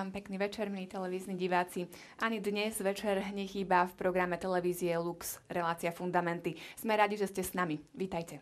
Vám 0.00 0.16
pekný 0.16 0.40
večer, 0.40 0.72
milí 0.72 0.86
televízni 0.88 1.36
diváci. 1.36 1.84
Ani 2.24 2.40
dnes 2.40 2.80
večer 2.80 3.20
nechýba 3.36 3.84
v 3.84 3.92
programe 4.00 4.40
televízie 4.40 4.96
Lux 4.96 5.36
relácia 5.52 5.92
Fundamenty. 5.92 6.56
Sme 6.72 6.96
radi, 6.96 7.20
že 7.20 7.28
ste 7.28 7.44
s 7.44 7.52
nami. 7.52 7.76
Vítajte. 7.92 8.40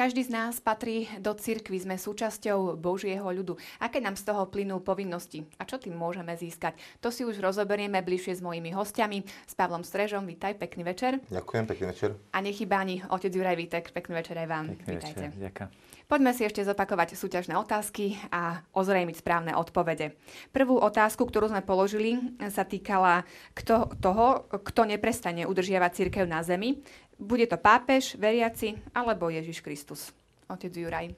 Každý 0.00 0.24
z 0.24 0.32
nás 0.32 0.64
patrí 0.64 1.12
do 1.20 1.36
cirkvy, 1.36 1.76
sme 1.76 2.00
súčasťou 2.00 2.72
Božieho 2.80 3.28
ľudu. 3.28 3.60
Aké 3.84 4.00
nám 4.00 4.16
z 4.16 4.32
toho 4.32 4.48
plynú 4.48 4.80
povinnosti 4.80 5.44
a 5.60 5.68
čo 5.68 5.76
tým 5.76 5.92
môžeme 5.92 6.32
získať? 6.32 6.80
To 7.04 7.12
si 7.12 7.20
už 7.20 7.36
rozoberieme 7.36 8.00
bližšie 8.00 8.40
s 8.40 8.40
mojimi 8.40 8.72
hostiami, 8.72 9.20
s 9.20 9.52
Pavlom 9.52 9.84
Strežom. 9.84 10.24
Vítaj, 10.24 10.56
pekný 10.56 10.88
večer. 10.88 11.20
Ďakujem, 11.28 11.64
pekný 11.68 11.84
večer. 11.92 12.16
A 12.32 12.40
nechýba 12.40 12.80
ani 12.80 13.04
otec 13.12 13.28
Juraj 13.28 13.60
Vítek. 13.60 13.92
Pekný 13.92 14.24
večer 14.24 14.40
aj 14.40 14.48
vám. 14.48 14.72
Pekný 14.72 14.88
Vítajte. 14.88 15.20
Večer. 15.20 15.36
Ďakujem. 15.36 15.68
Poďme 16.08 16.32
si 16.32 16.42
ešte 16.48 16.64
zopakovať 16.64 17.14
súťažné 17.14 17.54
otázky 17.60 18.16
a 18.32 18.64
ozrejmiť 18.72 19.20
správne 19.20 19.52
odpovede. 19.52 20.16
Prvú 20.48 20.80
otázku, 20.80 21.28
ktorú 21.28 21.52
sme 21.52 21.60
položili, 21.60 22.18
sa 22.48 22.64
týkala 22.64 23.28
kto, 23.52 23.92
toho, 24.00 24.48
kto 24.48 24.88
neprestane 24.88 25.44
udržiavať 25.44 25.90
církev 25.92 26.24
na 26.24 26.40
zemi. 26.40 26.80
Bude 27.20 27.44
to 27.44 27.60
pápež, 27.60 28.16
veriaci 28.16 28.80
alebo 28.96 29.28
Ježiš 29.28 29.60
Kristus? 29.60 30.08
Otec 30.48 30.72
Juraj. 30.72 31.12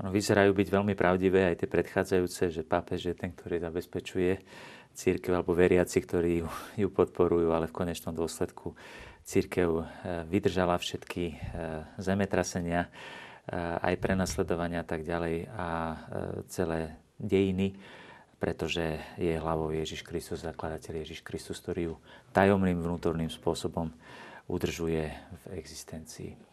Áno, 0.00 0.08
vyzerajú 0.08 0.56
byť 0.56 0.68
veľmi 0.72 0.96
pravdivé 0.96 1.52
aj 1.52 1.60
tie 1.60 1.68
predchádzajúce, 1.68 2.48
že 2.48 2.62
pápež 2.64 3.12
je 3.12 3.14
ten, 3.14 3.36
ktorý 3.36 3.60
zabezpečuje 3.60 4.40
církev 4.96 5.36
alebo 5.36 5.52
veriaci, 5.52 6.00
ktorí 6.00 6.42
ju, 6.42 6.48
ju 6.80 6.88
podporujú, 6.88 7.52
ale 7.52 7.68
v 7.68 7.76
konečnom 7.76 8.16
dôsledku 8.16 8.72
církev 9.28 9.68
eh, 9.78 9.84
vydržala 10.24 10.80
všetky 10.80 11.24
eh, 11.28 11.38
zemetrasenia, 12.00 12.88
eh, 12.88 13.84
aj 13.84 14.00
prenasledovania 14.00 14.80
a 14.80 14.88
tak 14.88 15.04
ďalej 15.04 15.44
a 15.52 15.68
celé 16.48 16.96
dejiny, 17.20 17.76
pretože 18.40 18.96
je 19.20 19.36
hlavou 19.36 19.76
Ježiš 19.76 20.06
Kristus, 20.06 20.46
zakladateľ 20.46 21.04
Ježiš 21.04 21.20
Kristus, 21.20 21.60
ktorý 21.60 21.92
ju 21.92 21.94
tajomným 22.32 22.80
vnútorným 22.80 23.28
spôsobom 23.28 23.92
udržuje 24.48 25.12
v 25.12 25.44
existencii. 25.54 26.48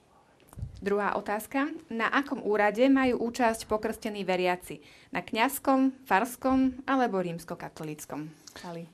Druhá 0.80 1.16
otázka. 1.16 1.72
Na 1.90 2.12
akom 2.12 2.44
úrade 2.44 2.84
majú 2.92 3.28
účasť 3.32 3.68
pokrstení 3.68 4.24
veriaci? 4.28 4.80
Na 5.12 5.24
kňazskom, 5.24 6.04
farskom 6.04 6.84
alebo 6.88 7.20
rímskokatolíckom? 7.20 8.28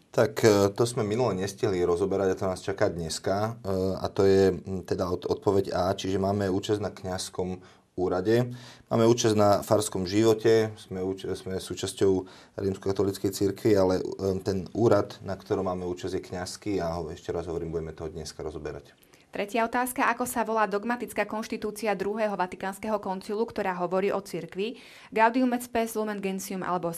Tak 0.09 0.33
e, 0.41 0.73
to 0.73 0.83
sme 0.89 1.05
minule 1.05 1.37
nestihli 1.37 1.85
rozoberať 1.85 2.33
a 2.33 2.39
to 2.39 2.45
nás 2.49 2.61
čaká 2.65 2.89
dneska. 2.89 3.59
E, 3.61 3.77
a 3.97 4.05
to 4.09 4.25
je 4.25 4.57
teda 4.87 5.09
odpoveď 5.09 5.73
A, 5.73 5.93
čiže 5.93 6.21
máme 6.21 6.49
účasť 6.49 6.81
na 6.81 6.89
kňazskom 6.89 7.61
úrade. 8.01 8.49
Máme 8.89 9.05
účasť 9.05 9.35
na 9.37 9.61
farskom 9.61 10.09
živote, 10.09 10.73
sme, 10.81 11.05
sme 11.37 11.61
súčasťou 11.61 12.11
rímskokatolíckej 12.57 13.29
cirkvi, 13.29 13.77
ale 13.77 14.01
e, 14.01 14.03
ten 14.41 14.65
úrad, 14.73 15.21
na 15.21 15.37
ktorom 15.37 15.69
máme 15.69 15.85
účasť, 15.85 16.17
je 16.17 16.27
kňazský 16.33 16.73
a 16.81 16.97
ho 16.97 17.13
ešte 17.13 17.29
raz 17.29 17.45
hovorím, 17.45 17.69
budeme 17.69 17.93
toho 17.93 18.09
dneska 18.09 18.41
rozoberať. 18.41 18.91
Tretia 19.31 19.63
otázka. 19.63 20.11
Ako 20.11 20.27
sa 20.27 20.43
volá 20.43 20.67
dogmatická 20.67 21.23
konštitúcia 21.23 21.95
druhého 21.95 22.35
Vatikánskeho 22.35 22.99
koncilu, 22.99 23.47
ktorá 23.47 23.71
hovorí 23.79 24.11
o 24.11 24.19
cirkvi? 24.19 24.75
Gaudium 25.07 25.55
et 25.55 25.63
spes 25.63 25.95
lumen 25.95 26.19
gentium 26.19 26.67
alebo 26.67 26.91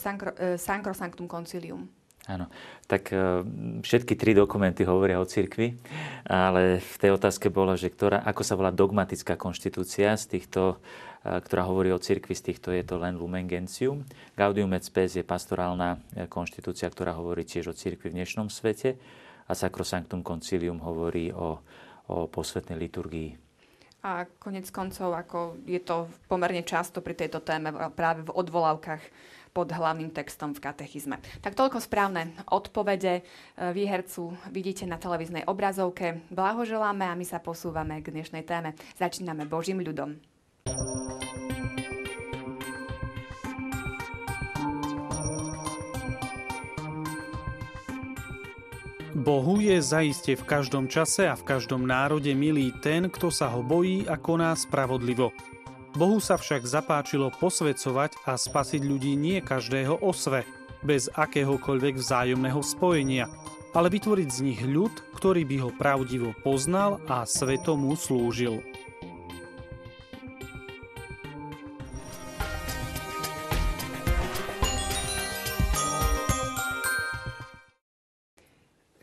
Sancrosanctum 0.57 1.29
concilium? 1.29 1.85
Áno, 2.23 2.47
tak 2.87 3.11
e, 3.11 3.43
všetky 3.83 4.15
tri 4.15 4.31
dokumenty 4.31 4.87
hovoria 4.87 5.19
o 5.19 5.27
cirkvi, 5.27 5.75
ale 6.23 6.79
v 6.79 6.95
tej 6.95 7.19
otázke 7.19 7.51
bola, 7.51 7.75
že 7.75 7.91
ktorá, 7.91 8.23
ako 8.23 8.41
sa 8.47 8.55
volá 8.55 8.71
dogmatická 8.71 9.35
konštitúcia 9.35 10.15
z 10.15 10.39
týchto, 10.39 10.79
e, 11.19 11.35
ktorá 11.35 11.67
hovorí 11.67 11.91
o 11.91 11.99
cirkvi, 11.99 12.31
z 12.31 12.55
týchto 12.55 12.71
je 12.71 12.87
to 12.87 12.95
len 12.95 13.19
Lumen 13.19 13.43
Gentium. 13.43 14.07
Gaudium 14.39 14.71
et 14.71 14.87
Spes 14.87 15.19
je 15.19 15.23
pastorálna 15.27 15.99
e, 16.15 16.23
konštitúcia, 16.31 16.87
ktorá 16.87 17.11
hovorí 17.11 17.43
tiež 17.43 17.75
o 17.75 17.75
cirkvi 17.75 18.15
v 18.15 18.23
dnešnom 18.23 18.47
svete 18.47 18.95
a 19.43 19.51
Sacrosanctum 19.51 20.23
Concilium 20.23 20.79
hovorí 20.79 21.27
o, 21.35 21.59
o 22.07 22.31
posvetnej 22.31 22.79
liturgii. 22.79 23.35
A 24.03 24.27
konec 24.39 24.67
koncov, 24.71 25.15
ako 25.15 25.59
je 25.63 25.79
to 25.79 26.11
pomerne 26.27 26.63
často 26.67 26.99
pri 26.99 27.15
tejto 27.15 27.39
téme 27.39 27.71
práve 27.95 28.27
v 28.27 28.35
odvolávkach 28.35 29.03
pod 29.53 29.69
hlavným 29.69 30.09
textom 30.09 30.57
v 30.57 30.65
katechizme. 30.65 31.21
Tak 31.45 31.53
toľko 31.53 31.77
správne 31.77 32.33
odpovede 32.49 33.21
e, 33.21 33.23
výhercu 33.71 34.33
vidíte 34.49 34.89
na 34.89 34.97
televíznej 34.97 35.45
obrazovke. 35.45 36.25
Blahoželáme 36.33 37.05
a 37.05 37.13
my 37.13 37.23
sa 37.23 37.37
posúvame 37.37 38.01
k 38.01 38.09
dnešnej 38.09 38.43
téme. 38.43 38.73
Začíname 38.97 39.45
Božím 39.45 39.85
ľudom. 39.85 40.17
Bohu 49.13 49.63
je 49.63 49.79
zaiste 49.79 50.35
v 50.35 50.43
každom 50.43 50.91
čase 50.91 51.29
a 51.29 51.37
v 51.37 51.47
každom 51.47 51.87
národe 51.87 52.33
milý 52.35 52.75
ten, 52.83 53.07
kto 53.07 53.31
sa 53.31 53.47
ho 53.53 53.63
bojí 53.63 54.03
a 54.09 54.19
koná 54.19 54.51
spravodlivo. 54.51 55.31
Bohu 55.93 56.17
sa 56.17 56.41
však 56.41 56.65
zapáčilo 56.65 57.29
posvedcovať 57.29 58.17
a 58.25 58.33
spasiť 58.33 58.81
ľudí 58.81 59.13
nie 59.13 59.37
každého 59.45 60.01
osve, 60.01 60.41
bez 60.81 61.05
akéhokoľvek 61.13 62.01
vzájomného 62.01 62.65
spojenia, 62.65 63.29
ale 63.77 63.93
vytvoriť 63.93 64.29
z 64.33 64.39
nich 64.41 64.61
ľud, 64.65 64.89
ktorý 65.13 65.45
by 65.45 65.57
ho 65.61 65.69
pravdivo 65.69 66.33
poznal 66.41 66.97
a 67.05 67.29
svetomu 67.29 67.93
slúžil. 67.93 68.65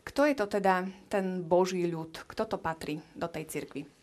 Kto 0.03 0.27
je 0.27 0.35
to 0.35 0.45
teda 0.59 0.91
ten 1.07 1.39
Boží 1.39 1.87
ľud? 1.87 2.27
Kto 2.27 2.43
to 2.51 2.59
patrí 2.59 2.99
do 3.15 3.31
tej 3.31 3.47
cirkvi? 3.47 4.00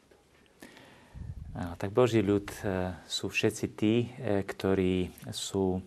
Tak 1.74 1.90
Boží 1.90 2.22
ľud 2.22 2.46
e, 2.62 2.94
sú 3.10 3.26
všetci 3.26 3.66
tí, 3.74 4.06
e, 4.06 4.46
ktorí 4.46 5.10
sú 5.34 5.82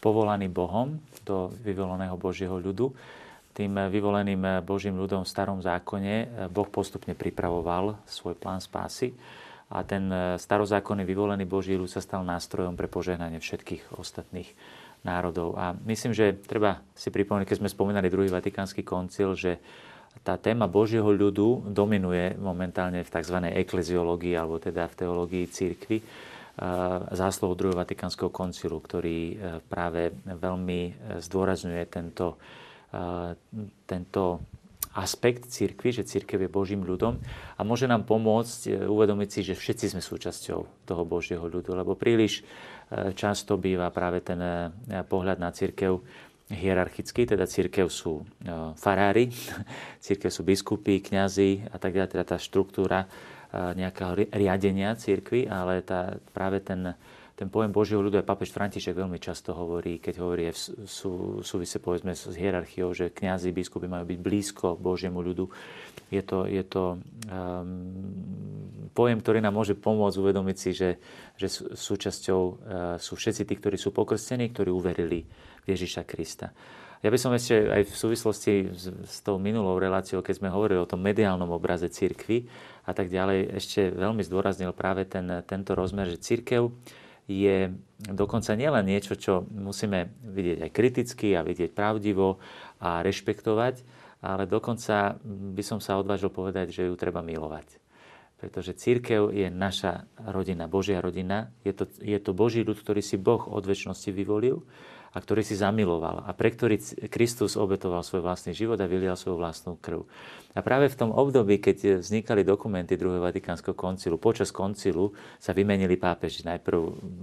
povolaní 0.00 0.48
Bohom 0.48 0.96
do 1.28 1.52
vyvoleného 1.60 2.16
Božieho 2.16 2.56
ľudu. 2.56 2.88
Tým 3.52 3.76
vyvoleným 3.92 4.64
Božím 4.64 4.96
ľudom 4.96 5.28
v 5.28 5.32
starom 5.32 5.60
zákone 5.60 6.14
e, 6.14 6.26
Boh 6.48 6.68
postupne 6.68 7.12
pripravoval 7.12 8.00
svoj 8.08 8.32
plán 8.32 8.64
spásy 8.64 9.12
a 9.70 9.84
ten 9.86 10.10
starozákonný 10.40 11.06
vyvolený 11.06 11.44
Boží 11.46 11.76
ľud 11.76 11.86
sa 11.86 12.02
stal 12.02 12.26
nástrojom 12.26 12.74
pre 12.74 12.90
požehnanie 12.90 13.38
všetkých 13.38 13.94
ostatných 14.00 14.50
národov. 15.06 15.54
A 15.54 15.76
myslím, 15.86 16.10
že 16.10 16.34
treba 16.36 16.82
si 16.92 17.12
pripomenúť, 17.12 17.46
keď 17.46 17.58
sme 17.62 17.70
spomínali 17.70 18.10
druhý 18.10 18.28
Vatikánsky 18.28 18.82
koncil, 18.82 19.38
že 19.38 19.62
tá 20.20 20.36
téma 20.36 20.68
Božieho 20.68 21.08
ľudu 21.08 21.72
dominuje 21.72 22.36
momentálne 22.36 23.00
v 23.00 23.12
tzv. 23.12 23.36
ekleziológii, 23.56 24.36
alebo 24.36 24.60
teda 24.60 24.84
v 24.90 24.98
teológii 24.98 25.44
církvy, 25.48 25.98
zásluhou 27.16 27.56
druhého 27.56 27.80
Vatikánskeho 27.80 28.28
koncilu, 28.28 28.84
ktorý 28.84 29.18
e, 29.32 29.34
práve 29.64 30.12
veľmi 30.28 30.80
e, 30.84 30.92
zdôrazňuje 31.24 31.84
tento, 31.88 32.36
tento 33.86 34.22
aspekt 34.92 35.46
církvy, 35.48 36.02
že 36.02 36.08
církev 36.10 36.42
je 36.42 36.50
Božím 36.50 36.82
ľudom 36.82 37.16
a 37.54 37.60
môže 37.62 37.86
nám 37.86 38.02
pomôcť 38.02 38.82
uvedomiť 38.90 39.28
si, 39.30 39.40
že 39.46 39.54
všetci 39.54 39.94
sme 39.94 40.02
súčasťou 40.02 40.84
toho 40.84 41.02
Božieho 41.06 41.46
ľudu, 41.46 41.70
lebo 41.70 41.94
príliš 41.94 42.42
často 43.14 43.54
býva 43.54 43.94
práve 43.94 44.18
ten 44.26 44.42
pohľad 45.06 45.38
na 45.38 45.54
církev 45.54 46.02
hierarchicky, 46.50 47.24
teda 47.24 47.46
církev 47.46 47.86
sú 47.86 48.26
e, 48.42 48.74
farári, 48.74 49.30
církev 50.04 50.30
sú 50.34 50.42
biskupy, 50.42 50.98
kňazi 50.98 51.70
a 51.70 51.76
tak 51.78 51.94
ďalej, 51.94 52.10
teda 52.10 52.24
tá 52.26 52.36
štruktúra 52.36 53.06
e, 53.06 53.08
nejakého 53.78 54.34
riadenia 54.34 54.98
církvy, 54.98 55.46
ale 55.46 55.80
tá, 55.86 56.18
práve 56.34 56.58
ten, 56.60 56.98
ten 57.40 57.48
pojem 57.48 57.72
Božieho 57.72 58.04
ľudu 58.04 58.20
aj 58.20 58.28
papež 58.28 58.52
František 58.52 58.92
veľmi 58.92 59.16
často 59.16 59.56
hovorí, 59.56 59.96
keď 59.96 60.14
hovorí 60.20 60.52
v 60.52 60.60
sú, 60.84 61.40
súvise 61.40 61.80
povedzme 61.80 62.12
s 62.12 62.28
hierarchiou, 62.36 62.92
že 62.92 63.08
kňazi, 63.08 63.48
biskupy 63.48 63.88
majú 63.88 64.04
byť 64.12 64.18
blízko 64.20 64.76
Božiemu 64.76 65.24
ľudu. 65.24 65.48
Je 66.12 66.20
to, 66.20 66.44
je 66.44 66.60
to 66.60 67.00
um, 67.32 68.92
pojem, 68.92 69.24
ktorý 69.24 69.40
nám 69.40 69.56
môže 69.56 69.72
pomôcť 69.72 70.20
uvedomiť 70.20 70.56
si, 70.60 70.70
že, 70.76 71.00
že 71.40 71.48
súčasťou 71.72 72.40
uh, 72.44 72.54
sú 73.00 73.16
všetci 73.16 73.48
tí, 73.48 73.54
ktorí 73.56 73.80
sú 73.80 73.88
pokrstení, 73.88 74.52
ktorí 74.52 74.68
uverili 74.68 75.24
Ježiša 75.64 76.04
Krista. 76.04 76.52
Ja 77.00 77.08
by 77.08 77.16
som 77.16 77.32
ešte 77.32 77.56
aj 77.56 77.88
v 77.88 77.94
súvislosti 77.96 78.52
s, 78.68 78.84
s 78.92 79.16
tou 79.24 79.40
minulou 79.40 79.80
reláciou, 79.80 80.20
keď 80.20 80.44
sme 80.44 80.52
hovorili 80.52 80.76
o 80.76 80.84
tom 80.84 81.00
mediálnom 81.00 81.48
obraze 81.48 81.88
církvy 81.88 82.44
a 82.84 82.92
tak 82.92 83.08
ďalej, 83.08 83.56
ešte 83.56 83.88
veľmi 83.96 84.20
zdôraznil 84.20 84.76
práve 84.76 85.08
ten, 85.08 85.24
tento 85.48 85.72
rozmer, 85.72 86.12
že 86.12 86.20
církev 86.20 86.68
je 87.30 87.70
dokonca 88.10 88.58
nielen 88.58 88.82
niečo, 88.82 89.14
čo 89.14 89.46
musíme 89.46 90.10
vidieť 90.26 90.66
aj 90.66 90.70
kriticky 90.74 91.38
a 91.38 91.46
vidieť 91.46 91.70
pravdivo 91.70 92.42
a 92.82 93.06
rešpektovať, 93.06 93.86
ale 94.26 94.50
dokonca 94.50 95.22
by 95.24 95.62
som 95.62 95.78
sa 95.78 95.96
odvážil 95.96 96.34
povedať, 96.34 96.74
že 96.74 96.90
ju 96.90 96.94
treba 96.98 97.22
milovať. 97.22 97.78
pretože 98.40 98.72
církev 98.72 99.36
je 99.36 99.52
naša 99.52 100.08
rodina, 100.16 100.64
Božia 100.64 101.04
rodina. 101.04 101.52
Je 101.60 101.76
to, 101.76 101.84
je 102.00 102.16
to 102.16 102.32
Boží 102.32 102.64
ľud, 102.64 102.80
ktorý 102.80 103.04
si 103.04 103.20
Boh 103.20 103.44
od 103.44 103.60
väčšnosti 103.68 104.08
vyvolil 104.16 104.64
a 105.10 105.18
ktorý 105.18 105.42
si 105.42 105.58
zamiloval 105.58 106.22
a 106.22 106.30
pre 106.30 106.54
ktorý 106.54 106.78
Kristus 107.10 107.58
obetoval 107.58 108.06
svoj 108.06 108.22
vlastný 108.22 108.54
život 108.54 108.78
a 108.78 108.86
vylial 108.86 109.18
svoju 109.18 109.42
vlastnú 109.42 109.74
krv. 109.82 110.06
A 110.54 110.62
práve 110.62 110.86
v 110.86 110.98
tom 110.98 111.10
období, 111.10 111.58
keď 111.58 112.02
vznikali 112.02 112.46
dokumenty 112.46 112.94
druhého 112.94 113.22
Vatikánskeho 113.22 113.74
koncilu, 113.74 114.22
počas 114.22 114.54
koncilu 114.54 115.10
sa 115.42 115.50
vymenili 115.50 115.98
pápeži. 115.98 116.46
Najprv 116.46 116.78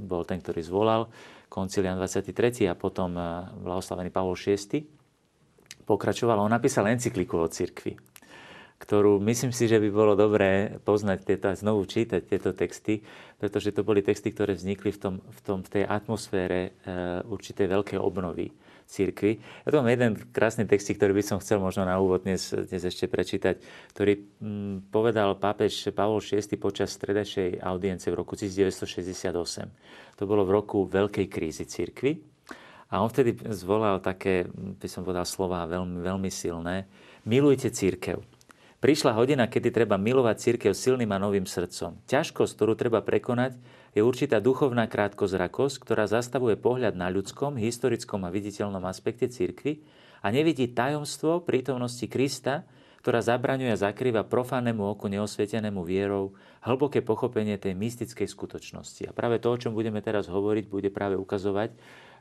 bol 0.07 0.23
ten, 0.27 0.43
ktorý 0.43 0.59
zvolal 0.63 1.07
koncil 1.47 1.87
Jan 1.87 1.95
23. 1.95 2.67
a 2.67 2.75
potom 2.75 3.15
eh, 3.15 3.25
blahoslavený 3.63 4.11
Pavol 4.11 4.35
VI. 4.35 4.83
Pokračoval, 5.87 6.43
on 6.43 6.51
napísal 6.51 6.91
encykliku 6.91 7.39
o 7.39 7.47
cirkvi 7.47 8.16
ktorú 8.77 9.17
myslím 9.25 9.49
si, 9.49 9.65
že 9.65 9.81
by 9.81 9.89
bolo 9.89 10.13
dobré 10.13 10.77
poznať 10.85 11.19
tieto, 11.25 11.49
znovu 11.57 11.89
čítať 11.89 12.21
tieto 12.21 12.53
texty, 12.53 13.01
pretože 13.41 13.73
to 13.73 13.81
boli 13.81 14.05
texty, 14.05 14.29
ktoré 14.29 14.53
vznikli 14.53 14.93
v, 14.93 14.99
tom, 15.01 15.15
v, 15.17 15.39
tom, 15.41 15.59
v 15.65 15.69
tej 15.69 15.83
atmosfére 15.89 16.59
e, 16.61 16.69
určitej 17.25 17.65
veľkej 17.73 17.97
obnovy 17.97 18.53
církvy. 18.87 19.41
Ja 19.65 19.67
tu 19.73 19.75
mám 19.81 19.89
jeden 19.89 20.15
krásny 20.29 20.69
text, 20.69 20.93
ktorý 20.93 21.17
by 21.17 21.23
som 21.25 21.37
chcel 21.41 21.57
možno 21.57 21.89
na 21.89 21.97
úvod 21.97 22.23
dnes, 22.23 22.53
dnes 22.53 22.85
ešte 22.85 23.09
prečítať, 23.09 23.59
ktorý 23.97 24.13
m, 24.13 24.23
mm, 24.45 24.75
povedal 24.93 25.35
pápež 25.41 25.89
Pavol 25.91 26.21
VI 26.21 26.45
počas 26.61 26.93
stredajšej 26.93 27.59
audience 27.59 28.05
v 28.07 28.15
roku 28.15 28.37
1968. 28.37 29.33
To 30.21 30.23
bolo 30.23 30.45
v 30.45 30.53
roku 30.53 30.85
veľkej 30.85 31.25
krízy 31.27 31.65
církvy. 31.65 32.21
A 32.87 33.03
on 33.03 33.11
vtedy 33.11 33.35
zvolal 33.51 33.99
také, 33.99 34.47
by 34.47 34.87
som 34.87 35.03
povedal, 35.03 35.27
slova 35.27 35.67
veľmi, 35.67 35.99
veľmi 35.99 36.31
silné. 36.31 36.87
Milujte 37.27 37.67
církev 37.67 38.36
Prišla 38.77 39.17
hodina, 39.17 39.49
kedy 39.49 39.73
treba 39.73 39.97
milovať 39.97 40.37
církev 40.37 40.77
silným 40.77 41.09
a 41.09 41.17
novým 41.17 41.49
srdcom. 41.49 41.97
Ťažkosť, 42.05 42.53
ktorú 42.53 42.77
treba 42.77 43.01
prekonať, 43.01 43.57
je 43.97 44.05
určitá 44.05 44.37
duchovná 44.37 44.85
krátkozrakosť, 44.85 45.81
ktorá 45.81 46.05
zastavuje 46.05 46.53
pohľad 46.61 46.93
na 46.93 47.09
ľudskom, 47.09 47.57
historickom 47.57 48.21
a 48.21 48.29
viditeľnom 48.29 48.85
aspekte 48.85 49.33
církvy 49.33 49.81
a 50.21 50.29
nevidí 50.29 50.69
tajomstvo 50.69 51.41
prítomnosti 51.41 52.05
Krista, 52.05 52.69
ktorá 53.01 53.17
zabraňuje 53.25 53.73
a 53.73 53.81
zakrýva 53.81 54.29
profánnemu 54.29 54.93
oku 54.93 55.09
neosvietenému 55.09 55.81
vierou 55.81 56.37
hlboké 56.61 57.01
pochopenie 57.01 57.57
tej 57.57 57.73
mystickej 57.73 58.29
skutočnosti. 58.29 59.09
A 59.09 59.15
práve 59.15 59.41
to, 59.41 59.49
o 59.49 59.57
čom 59.57 59.73
budeme 59.73 60.05
teraz 60.05 60.29
hovoriť, 60.29 60.69
bude 60.69 60.93
práve 60.93 61.17
ukazovať 61.17 61.73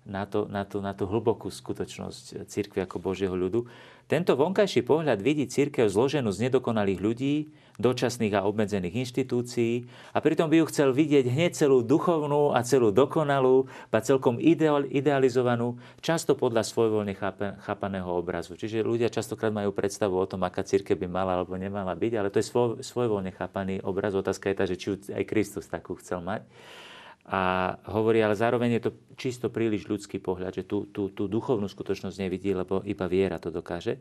na, 0.06 0.24
to, 0.24 0.46
na, 0.46 0.62
to, 0.62 0.78
na 0.78 0.94
tú 0.94 1.04
hlbokú 1.10 1.50
skutočnosť 1.50 2.46
církvy 2.46 2.86
ako 2.86 3.02
Božieho 3.02 3.34
ľudu. 3.34 3.66
Tento 4.06 4.38
vonkajší 4.38 4.86
pohľad 4.86 5.18
vidí 5.18 5.50
církev 5.50 5.90
zloženú 5.90 6.30
z 6.30 6.46
nedokonalých 6.46 7.00
ľudí, 7.02 7.34
dočasných 7.82 8.38
a 8.38 8.46
obmedzených 8.46 9.02
inštitúcií 9.02 9.90
a 10.14 10.22
pritom 10.22 10.46
by 10.46 10.62
ju 10.62 10.70
chcel 10.70 10.94
vidieť 10.94 11.26
hneď 11.26 11.58
celú 11.58 11.82
duchovnú 11.82 12.54
a 12.54 12.62
celú 12.62 12.94
dokonalú, 12.94 13.66
ba 13.90 13.98
celkom 13.98 14.38
ideal, 14.38 14.86
idealizovanú, 14.86 15.82
často 15.98 16.38
podľa 16.38 16.62
svojvoľne 16.62 17.18
chápaného 17.58 18.06
obrazu. 18.06 18.54
Čiže 18.54 18.86
ľudia 18.86 19.10
častokrát 19.10 19.50
majú 19.50 19.74
predstavu 19.74 20.14
o 20.14 20.30
tom, 20.30 20.46
aká 20.46 20.62
církev 20.62 20.94
by 20.94 21.10
mala 21.10 21.42
alebo 21.42 21.58
nemala 21.58 21.92
byť, 21.98 22.12
ale 22.14 22.30
to 22.30 22.38
je 22.38 22.46
svoj, 22.46 22.68
svojvoľne 22.86 23.34
chápaný 23.34 23.82
obraz. 23.82 24.14
Otázka 24.14 24.54
je 24.54 24.56
tá, 24.56 24.64
že 24.70 24.78
či 24.78 24.94
aj 25.10 25.26
Kristus 25.26 25.66
takú 25.66 25.98
chcel 25.98 26.22
mať. 26.22 26.46
A 27.26 27.74
hovorí, 27.90 28.22
ale 28.22 28.38
zároveň 28.38 28.78
je 28.78 28.82
to 28.86 28.90
čisto 29.18 29.50
príliš 29.50 29.90
ľudský 29.90 30.22
pohľad, 30.22 30.62
že 30.62 30.64
tú, 30.64 30.86
tú, 30.86 31.10
tú 31.10 31.26
duchovnú 31.26 31.66
skutočnosť 31.66 32.22
nevidí, 32.22 32.54
lebo 32.54 32.86
iba 32.86 33.10
viera 33.10 33.42
to 33.42 33.50
dokáže. 33.50 33.98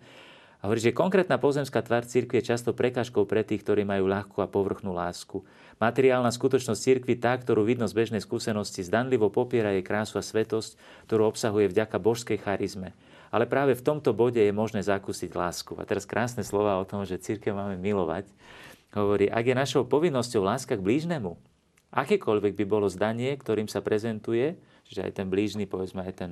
A 0.62 0.70
hovorí, 0.70 0.82
že 0.82 0.98
konkrétna 0.98 1.42
pozemská 1.42 1.82
tvár 1.82 2.06
cirkvi 2.06 2.42
je 2.42 2.54
často 2.54 2.74
prekážkou 2.74 3.26
pre 3.30 3.46
tých, 3.46 3.66
ktorí 3.66 3.86
majú 3.86 4.10
ľahkú 4.10 4.42
a 4.42 4.50
povrchnú 4.50 4.94
lásku. 4.94 5.42
Materiálna 5.82 6.30
skutočnosť 6.34 6.80
cirkvi, 6.80 7.18
tá, 7.18 7.38
ktorú 7.38 7.66
vidno 7.66 7.90
z 7.90 7.98
bežnej 7.98 8.22
skúsenosti, 8.22 8.86
zdanlivo 8.86 9.34
popiera 9.34 9.74
jej 9.74 9.86
krásu 9.86 10.22
a 10.22 10.26
svetosť, 10.26 10.78
ktorú 11.10 11.30
obsahuje 11.30 11.70
vďaka 11.70 11.98
božskej 11.98 12.42
charizme. 12.42 12.98
Ale 13.34 13.50
práve 13.50 13.76
v 13.76 13.86
tomto 13.86 14.14
bode 14.16 14.40
je 14.40 14.54
možné 14.54 14.82
zakúsiť 14.86 15.34
lásku. 15.38 15.76
A 15.78 15.84
teraz 15.84 16.08
krásne 16.08 16.46
slova 16.46 16.82
o 16.82 16.88
tom, 16.88 17.04
že 17.04 17.20
církev 17.20 17.52
máme 17.52 17.76
milovať. 17.78 18.30
Hovorí, 18.96 19.28
ak 19.28 19.46
je 19.46 19.56
našou 19.60 19.84
povinnosťou 19.84 20.42
láska 20.46 20.80
k 20.80 20.86
blížnemu, 20.86 21.36
akékoľvek 21.96 22.54
by 22.60 22.66
bolo 22.68 22.92
zdanie, 22.92 23.32
ktorým 23.40 23.72
sa 23.72 23.80
prezentuje, 23.80 24.60
že 24.86 25.02
aj 25.02 25.24
ten 25.24 25.28
blížny, 25.32 25.66
povedzme 25.66 26.06
aj 26.06 26.14
ten 26.14 26.32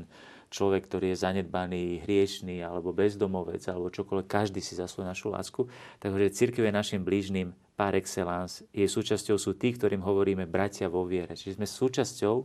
človek, 0.53 0.85
ktorý 0.85 1.15
je 1.15 1.23
zanedbaný, 1.25 2.05
hriešný 2.05 2.61
alebo 2.61 2.93
bezdomovec 2.93 3.65
alebo 3.65 3.89
čokoľvek, 3.89 4.27
každý 4.29 4.61
si 4.61 4.77
zaslúži 4.77 5.09
našu 5.09 5.27
lásku. 5.33 5.65
Takže 5.97 6.29
církev 6.29 6.69
je 6.69 6.73
našim 6.73 7.01
blížnym 7.01 7.57
par 7.73 7.97
excellence. 7.97 8.61
Jej 8.69 8.93
súčasťou 8.93 9.41
sú 9.41 9.57
tí, 9.57 9.73
ktorým 9.73 10.05
hovoríme 10.05 10.45
bratia 10.45 10.85
vo 10.85 11.09
viere. 11.09 11.33
Čiže 11.33 11.57
sme 11.57 11.65
súčasťou 11.65 12.35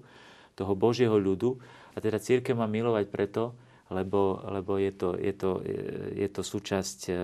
toho 0.56 0.72
Božieho 0.72 1.20
ľudu 1.20 1.60
a 1.92 1.98
teda 2.00 2.16
církev 2.16 2.56
má 2.56 2.64
milovať 2.64 3.12
preto, 3.12 3.52
lebo, 3.88 4.44
lebo 4.44 4.76
je, 4.76 4.92
to, 4.92 5.16
je, 5.16 5.32
to, 5.32 5.64
je 6.12 6.28
to 6.28 6.42
súčasť 6.44 6.98
eh, 7.08 7.16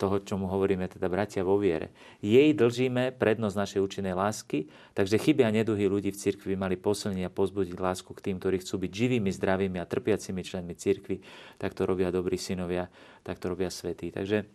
toho, 0.00 0.16
čomu 0.24 0.48
hovoríme 0.48 0.88
teda 0.88 1.12
bratia 1.12 1.44
vo 1.44 1.60
viere. 1.60 1.92
Jej 2.24 2.56
dlžíme 2.56 3.12
prednosť 3.20 3.56
našej 3.56 3.80
účinnej 3.84 4.16
lásky, 4.16 4.72
takže 4.96 5.20
chyby 5.20 5.44
a 5.44 5.52
neduhy 5.52 5.84
ľudí 5.84 6.08
v 6.08 6.20
cirkvi 6.20 6.56
mali 6.56 6.80
posilniť 6.80 7.28
a 7.28 7.32
pozbudiť 7.32 7.76
lásku 7.76 8.10
k 8.16 8.24
tým, 8.32 8.36
ktorí 8.40 8.64
chcú 8.64 8.80
byť 8.80 8.92
živými, 8.92 9.28
zdravými 9.28 9.76
a 9.76 9.84
trpiacimi 9.84 10.40
členmi 10.40 10.72
cirkvi. 10.72 11.20
Tak 11.60 11.76
to 11.76 11.84
robia 11.84 12.08
dobrí 12.08 12.40
synovia, 12.40 12.88
tak 13.20 13.36
to 13.36 13.52
robia 13.52 13.68
svetí. 13.68 14.08
Takže 14.08 14.48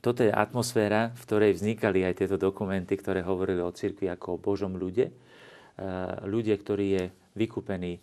toto 0.00 0.24
je 0.24 0.32
atmosféra, 0.32 1.12
v 1.12 1.22
ktorej 1.28 1.52
vznikali 1.60 2.08
aj 2.08 2.24
tieto 2.24 2.40
dokumenty, 2.40 2.96
ktoré 2.96 3.20
hovorili 3.20 3.60
o 3.60 3.72
cirkvi 3.72 4.08
ako 4.08 4.36
o 4.36 4.42
Božom 4.42 4.76
ľude. 4.76 5.12
Ľudia, 6.24 6.56
ktorý 6.60 6.86
je 6.88 7.04
vykúpený 7.34 7.98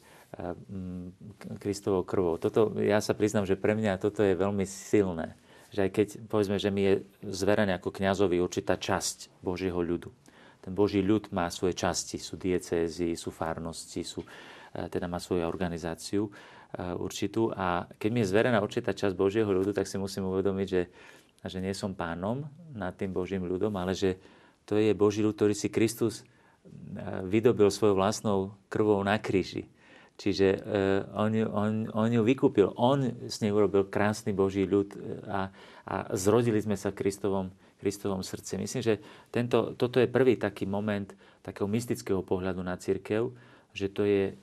Kristovou 1.60 2.08
krvou. 2.08 2.40
Toto, 2.40 2.72
ja 2.80 3.04
sa 3.04 3.12
priznám, 3.12 3.44
že 3.44 3.60
pre 3.60 3.76
mňa 3.76 4.00
toto 4.00 4.24
je 4.24 4.32
veľmi 4.32 4.64
silné. 4.64 5.36
Že 5.76 5.80
aj 5.88 5.92
keď, 5.92 6.08
povedzme, 6.32 6.56
že 6.56 6.72
mi 6.72 6.88
je 6.88 6.94
zverené 7.28 7.76
ako 7.76 7.92
kňazovi 7.92 8.40
určitá 8.40 8.80
časť 8.80 9.44
Božieho 9.44 9.76
ľudu. 9.76 10.08
Ten 10.64 10.72
Boží 10.72 11.04
ľud 11.04 11.36
má 11.36 11.52
svoje 11.52 11.76
časti, 11.76 12.16
sú 12.16 12.40
diecézy, 12.40 13.18
sú 13.20 13.28
farnosti, 13.28 14.08
sú, 14.08 14.24
teda 14.72 15.12
má 15.12 15.20
svoju 15.20 15.44
organizáciu 15.44 16.32
určitú. 16.80 17.52
A 17.52 17.92
keď 18.00 18.10
mi 18.14 18.24
je 18.24 18.32
zverená 18.32 18.64
určitá 18.64 18.96
časť 18.96 19.12
Božieho 19.12 19.52
ľudu, 19.52 19.76
tak 19.76 19.84
si 19.84 20.00
musím 20.00 20.32
uvedomiť, 20.32 20.68
že, 20.70 20.84
že 21.44 21.60
nie 21.60 21.76
som 21.76 21.92
pánom 21.92 22.48
nad 22.72 22.96
tým 22.96 23.12
Božím 23.12 23.44
ľudom, 23.44 23.76
ale 23.76 23.92
že 23.98 24.16
to 24.64 24.80
je 24.80 24.96
Boží 24.96 25.20
ľud, 25.20 25.36
ktorý 25.36 25.52
si 25.52 25.68
Kristus 25.68 26.24
vydobil 27.28 27.68
svojou 27.68 28.00
vlastnou 28.00 28.56
krvou 28.72 29.02
na 29.04 29.20
kríži 29.20 29.68
Čiže 30.22 30.48
uh, 30.54 31.18
on, 31.18 31.34
on, 31.50 31.72
on 31.98 32.10
ju 32.14 32.22
vykúpil. 32.22 32.78
On 32.78 33.02
s 33.26 33.42
nej 33.42 33.50
urobil 33.50 33.90
krásny 33.90 34.38
Boží 34.38 34.70
ľud 34.70 34.94
e, 34.94 34.98
a, 35.26 35.50
a 35.90 35.96
zrodili 36.14 36.62
sme 36.62 36.78
sa 36.78 36.94
v 36.94 37.02
Kristovom, 37.02 37.50
Kristovom 37.82 38.22
srdci. 38.22 38.62
Myslím, 38.62 38.86
že 38.86 39.02
tento, 39.34 39.74
toto 39.74 39.98
je 39.98 40.06
prvý 40.06 40.38
taký 40.38 40.70
moment 40.70 41.10
takého 41.42 41.66
mystického 41.66 42.22
pohľadu 42.22 42.62
na 42.62 42.78
církev, 42.78 43.34
že 43.74 43.90
to 43.90 44.06
je 44.06 44.24
uh, 44.30 44.38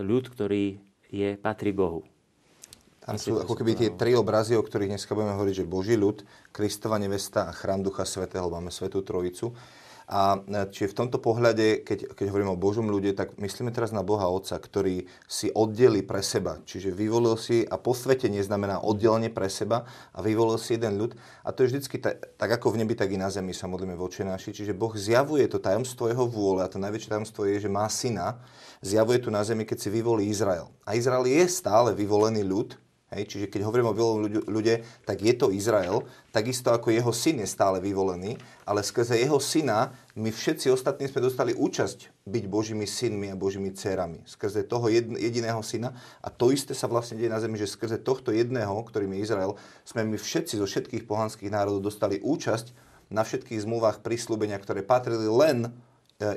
ľud, 0.00 0.32
ktorý 0.32 0.80
je, 1.12 1.36
patrí 1.36 1.76
Bohu. 1.76 2.00
Tam 3.04 3.20
sú 3.20 3.36
ako 3.36 3.52
keby 3.52 3.76
tie 3.76 3.90
tri 3.94 4.16
obrazy, 4.16 4.56
o 4.56 4.64
ktorých 4.64 4.96
dneska 4.96 5.12
budeme 5.12 5.36
hovoriť, 5.36 5.54
že 5.60 5.68
Boží 5.68 5.94
ľud, 5.94 6.24
Kristova 6.50 6.96
nevesta 6.96 7.46
a 7.46 7.52
chrám 7.52 7.84
Ducha 7.84 8.08
Svetého, 8.08 8.48
máme 8.48 8.72
Svetú 8.72 9.04
Trojicu. 9.04 9.52
A 10.06 10.38
e, 10.38 10.70
čiže 10.70 10.94
v 10.94 10.98
tomto 11.02 11.18
pohľade, 11.18 11.82
keď, 11.82 12.14
keď 12.14 12.26
hovoríme 12.30 12.54
o 12.54 12.58
Božom 12.58 12.86
ľude, 12.86 13.10
tak 13.18 13.34
myslíme 13.42 13.74
teraz 13.74 13.90
na 13.90 14.06
Boha 14.06 14.30
Otca, 14.30 14.54
ktorý 14.54 15.10
si 15.26 15.50
oddeli 15.50 16.06
pre 16.06 16.22
seba. 16.22 16.62
Čiže 16.62 16.94
vyvolil 16.94 17.34
si, 17.34 17.66
a 17.66 17.74
posvetenie 17.74 18.38
znamená 18.38 18.78
oddelenie 18.86 19.34
pre 19.34 19.50
seba 19.50 19.82
a 20.14 20.22
vyvolil 20.22 20.62
si 20.62 20.78
jeden 20.78 20.94
ľud. 20.94 21.18
A 21.42 21.50
to 21.50 21.66
je 21.66 21.74
vždycky 21.74 21.98
tak, 21.98 22.22
tak 22.38 22.50
ako 22.54 22.78
v 22.78 22.86
nebi, 22.86 22.94
tak 22.94 23.10
i 23.10 23.18
na 23.18 23.34
zemi 23.34 23.50
sa 23.50 23.66
modlíme 23.66 23.98
voči 23.98 24.22
naši. 24.22 24.54
Čiže 24.54 24.78
Boh 24.78 24.94
zjavuje 24.94 25.42
to 25.50 25.58
tajomstvo 25.58 26.06
jeho 26.06 26.30
vôle 26.30 26.62
a 26.62 26.70
to 26.70 26.78
najväčšie 26.78 27.10
tajomstvo 27.10 27.42
je, 27.50 27.66
že 27.66 27.70
má 27.70 27.90
syna, 27.90 28.38
zjavuje 28.86 29.18
tu 29.18 29.34
na 29.34 29.42
zemi, 29.42 29.66
keď 29.66 29.78
si 29.82 29.88
vyvolí 29.90 30.30
Izrael. 30.30 30.70
A 30.86 30.94
Izrael 30.94 31.26
je 31.26 31.42
stále 31.50 31.98
vyvolený 31.98 32.46
ľud, 32.46 32.78
Hej, 33.16 33.32
čiže 33.32 33.46
keď 33.48 33.64
hovoríme 33.64 33.88
o 33.88 33.96
vyvolenom 33.96 34.44
ľude, 34.44 34.84
tak 35.08 35.24
je 35.24 35.32
to 35.32 35.48
Izrael, 35.48 36.04
takisto 36.36 36.68
ako 36.68 36.92
jeho 36.92 37.08
syn 37.16 37.40
je 37.40 37.48
stále 37.48 37.80
vyvolený, 37.80 38.36
ale 38.68 38.84
skrze 38.84 39.16
jeho 39.16 39.40
syna 39.40 39.96
my 40.20 40.28
všetci 40.28 40.68
ostatní 40.68 41.08
sme 41.08 41.24
dostali 41.24 41.56
účasť 41.56 42.28
byť 42.28 42.44
Božími 42.44 42.84
synmi 42.84 43.32
a 43.32 43.36
Božími 43.40 43.72
dcerami. 43.72 44.20
Skrze 44.28 44.68
toho 44.68 44.92
jediného 44.92 45.64
syna. 45.64 45.96
A 46.20 46.28
to 46.28 46.52
isté 46.52 46.76
sa 46.76 46.92
vlastne 46.92 47.16
deje 47.16 47.32
na 47.32 47.40
zemi, 47.40 47.56
že 47.56 47.64
skrze 47.64 47.96
tohto 48.04 48.36
jedného, 48.36 48.76
ktorým 48.84 49.16
je 49.16 49.24
Izrael, 49.24 49.56
sme 49.88 50.04
my 50.04 50.20
všetci 50.20 50.60
zo 50.60 50.68
všetkých 50.68 51.08
pohanských 51.08 51.48
národov 51.48 51.88
dostali 51.88 52.20
účasť 52.20 52.72
na 53.08 53.24
všetkých 53.24 53.64
zmluvách 53.64 54.04
prislúbenia, 54.04 54.60
ktoré 54.60 54.84
patrili 54.84 55.24
len 55.24 55.68
e, 55.68 55.70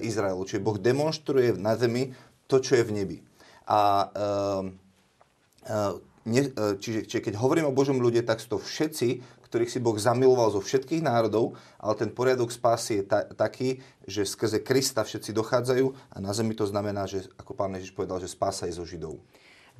Izraelu. 0.06 0.44
Čiže 0.48 0.64
Boh 0.64 0.78
demonstruje 0.78 1.58
na 1.58 1.76
zemi 1.76 2.14
to, 2.50 2.62
čo 2.62 2.78
je 2.78 2.84
v 2.84 2.96
nebi. 2.96 3.18
A 3.70 4.10
uh, 4.10 4.66
uh, 5.70 5.94
ne, 6.30 6.42
čiže, 6.78 7.10
čiže 7.10 7.26
keď 7.26 7.34
hovorím 7.42 7.68
o 7.68 7.76
Božom 7.76 7.98
ľude, 7.98 8.22
tak 8.22 8.38
sú 8.38 8.56
to 8.56 8.60
všetci, 8.62 9.26
ktorých 9.50 9.74
si 9.74 9.82
Boh 9.82 9.98
zamiloval 9.98 10.54
zo 10.54 10.62
všetkých 10.62 11.02
národov, 11.02 11.58
ale 11.82 11.98
ten 11.98 12.14
poriadok 12.14 12.54
spásy 12.54 13.02
je 13.02 13.04
ta, 13.10 13.26
taký, 13.26 13.82
že 14.06 14.22
skrze 14.22 14.62
Krista 14.62 15.02
všetci 15.02 15.34
dochádzajú 15.34 15.86
a 15.90 16.18
na 16.22 16.32
zemi 16.38 16.54
to 16.54 16.70
znamená, 16.70 17.10
že 17.10 17.26
ako 17.42 17.58
pán 17.58 17.74
Ježiš 17.74 17.98
povedal, 17.98 18.22
že 18.22 18.30
spása 18.30 18.70
je 18.70 18.78
zo 18.78 18.86
Židov. 18.86 19.18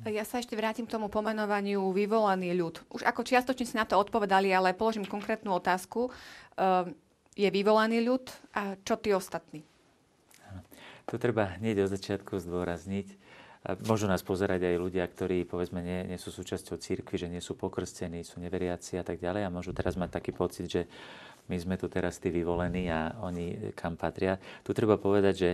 Ja 0.08 0.24
sa 0.24 0.40
ešte 0.40 0.56
vrátim 0.56 0.88
k 0.88 0.96
tomu 0.96 1.12
pomenovaniu 1.12 1.92
vyvolaný 1.92 2.56
ľud. 2.56 2.80
Už 2.88 3.04
ako 3.04 3.20
čiastočne 3.20 3.68
si 3.68 3.76
na 3.76 3.84
to 3.84 4.00
odpovedali, 4.00 4.48
ale 4.48 4.72
položím 4.72 5.04
konkrétnu 5.04 5.52
otázku. 5.52 6.08
Ehm, 6.56 6.96
je 7.36 7.44
vyvolaný 7.52 8.00
ľud 8.08 8.24
a 8.56 8.80
čo 8.80 8.96
tí 8.96 9.12
ostatní? 9.12 9.60
To 11.12 11.20
treba 11.20 11.58
hneď 11.60 11.84
od 11.84 11.92
začiatku 11.92 12.40
zdôrazniť. 12.40 13.19
Môžu 13.84 14.08
nás 14.08 14.24
pozerať 14.24 14.72
aj 14.72 14.76
ľudia, 14.80 15.04
ktorí 15.04 15.44
povedzme 15.44 15.84
nie, 15.84 16.08
nie 16.08 16.16
sú 16.16 16.32
súčasťou 16.32 16.80
církvy, 16.80 17.16
že 17.20 17.28
nie 17.28 17.44
sú 17.44 17.60
pokrstení, 17.60 18.24
sú 18.24 18.40
neveriaci 18.40 18.96
a 18.96 19.04
tak 19.04 19.20
ďalej 19.20 19.44
a 19.44 19.52
môžu 19.52 19.76
teraz 19.76 20.00
mať 20.00 20.16
taký 20.16 20.32
pocit, 20.32 20.64
že 20.64 20.82
my 21.52 21.60
sme 21.60 21.76
tu 21.76 21.92
teraz 21.92 22.16
tí 22.16 22.32
vyvolení 22.32 22.88
a 22.88 23.20
oni 23.20 23.76
kam 23.76 24.00
patria. 24.00 24.40
Tu 24.64 24.72
treba 24.72 24.96
povedať, 24.96 25.34
že 25.36 25.50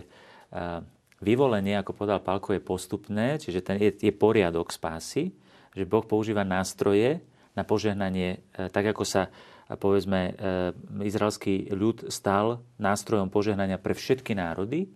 Vyvolenie, 1.16 1.80
ako 1.80 1.96
povedal 1.96 2.20
Palko, 2.20 2.52
je 2.52 2.60
postupné, 2.60 3.40
čiže 3.40 3.64
ten 3.64 3.80
je, 3.80 3.88
je 3.88 4.12
poriadok 4.12 4.68
spásy, 4.68 5.32
že 5.72 5.88
Boh 5.88 6.04
používa 6.04 6.44
nástroje 6.44 7.24
na 7.56 7.64
požehnanie, 7.64 8.44
e, 8.52 8.68
tak 8.68 8.92
ako 8.92 9.04
sa 9.08 9.32
povedzme, 9.80 10.20
e, 10.20 10.32
izraelský 11.08 11.72
ľud 11.72 12.12
stal 12.12 12.60
nástrojom 12.76 13.32
požehnania 13.32 13.80
pre 13.80 13.96
všetky 13.96 14.36
národy, 14.36 14.92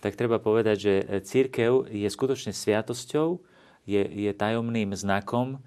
tak 0.00 0.14
treba 0.14 0.36
povedať, 0.42 0.76
že 0.76 0.94
církev 1.24 1.88
je 1.88 2.08
skutočne 2.08 2.52
sviatosťou, 2.52 3.40
je, 3.86 4.02
je 4.02 4.30
tajomným 4.34 4.92
znakom 4.98 5.56
e, 5.56 5.58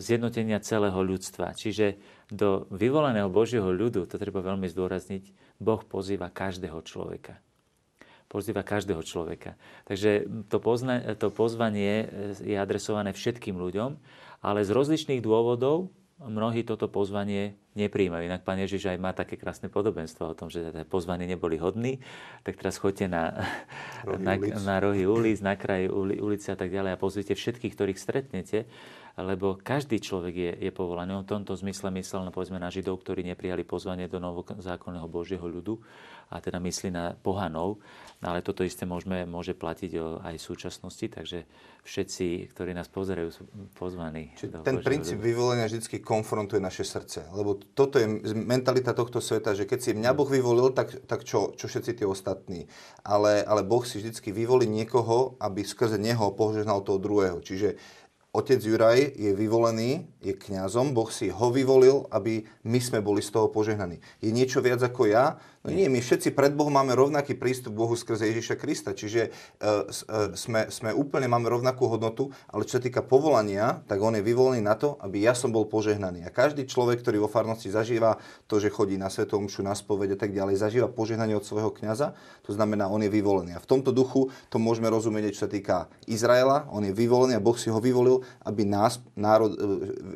zjednotenia 0.00 0.58
celého 0.64 0.96
ľudstva. 0.96 1.52
Čiže 1.52 2.00
do 2.32 2.64
vyvoleného 2.72 3.28
Božieho 3.28 3.68
ľudu, 3.68 4.08
to 4.08 4.16
treba 4.16 4.40
veľmi 4.40 4.66
zdôrazniť, 4.66 5.56
Boh 5.60 5.82
pozýva 5.84 6.32
každého 6.32 6.80
človeka 6.82 7.36
pozýva 8.30 8.62
každého 8.62 9.02
človeka. 9.02 9.58
Takže 9.90 10.30
to, 10.46 10.62
pozna, 10.62 11.18
to 11.18 11.34
pozvanie 11.34 12.06
je 12.38 12.54
adresované 12.54 13.10
všetkým 13.10 13.58
ľuďom, 13.58 13.98
ale 14.38 14.62
z 14.62 14.70
rozličných 14.70 15.18
dôvodov 15.18 15.90
mnohí 16.22 16.62
toto 16.62 16.86
pozvanie 16.86 17.58
nepríjmajú. 17.78 18.26
Inak 18.26 18.42
pán 18.42 18.58
Ježiš 18.58 18.90
aj 18.90 18.98
má 18.98 19.14
také 19.14 19.38
krásne 19.38 19.70
podobenstvo 19.70 20.34
o 20.34 20.34
tom, 20.34 20.50
že 20.50 20.66
teda 20.66 20.82
pozvaní 20.86 21.30
neboli 21.30 21.54
hodní, 21.58 22.02
tak 22.42 22.58
teraz 22.58 22.82
choďte 22.82 23.06
na 23.06 23.46
rohy, 24.02 24.24
na, 24.26 24.34
ulic. 24.34 24.54
na 24.66 24.76
rohy 24.82 25.02
ulic, 25.06 25.38
na 25.38 25.54
kraji 25.54 25.86
ulice 26.18 26.50
a 26.50 26.58
tak 26.58 26.74
ďalej 26.74 26.90
a 26.94 27.02
pozvite 27.02 27.38
všetkých, 27.38 27.74
ktorých 27.74 27.98
stretnete 27.98 28.66
lebo 29.20 29.58
každý 29.60 30.00
človek 30.00 30.34
je, 30.34 30.50
je 30.68 30.72
povolaný. 30.72 31.12
On 31.18 31.24
v 31.26 31.32
tomto 31.36 31.52
zmysle 31.52 31.92
myslel 31.98 32.24
na, 32.24 32.32
povedzme, 32.32 32.56
na 32.56 32.72
Židov, 32.72 33.04
ktorí 33.04 33.26
neprijali 33.26 33.66
pozvanie 33.66 34.08
do 34.08 34.22
novozákonného 34.22 35.06
Božieho 35.10 35.44
ľudu 35.44 35.76
a 36.30 36.38
teda 36.38 36.62
myslí 36.62 36.88
na 36.94 37.12
pohanov. 37.18 37.82
No, 38.22 38.26
ale 38.30 38.40
toto 38.40 38.62
isté 38.62 38.86
môžeme, 38.86 39.26
môže 39.26 39.52
platiť 39.52 39.92
o, 39.98 40.22
aj 40.22 40.34
v 40.38 40.46
súčasnosti, 40.46 41.06
takže 41.10 41.42
všetci, 41.82 42.54
ktorí 42.54 42.70
nás 42.72 42.86
pozerajú, 42.86 43.28
sú 43.34 43.42
pozvaní. 43.74 44.30
Čiže 44.38 44.62
ten 44.62 44.78
Božieho 44.78 44.86
princíp 44.86 45.18
ľudu. 45.18 45.26
vyvolenia 45.26 45.66
vždy 45.66 46.00
konfrontuje 46.00 46.60
naše 46.62 46.86
srdce. 46.86 47.26
Lebo 47.34 47.58
toto 47.74 48.00
je 48.00 48.06
mentalita 48.34 48.96
tohto 48.96 49.22
sveta, 49.22 49.56
že 49.56 49.68
keď 49.68 49.78
si 49.80 49.90
mňa 49.96 50.10
Boh 50.16 50.28
vyvolil, 50.28 50.72
tak, 50.72 51.04
tak 51.04 51.22
čo, 51.22 51.52
čo 51.54 51.66
všetci 51.68 52.00
tí 52.00 52.04
ostatní. 52.04 52.66
Ale, 53.06 53.44
ale 53.44 53.66
Boh 53.66 53.82
si 53.84 54.00
vždy 54.00 54.16
vyvolí 54.32 54.66
niekoho, 54.68 55.36
aby 55.40 55.64
skrze 55.64 56.00
neho 56.00 56.32
požehnal 56.34 56.80
toho 56.82 56.98
druhého. 56.98 57.38
Čiže 57.44 57.76
Otec 58.30 58.62
Juraj 58.62 59.18
je 59.18 59.34
vyvolený, 59.34 60.06
je 60.22 60.30
kňazom, 60.30 60.94
Boh 60.94 61.10
si 61.10 61.34
ho 61.34 61.50
vyvolil, 61.50 62.06
aby 62.14 62.46
my 62.62 62.78
sme 62.78 63.02
boli 63.02 63.26
z 63.26 63.34
toho 63.34 63.50
požehnaní. 63.50 63.98
Je 64.22 64.30
niečo 64.30 64.62
viac 64.62 64.78
ako 64.78 65.10
ja? 65.10 65.42
No 65.60 65.68
nie, 65.76 65.92
my 65.92 66.00
všetci 66.00 66.32
pred 66.32 66.56
Bohom 66.56 66.72
máme 66.72 66.96
rovnaký 66.96 67.36
prístup 67.36 67.76
Bohu 67.76 67.92
skrze 67.92 68.32
Ježiša 68.32 68.56
Krista, 68.56 68.96
čiže 68.96 69.28
uh, 69.60 69.84
uh, 69.84 70.32
sme, 70.32 70.72
sme 70.72 70.96
úplne, 70.96 71.28
máme 71.28 71.52
rovnakú 71.52 71.84
hodnotu, 71.84 72.32
ale 72.48 72.64
čo 72.64 72.80
sa 72.80 72.82
týka 72.82 73.04
povolania, 73.04 73.84
tak 73.84 74.00
on 74.00 74.16
je 74.16 74.24
vyvolený 74.24 74.64
na 74.64 74.72
to, 74.72 74.96
aby 75.04 75.20
ja 75.20 75.36
som 75.36 75.52
bol 75.52 75.68
požehnaný. 75.68 76.24
A 76.24 76.32
každý 76.32 76.64
človek, 76.64 77.04
ktorý 77.04 77.20
vo 77.20 77.28
farnosti 77.28 77.68
zažíva 77.68 78.16
to, 78.48 78.56
že 78.56 78.72
chodí 78.72 78.96
na 78.96 79.12
svetom 79.12 79.52
mšu, 79.52 79.60
na 79.60 79.76
spovede 79.76 80.16
a 80.16 80.20
tak 80.24 80.32
ďalej, 80.32 80.64
zažíva 80.64 80.88
požehnanie 80.88 81.36
od 81.36 81.44
svojho 81.44 81.68
kňaza, 81.76 82.16
to 82.40 82.56
znamená, 82.56 82.88
on 82.88 83.04
je 83.04 83.12
vyvolený. 83.12 83.52
A 83.52 83.60
v 83.60 83.68
tomto 83.68 83.92
duchu 83.92 84.32
to 84.48 84.56
môžeme 84.56 84.88
rozumieť, 84.88 85.36
čo 85.36 85.44
sa 85.44 85.52
týka 85.52 85.92
Izraela, 86.08 86.72
on 86.72 86.88
je 86.88 86.96
vyvolený 86.96 87.36
a 87.36 87.44
Boh 87.44 87.60
si 87.60 87.68
ho 87.68 87.84
vyvolil, 87.84 88.24
aby 88.48 88.64
nás, 88.64 89.04
národ, 89.12 89.52
e, 89.52 89.60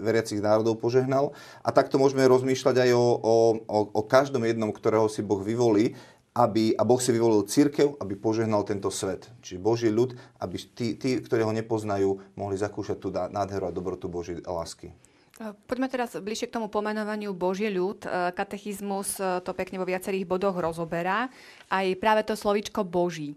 veriacich 0.00 0.40
národov, 0.40 0.80
požehnal. 0.80 1.36
A 1.60 1.68
takto 1.68 2.00
môžeme 2.00 2.24
rozmýšľať 2.24 2.88
aj 2.88 2.90
o, 2.96 3.04
o, 3.20 3.34
o, 3.68 3.78
o 3.92 4.02
každom 4.08 4.40
jednom, 4.48 4.72
ktorého 4.72 5.04
si 5.12 5.20
Boh 5.20 5.33
Boh 5.34 5.42
vyvolí, 5.42 5.98
aby, 6.34 6.78
a 6.78 6.82
Boh 6.86 7.02
si 7.02 7.10
vyvolil 7.10 7.42
církev, 7.46 7.98
aby 7.98 8.14
požehnal 8.14 8.62
tento 8.62 8.90
svet. 8.94 9.26
Čiže 9.42 9.58
Boží 9.58 9.90
ľud, 9.90 10.14
aby 10.38 10.56
tí, 10.58 10.94
tí, 10.94 11.18
ktorí 11.18 11.42
ho 11.42 11.50
nepoznajú, 11.50 12.38
mohli 12.38 12.54
zakúšať 12.54 12.96
tú 13.02 13.10
nádheru 13.10 13.66
a 13.66 13.74
dobrotu 13.74 14.06
Boží 14.06 14.38
lásky. 14.42 14.94
E, 14.94 15.50
poďme 15.66 15.90
teraz 15.90 16.14
bližšie 16.14 16.50
k 16.50 16.54
tomu 16.58 16.70
pomenovaniu 16.70 17.34
Boží 17.34 17.66
ľud. 17.70 18.06
E, 18.06 18.30
katechizmus 18.34 19.18
e, 19.18 19.42
to 19.42 19.54
pekne 19.54 19.82
vo 19.82 19.86
viacerých 19.86 20.26
bodoch 20.26 20.54
rozoberá. 20.58 21.30
Aj 21.70 21.86
práve 21.98 22.26
to 22.26 22.38
slovičko 22.38 22.86
Boží. 22.86 23.34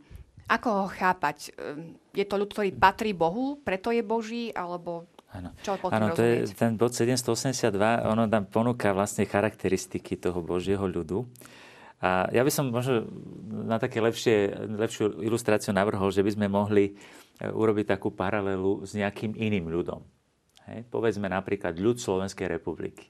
Ako 0.49 0.85
ho 0.85 0.87
chápať? 0.87 1.51
Je 2.15 2.25
to 2.25 2.39
ľud, 2.39 2.49
ktorý 2.49 2.71
patrí 2.71 3.11
Bohu, 3.11 3.59
preto 3.61 3.91
je 3.91 3.99
Boží, 3.99 4.47
alebo 4.55 5.05
Áno, 5.35 5.51
Čo 5.59 5.75
Áno 5.91 6.15
to 6.15 6.23
je 6.23 6.47
ten 6.55 6.79
bod 6.79 6.95
782, 6.95 7.75
ono 8.07 8.31
tam 8.31 8.47
ponúka 8.47 8.95
vlastne 8.95 9.27
charakteristiky 9.27 10.15
toho 10.15 10.39
Božieho 10.39 10.87
ľudu. 10.87 11.27
A 11.97 12.29
ja 12.29 12.45
by 12.45 12.51
som 12.53 12.69
možno 12.69 13.09
na 13.49 13.81
také 13.81 13.97
lepšie, 13.97 14.53
lepšiu 14.69 15.25
ilustráciu 15.25 15.73
navrhol, 15.73 16.13
že 16.13 16.21
by 16.21 16.29
sme 16.37 16.45
mohli 16.45 16.93
e, 16.93 17.49
urobiť 17.49 17.97
takú 17.97 18.13
paralelu 18.13 18.85
s 18.85 18.93
nejakým 18.93 19.33
iným 19.33 19.65
ľudom. 19.65 20.05
Hej? 20.69 20.85
Povedzme 20.93 21.25
napríklad 21.25 21.73
ľud 21.73 21.97
Slovenskej 21.97 22.53
republiky. 22.53 23.09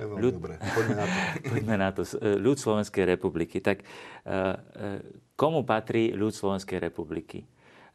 je 0.00 0.08
ľud... 0.16 0.40
dobré. 0.40 0.56
Poďme 0.56 0.96
na 0.96 1.04
to. 1.04 1.16
Poďme 1.52 1.76
na 1.76 1.88
to. 1.92 2.02
E, 2.08 2.40
ľud 2.40 2.56
Slovenskej 2.56 3.04
republiky. 3.04 3.60
Tak 3.60 3.84
e, 3.84 3.86
komu 5.36 5.60
patrí 5.68 6.16
ľud 6.16 6.32
Slovenskej 6.32 6.80
republiky? 6.80 7.44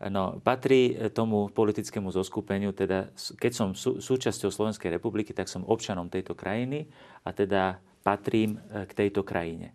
No, 0.03 0.43
patrí 0.43 0.99
tomu 1.15 1.47
politickému 1.47 2.11
zoskupeniu, 2.11 2.75
teda 2.75 3.15
keď 3.15 3.51
som 3.55 3.67
sú, 3.71 4.03
súčasťou 4.03 4.51
Slovenskej 4.51 4.91
republiky, 4.91 5.31
tak 5.31 5.47
som 5.47 5.63
občanom 5.63 6.11
tejto 6.11 6.35
krajiny 6.35 6.91
a 7.23 7.31
teda 7.31 7.79
patrím 8.03 8.59
e, 8.59 8.85
k 8.85 8.91
tejto 8.91 9.23
krajine. 9.23 9.71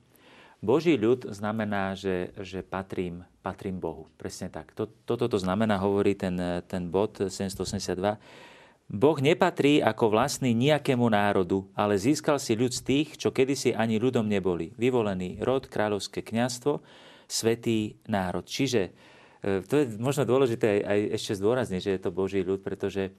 Boží 0.58 0.98
ľud 0.98 1.30
znamená, 1.30 1.94
že, 1.94 2.34
že 2.42 2.66
patrím, 2.66 3.22
patrím 3.46 3.78
Bohu. 3.78 4.10
Presne 4.18 4.50
tak. 4.50 4.74
Toto 4.74 5.24
to 5.30 5.38
znamená, 5.38 5.78
hovorí 5.78 6.18
ten, 6.18 6.34
e, 6.34 6.60
ten 6.66 6.90
bod 6.90 7.30
782. 7.30 8.18
Boh 8.88 9.18
nepatrí 9.20 9.84
ako 9.84 10.10
vlastný 10.10 10.56
nejakému 10.56 11.04
národu, 11.12 11.62
ale 11.76 12.00
získal 12.00 12.40
si 12.40 12.56
ľud 12.58 12.72
z 12.72 12.82
tých, 12.82 13.08
čo 13.20 13.30
kedysi 13.30 13.76
ani 13.76 14.00
ľudom 14.00 14.24
neboli. 14.26 14.72
Vyvolený 14.74 15.44
rod, 15.44 15.68
kráľovské 15.68 16.24
kniazstvo, 16.24 16.82
svetý 17.28 18.00
národ. 18.10 18.42
Čiže 18.42 18.90
e, 19.40 19.62
to 19.62 19.74
je 19.78 19.84
možno 19.94 20.26
dôležité 20.26 20.66
aj, 20.66 20.80
aj 20.84 21.00
ešte 21.22 21.32
zdôrazniť, 21.38 21.80
že 21.86 21.94
je 21.94 22.02
to 22.02 22.10
Boží 22.10 22.42
ľud, 22.42 22.66
pretože 22.66 23.14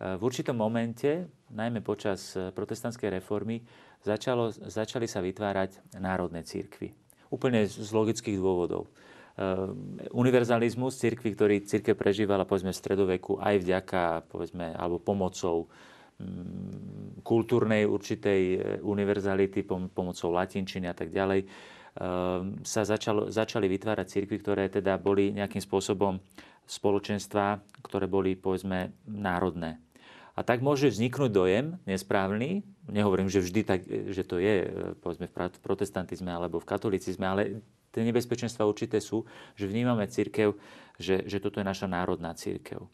v 0.00 0.22
určitom 0.24 0.56
momente, 0.56 1.28
najmä 1.52 1.84
počas 1.84 2.32
protestantskej 2.32 3.20
reformy, 3.20 3.60
začalo, 4.04 4.50
začali 4.52 5.06
sa 5.06 5.20
vytvárať 5.20 5.96
národné 6.00 6.44
církvy. 6.44 6.92
Úplne 7.30 7.66
z 7.68 7.90
logických 7.94 8.36
dôvodov. 8.40 8.90
univerzalizmus 10.10 10.98
církvy, 10.98 11.28
ktorý 11.32 11.56
církev 11.62 11.94
prežívala 11.94 12.42
povedzme 12.42 12.74
v 12.74 12.80
stredoveku 12.80 13.38
aj 13.38 13.56
vďaka 13.62 14.02
povedzme, 14.26 14.74
alebo 14.74 14.98
pomocou 14.98 15.70
mm, 16.18 17.22
kultúrnej 17.22 17.86
určitej 17.86 18.42
e, 18.42 18.58
univerzality, 18.82 19.62
pomocou 19.68 20.28
latinčiny 20.34 20.90
a 20.90 20.94
tak 20.96 21.14
ďalej, 21.14 21.46
sa 22.62 22.82
začalo, 22.86 23.28
začali 23.28 23.66
vytvárať 23.66 24.06
církvy, 24.06 24.36
ktoré 24.38 24.64
teda 24.70 24.94
boli 24.96 25.34
nejakým 25.34 25.58
spôsobom 25.58 26.22
spoločenstva, 26.62 27.58
ktoré 27.82 28.06
boli 28.06 28.38
povedzme 28.38 28.94
národné. 29.10 29.82
A 30.38 30.40
tak 30.46 30.62
môže 30.62 30.88
vzniknúť 30.88 31.30
dojem 31.30 31.66
nesprávny, 31.84 32.62
nehovorím, 32.86 33.26
že 33.28 33.42
vždy 33.42 33.60
tak, 33.66 33.80
že 33.86 34.22
to 34.22 34.38
je 34.38 34.66
povedzme 35.02 35.26
v 35.26 35.60
protestantizme 35.62 36.30
alebo 36.30 36.62
v 36.62 36.68
katolicizme, 36.70 37.26
ale 37.26 37.42
tie 37.90 38.06
nebezpečenstva 38.06 38.66
určité 38.66 39.02
sú, 39.02 39.26
že 39.58 39.66
vnímame 39.66 40.06
církev, 40.06 40.54
že, 40.96 41.26
že 41.26 41.42
toto 41.42 41.58
je 41.58 41.66
naša 41.66 41.90
národná 41.90 42.32
církev. 42.34 42.86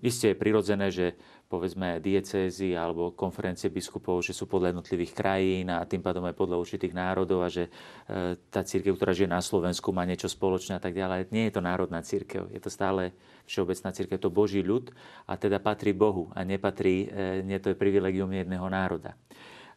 Isté 0.00 0.32
je 0.32 0.40
prirodzené, 0.40 0.88
že 0.88 1.20
povedzme 1.50 1.98
diecézy 1.98 2.78
alebo 2.78 3.10
konferencie 3.10 3.74
biskupov, 3.74 4.22
že 4.22 4.30
sú 4.30 4.46
podľa 4.46 4.70
jednotlivých 4.70 5.12
krajín 5.18 5.66
a 5.74 5.82
tým 5.82 5.98
pádom 5.98 6.22
aj 6.30 6.38
podľa 6.38 6.62
určitých 6.62 6.94
národov 6.94 7.42
a 7.42 7.50
že 7.50 7.66
e, 7.66 8.38
tá 8.54 8.62
církev, 8.62 8.94
ktorá 8.94 9.10
žije 9.10 9.26
na 9.26 9.42
Slovensku, 9.42 9.90
má 9.90 10.06
niečo 10.06 10.30
spoločné 10.30 10.78
a 10.78 10.82
tak 10.82 10.94
ďalej. 10.94 11.34
Nie 11.34 11.50
je 11.50 11.58
to 11.58 11.66
národná 11.66 12.06
církev, 12.06 12.46
je 12.54 12.62
to 12.62 12.70
stále 12.70 13.10
všeobecná 13.50 13.90
církev, 13.90 14.22
to 14.22 14.30
Boží 14.30 14.62
ľud 14.62 14.94
a 15.26 15.34
teda 15.34 15.58
patrí 15.58 15.90
Bohu 15.90 16.30
a 16.38 16.46
nepatrí, 16.46 17.10
e, 17.10 17.42
nie 17.42 17.58
to 17.58 17.74
je 17.74 17.76
privilegium 17.76 18.30
jedného 18.30 18.70
národa. 18.70 19.18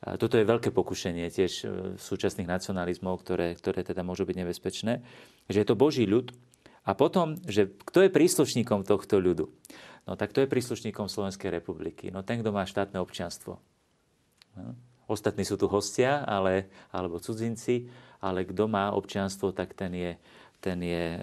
Toto 0.03 0.35
je 0.35 0.43
veľké 0.43 0.75
pokušenie 0.75 1.31
tiež 1.31 1.53
e, 1.63 1.65
súčasných 1.97 2.45
nacionalizmov, 2.45 3.23
ktoré, 3.25 3.57
ktoré 3.57 3.81
teda 3.81 4.05
môžu 4.05 4.29
byť 4.29 4.35
nebezpečné, 4.35 5.01
že 5.49 5.57
je 5.57 5.65
to 5.65 5.79
Boží 5.79 6.05
ľud 6.05 6.35
a 6.83 6.91
potom, 6.91 7.39
že 7.47 7.71
kto 7.87 8.03
je 8.03 8.11
príslušníkom 8.11 8.83
tohto 8.83 9.23
ľudu. 9.23 9.47
No 10.03 10.19
tak 10.19 10.35
to 10.35 10.43
je 10.43 10.51
príslušníkom 10.51 11.07
Slovenskej 11.07 11.47
republiky. 11.47 12.11
No 12.11 12.23
ten, 12.27 12.43
kto 12.43 12.51
má 12.51 12.67
štátne 12.67 12.99
občianstvo. 12.99 13.59
No. 14.59 14.75
Ostatní 15.07 15.43
sú 15.43 15.59
tu 15.59 15.67
hostia, 15.67 16.23
ale, 16.23 16.71
alebo 16.91 17.19
cudzinci, 17.19 17.91
ale 18.23 18.47
kto 18.47 18.71
má 18.71 18.91
občianstvo, 18.95 19.51
tak 19.51 19.75
ten 19.75 19.91
je, 19.91 20.11
ten 20.63 20.79
je 20.79 21.05
e, 21.15 21.19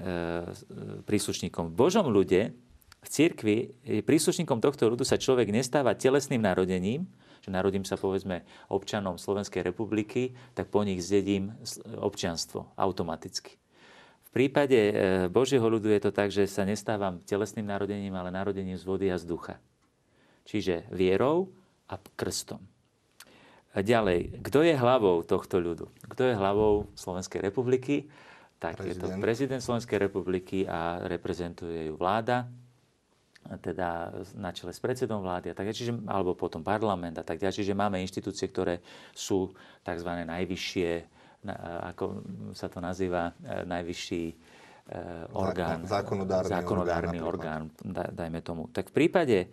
príslušníkom. 1.09 1.73
V 1.73 1.79
Božom 1.79 2.09
ľude, 2.13 2.53
v 3.01 3.09
cirkvi, 3.09 3.73
príslušníkom 4.05 4.61
tohto 4.61 4.93
ľudu 4.93 5.09
sa 5.09 5.17
človek 5.17 5.49
nestáva 5.49 5.97
telesným 5.97 6.45
narodením, 6.45 7.09
že 7.41 7.49
narodím 7.49 7.89
sa 7.89 7.97
povedzme 7.97 8.45
občanom 8.69 9.17
Slovenskej 9.17 9.65
republiky, 9.65 10.37
tak 10.53 10.69
po 10.69 10.85
nich 10.85 11.01
zdedím 11.01 11.57
občianstvo 11.97 12.77
automaticky. 12.77 13.57
V 14.31 14.33
prípade 14.39 14.79
e, 14.79 14.93
Božieho 15.27 15.67
ľudu 15.67 15.91
je 15.91 16.01
to 16.07 16.15
tak, 16.15 16.31
že 16.31 16.47
sa 16.47 16.63
nestávam 16.63 17.19
telesným 17.27 17.67
narodením, 17.67 18.15
ale 18.15 18.31
narodením 18.31 18.79
z 18.79 18.87
vody 18.87 19.11
a 19.11 19.19
z 19.19 19.27
ducha. 19.27 19.59
Čiže 20.47 20.87
vierou 20.95 21.51
a 21.91 21.99
krstom. 21.99 22.63
A 23.75 23.83
ďalej, 23.83 24.43
kto 24.43 24.63
je 24.63 24.75
hlavou 24.75 25.23
tohto 25.27 25.59
ľudu? 25.59 25.91
Kto 26.11 26.31
je 26.31 26.35
hlavou 26.35 26.91
Slovenskej 26.95 27.43
republiky? 27.43 28.07
Tak 28.59 28.83
prezident. 28.83 28.95
je 28.95 28.95
to 29.03 29.23
prezident 29.23 29.63
Slovenskej 29.63 29.99
republiky 29.99 30.63
a 30.67 31.03
reprezentuje 31.07 31.91
ju 31.91 31.95
vláda, 31.99 32.47
teda 33.59 34.15
na 34.37 34.51
čele 34.53 34.71
s 34.71 34.79
predsedom 34.83 35.25
vlády 35.25 35.51
a 35.51 35.55
tak 35.57 35.73
čiže, 35.73 35.97
alebo 36.07 36.37
potom 36.37 36.61
parlament 36.61 37.19
a 37.19 37.25
tak 37.25 37.41
ďalej. 37.41 37.63
Čiže 37.63 37.79
máme 37.79 37.99
inštitúcie, 37.99 38.47
ktoré 38.47 38.85
sú 39.11 39.51
tzv. 39.83 40.11
najvyššie 40.29 40.91
ako 41.93 42.21
sa 42.53 42.69
to 42.69 42.85
nazýva, 42.85 43.33
e, 43.41 43.65
najvyšší 43.65 44.25
e, 44.29 44.35
orgán, 45.33 45.89
zákonodárny, 45.89 46.53
zákonodárny 46.53 47.19
orgán, 47.25 47.73
orgán, 47.81 48.13
dajme 48.13 48.41
tomu. 48.45 48.69
Tak 48.69 48.93
v 48.93 48.95
prípade 48.95 49.39
e, 49.41 49.49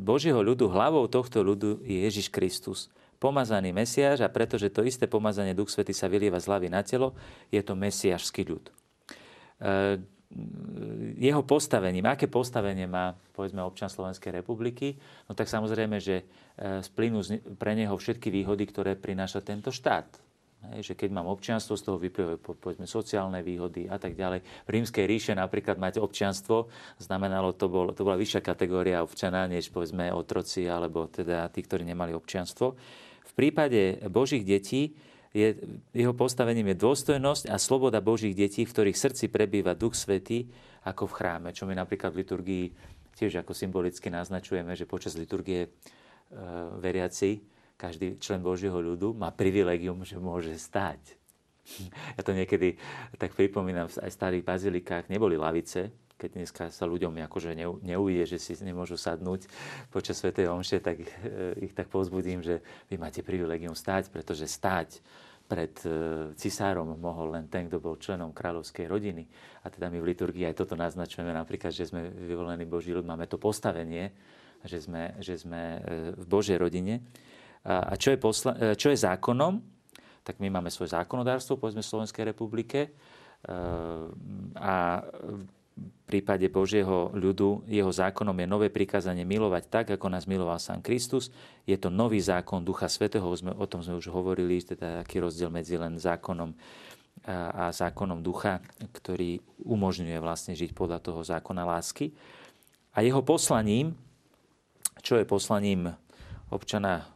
Božieho 0.00 0.40
ľudu, 0.40 0.72
hlavou 0.72 1.04
tohto 1.04 1.44
ľudu 1.44 1.84
je 1.84 2.08
Ježiš 2.08 2.32
Kristus, 2.32 2.88
pomazaný 3.20 3.76
Mesiáš 3.76 4.24
a 4.24 4.32
pretože 4.32 4.72
to 4.72 4.80
isté 4.80 5.04
pomazanie 5.04 5.52
Duch 5.52 5.68
Svety 5.68 5.92
sa 5.92 6.08
vylieva 6.08 6.40
z 6.40 6.48
hlavy 6.48 6.72
na 6.72 6.80
telo, 6.80 7.12
je 7.52 7.60
to 7.60 7.76
mesiašský 7.76 8.48
ľud. 8.48 8.72
Jeho 11.20 11.42
postavením, 11.44 12.08
aké 12.08 12.32
postavenie 12.32 12.88
má 12.88 13.12
povedzme 13.36 13.60
občan 13.60 13.92
Slovenskej 13.92 14.40
republiky, 14.40 14.96
no 15.28 15.36
tak 15.36 15.52
samozrejme, 15.52 16.00
že 16.00 16.24
splynú 16.80 17.20
pre 17.60 17.76
neho 17.76 17.92
všetky 17.92 18.32
výhody, 18.32 18.64
ktoré 18.64 18.96
prináša 18.96 19.44
tento 19.44 19.68
štát 19.68 20.29
Hej, 20.60 20.92
že 20.92 20.94
keď 20.94 21.08
mám 21.16 21.24
občianstvo, 21.32 21.72
z 21.72 21.88
toho 21.88 21.96
vyplývajú 21.96 22.36
povedzme 22.60 22.84
sociálne 22.84 23.40
výhody 23.40 23.88
a 23.88 23.96
tak 23.96 24.12
ďalej. 24.12 24.44
V 24.44 24.70
rímskej 24.76 25.08
ríše 25.08 25.32
napríklad 25.32 25.80
mať 25.80 26.04
občianstvo, 26.04 26.68
znamenalo 27.00 27.56
to, 27.56 27.72
bol, 27.72 27.96
to 27.96 28.04
bola 28.04 28.20
vyššia 28.20 28.44
kategória 28.44 29.00
občana, 29.00 29.48
než 29.48 29.72
povedzme 29.72 30.12
otroci 30.12 30.68
alebo 30.68 31.08
teda 31.08 31.48
tí, 31.48 31.64
ktorí 31.64 31.88
nemali 31.88 32.12
občianstvo. 32.12 32.76
V 33.24 33.32
prípade 33.32 34.04
Božích 34.12 34.44
detí 34.44 34.92
je, 35.32 35.56
jeho 35.96 36.12
postavením 36.12 36.76
je 36.76 36.82
dôstojnosť 36.82 37.48
a 37.48 37.56
sloboda 37.56 38.04
Božích 38.04 38.36
detí, 38.36 38.68
v 38.68 38.72
ktorých 38.76 39.00
srdci 39.00 39.32
prebýva 39.32 39.72
Duch 39.72 39.96
Svetý 39.96 40.44
ako 40.84 41.08
v 41.08 41.16
chráme, 41.16 41.48
čo 41.56 41.64
my 41.64 41.72
napríklad 41.72 42.12
v 42.12 42.20
liturgii 42.20 42.64
tiež 43.16 43.40
ako 43.40 43.56
symbolicky 43.56 44.12
naznačujeme, 44.12 44.76
že 44.76 44.84
počas 44.84 45.16
liturgie 45.16 45.64
e, 45.64 45.68
veriaci 46.80 47.59
každý 47.80 48.20
člen 48.20 48.44
Božieho 48.44 48.76
ľudu 48.76 49.16
má 49.16 49.32
privilegium, 49.32 50.04
že 50.04 50.20
môže 50.20 50.52
stať. 50.60 51.00
Ja 52.18 52.26
to 52.26 52.36
niekedy 52.36 52.76
tak 53.16 53.32
pripomínam, 53.32 53.88
aj 53.88 54.10
v 54.10 54.18
starých 54.18 54.44
bazilikách 54.44 55.08
neboli 55.08 55.40
lavice, 55.40 55.88
keď 56.20 56.30
dneska 56.36 56.64
sa 56.68 56.84
ľuďom 56.84 57.16
akože 57.24 57.56
neuvidie, 57.80 58.28
že 58.28 58.36
si 58.36 58.52
nemôžu 58.60 59.00
sadnúť 59.00 59.48
počas 59.88 60.20
Sv. 60.20 60.36
Omše, 60.36 60.84
tak 60.84 61.00
eh, 61.00 61.08
ich 61.64 61.72
tak 61.72 61.88
povzbudím, 61.88 62.44
že 62.44 62.60
vy 62.92 63.00
máte 63.00 63.24
privilegium 63.24 63.72
stáť, 63.72 64.12
pretože 64.12 64.44
stáť 64.44 65.00
pred 65.48 65.72
eh, 65.88 65.90
cisárom 66.36 66.92
mohol 67.00 67.40
len 67.40 67.48
ten, 67.48 67.72
kto 67.72 67.80
bol 67.80 67.96
členom 67.96 68.36
kráľovskej 68.36 68.84
rodiny. 68.84 69.24
A 69.64 69.72
teda 69.72 69.88
my 69.88 69.96
v 70.04 70.12
liturgii 70.12 70.44
aj 70.44 70.60
toto 70.60 70.76
naznačujeme, 70.76 71.32
napríklad, 71.32 71.72
že 71.72 71.88
sme 71.88 72.12
vyvolení 72.12 72.68
Boží 72.68 72.92
ľud, 72.92 73.08
máme 73.08 73.24
to 73.24 73.40
postavenie, 73.40 74.12
že 74.60 74.84
sme, 74.84 75.16
že 75.24 75.40
sme 75.40 75.80
eh, 75.80 76.12
v 76.12 76.24
Božej 76.28 76.60
rodine. 76.60 77.00
A 77.64 77.92
čo 78.00 78.14
je, 78.14 78.18
posla- 78.18 78.56
e, 78.56 78.72
čo 78.72 78.88
je 78.88 78.96
zákonom? 78.96 79.60
Tak 80.24 80.40
my 80.40 80.48
máme 80.48 80.72
svoje 80.72 80.96
zákonodárstvo, 80.96 81.60
povedzme 81.60 81.84
v 81.84 81.90
Slovenskej 81.92 82.24
republike. 82.32 82.88
E, 82.88 82.90
a 84.56 85.04
v 85.80 86.00
prípade 86.04 86.44
Božieho 86.52 87.12
ľudu 87.12 87.64
jeho 87.68 87.88
zákonom 87.88 88.36
je 88.36 88.48
nové 88.48 88.68
prikázanie 88.68 89.24
milovať 89.24 89.64
tak, 89.68 89.86
ako 89.96 90.12
nás 90.12 90.28
miloval 90.28 90.60
sám 90.60 90.84
Kristus. 90.84 91.32
Je 91.64 91.76
to 91.76 91.88
nový 91.88 92.20
zákon 92.20 92.64
Ducha 92.64 92.88
Svetého, 92.88 93.24
o 93.28 93.66
tom 93.68 93.80
sme 93.80 93.96
už 93.96 94.12
hovorili, 94.12 94.60
teda 94.60 95.00
aký 95.00 95.24
rozdiel 95.24 95.48
medzi 95.48 95.80
len 95.80 95.96
zákonom 95.96 96.52
a 97.28 97.68
zákonom 97.68 98.24
ducha, 98.24 98.64
ktorý 98.96 99.44
umožňuje 99.60 100.16
vlastne 100.24 100.56
žiť 100.56 100.72
podľa 100.72 101.04
toho 101.04 101.20
zákona 101.20 101.68
lásky. 101.68 102.16
A 102.96 103.04
jeho 103.04 103.20
poslaním, 103.20 103.92
čo 105.04 105.20
je 105.20 105.28
poslaním 105.28 105.92
občana, 106.50 107.06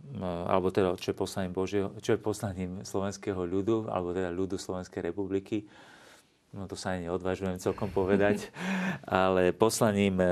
alebo 0.47 0.71
teda 0.71 0.95
čo 0.95 1.11
je 1.11 1.17
poslaním, 1.19 1.53
Božieho, 1.53 1.91
čo 1.99 2.15
je 2.15 2.21
poslaním 2.23 2.87
slovenského 2.87 3.43
ľudu, 3.43 3.91
alebo 3.91 4.15
teda 4.15 4.31
ľudu 4.31 4.55
Slovenskej 4.55 5.11
republiky, 5.11 5.67
no 6.55 6.71
to 6.71 6.79
sa 6.79 6.95
ani 6.95 7.11
neodvážujem 7.11 7.59
celkom 7.59 7.91
povedať, 7.91 8.49
ale 9.27 9.51
poslaním 9.51 10.23
e, 10.23 10.27
e, 10.27 10.31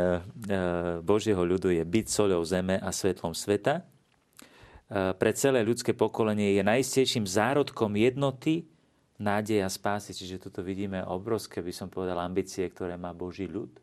Božieho 1.03 1.43
ľudu 1.43 1.75
je 1.75 1.83
byť 1.83 2.07
soľou 2.07 2.47
zeme 2.47 2.79
a 2.79 2.95
svetlom 2.95 3.35
sveta. 3.35 3.83
E, 3.83 5.19
pre 5.19 5.35
celé 5.35 5.67
ľudské 5.67 5.99
pokolenie 5.99 6.55
je 6.55 6.63
najistejším 6.63 7.27
zárodkom 7.27 7.99
jednoty, 7.99 8.71
nádej 9.19 9.67
a 9.67 9.71
spásy. 9.71 10.15
Čiže 10.15 10.47
tuto 10.47 10.63
vidíme 10.63 11.03
obrovské, 11.03 11.59
by 11.59 11.75
som 11.75 11.91
povedal, 11.91 12.23
ambície, 12.23 12.63
ktoré 12.71 12.95
má 12.95 13.11
Boží 13.11 13.51
ľud 13.51 13.82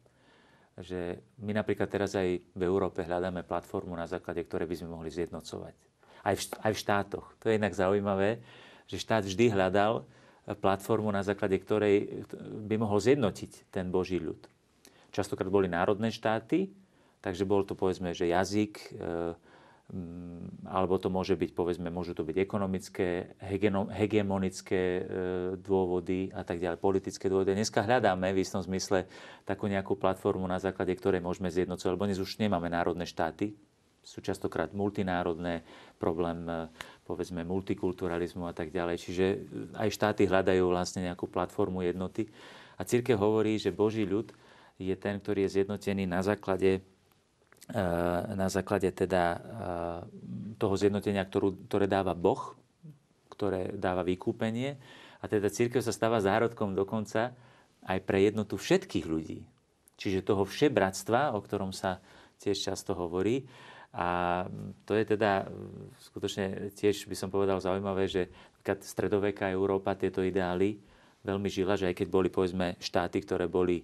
že 0.79 1.19
my 1.43 1.51
napríklad 1.51 1.91
teraz 1.91 2.15
aj 2.15 2.39
v 2.39 2.61
Európe 2.63 3.03
hľadáme 3.03 3.43
platformu, 3.43 3.95
na 3.99 4.07
základe 4.07 4.47
ktorej 4.47 4.67
by 4.67 4.75
sme 4.79 4.95
mohli 4.95 5.11
zjednocovať. 5.11 5.75
Aj 6.23 6.35
v, 6.35 6.41
aj 6.63 6.71
v 6.71 6.81
štátoch. 6.81 7.27
To 7.43 7.51
je 7.51 7.59
inak 7.59 7.75
zaujímavé, 7.75 8.39
že 8.87 8.99
štát 8.99 9.27
vždy 9.27 9.51
hľadal 9.51 10.07
platformu, 10.57 11.11
na 11.13 11.21
základe 11.21 11.59
ktorej 11.61 12.25
by 12.65 12.75
mohol 12.79 12.97
zjednotiť 12.97 13.69
ten 13.69 13.91
Boží 13.93 14.17
ľud. 14.17 14.39
Častokrát 15.13 15.51
boli 15.51 15.69
národné 15.69 16.09
štáty, 16.09 16.71
takže 17.21 17.45
bol 17.45 17.67
to 17.67 17.77
povedzme, 17.77 18.15
že 18.15 18.31
jazyk, 18.31 18.73
e, 18.73 18.89
alebo 20.69 21.01
to 21.01 21.09
môže 21.09 21.33
byť, 21.33 21.57
povedzme, 21.57 21.89
môžu 21.89 22.13
to 22.13 22.21
byť 22.21 22.37
ekonomické, 22.37 23.33
hegemonické 23.89 24.81
e, 25.01 25.03
dôvody 25.57 26.29
a 26.29 26.45
tak 26.45 26.61
ďalej, 26.61 26.77
politické 26.77 27.25
dôvody. 27.25 27.57
Dneska 27.57 27.81
hľadáme 27.81 28.29
v 28.29 28.45
istom 28.45 28.61
zmysle 28.61 29.09
takú 29.49 29.65
nejakú 29.65 29.97
platformu, 29.97 30.45
na 30.45 30.61
základe 30.61 30.93
ktorej 30.93 31.25
môžeme 31.25 31.49
zjednocovať, 31.49 31.89
lebo 31.89 32.05
dnes 32.05 32.21
už 32.21 32.37
nemáme 32.37 32.69
národné 32.69 33.09
štáty, 33.09 33.57
sú 34.05 34.21
častokrát 34.21 34.69
multinárodné, 34.77 35.65
problém 35.97 36.45
e, 36.45 36.69
povedzme 37.09 37.41
multikulturalizmu 37.41 38.45
a 38.45 38.53
tak 38.53 38.69
ďalej. 38.69 38.95
Čiže 39.01 39.25
aj 39.73 39.89
štáty 39.89 40.29
hľadajú 40.29 40.69
vlastne 40.69 41.09
nejakú 41.09 41.25
platformu 41.25 41.81
jednoty. 41.81 42.29
A 42.77 42.85
církev 42.85 43.17
hovorí, 43.17 43.57
že 43.57 43.73
Boží 43.73 44.05
ľud 44.05 44.29
je 44.77 44.93
ten, 44.93 45.17
ktorý 45.17 45.49
je 45.49 45.59
zjednotený 45.59 46.05
na 46.05 46.21
základe 46.21 46.85
na 48.33 48.47
základe 48.49 48.89
teda 48.89 49.23
eh, 49.29 49.39
toho 50.57 50.75
zjednotenia, 50.75 51.21
ktorú, 51.25 51.69
ktoré 51.69 51.85
dáva 51.85 52.17
Boh, 52.17 52.57
ktoré 53.29 53.77
dáva 53.77 54.01
vykúpenie. 54.01 54.75
A 55.19 55.25
teda 55.29 55.51
církev 55.53 55.83
sa 55.83 55.93
stáva 55.93 56.23
zárodkom 56.23 56.73
dokonca 56.73 57.35
aj 57.85 57.99
pre 58.03 58.25
jednotu 58.25 58.57
všetkých 58.57 59.05
ľudí. 59.05 59.39
Čiže 59.99 60.25
toho 60.25 60.47
všebratstva, 60.47 61.35
o 61.35 61.39
ktorom 61.43 61.75
sa 61.75 61.99
tiež 62.39 62.71
často 62.71 62.95
hovorí. 62.95 63.43
A 63.91 64.45
to 64.87 64.95
je 64.95 65.03
teda 65.03 65.49
skutočne 65.99 66.71
tiež 66.71 67.09
by 67.09 67.15
som 67.17 67.29
povedal 67.29 67.59
zaujímavé, 67.59 68.07
že 68.07 68.31
stredoveká 68.63 69.49
Európa 69.51 69.97
tieto 69.97 70.23
ideály 70.23 70.79
veľmi 71.25 71.49
žila, 71.51 71.75
že 71.75 71.91
aj 71.91 71.95
keď 71.99 72.07
boli 72.07 72.29
povedzme 72.31 72.79
štáty, 72.79 73.19
ktoré 73.25 73.49
boli 73.49 73.83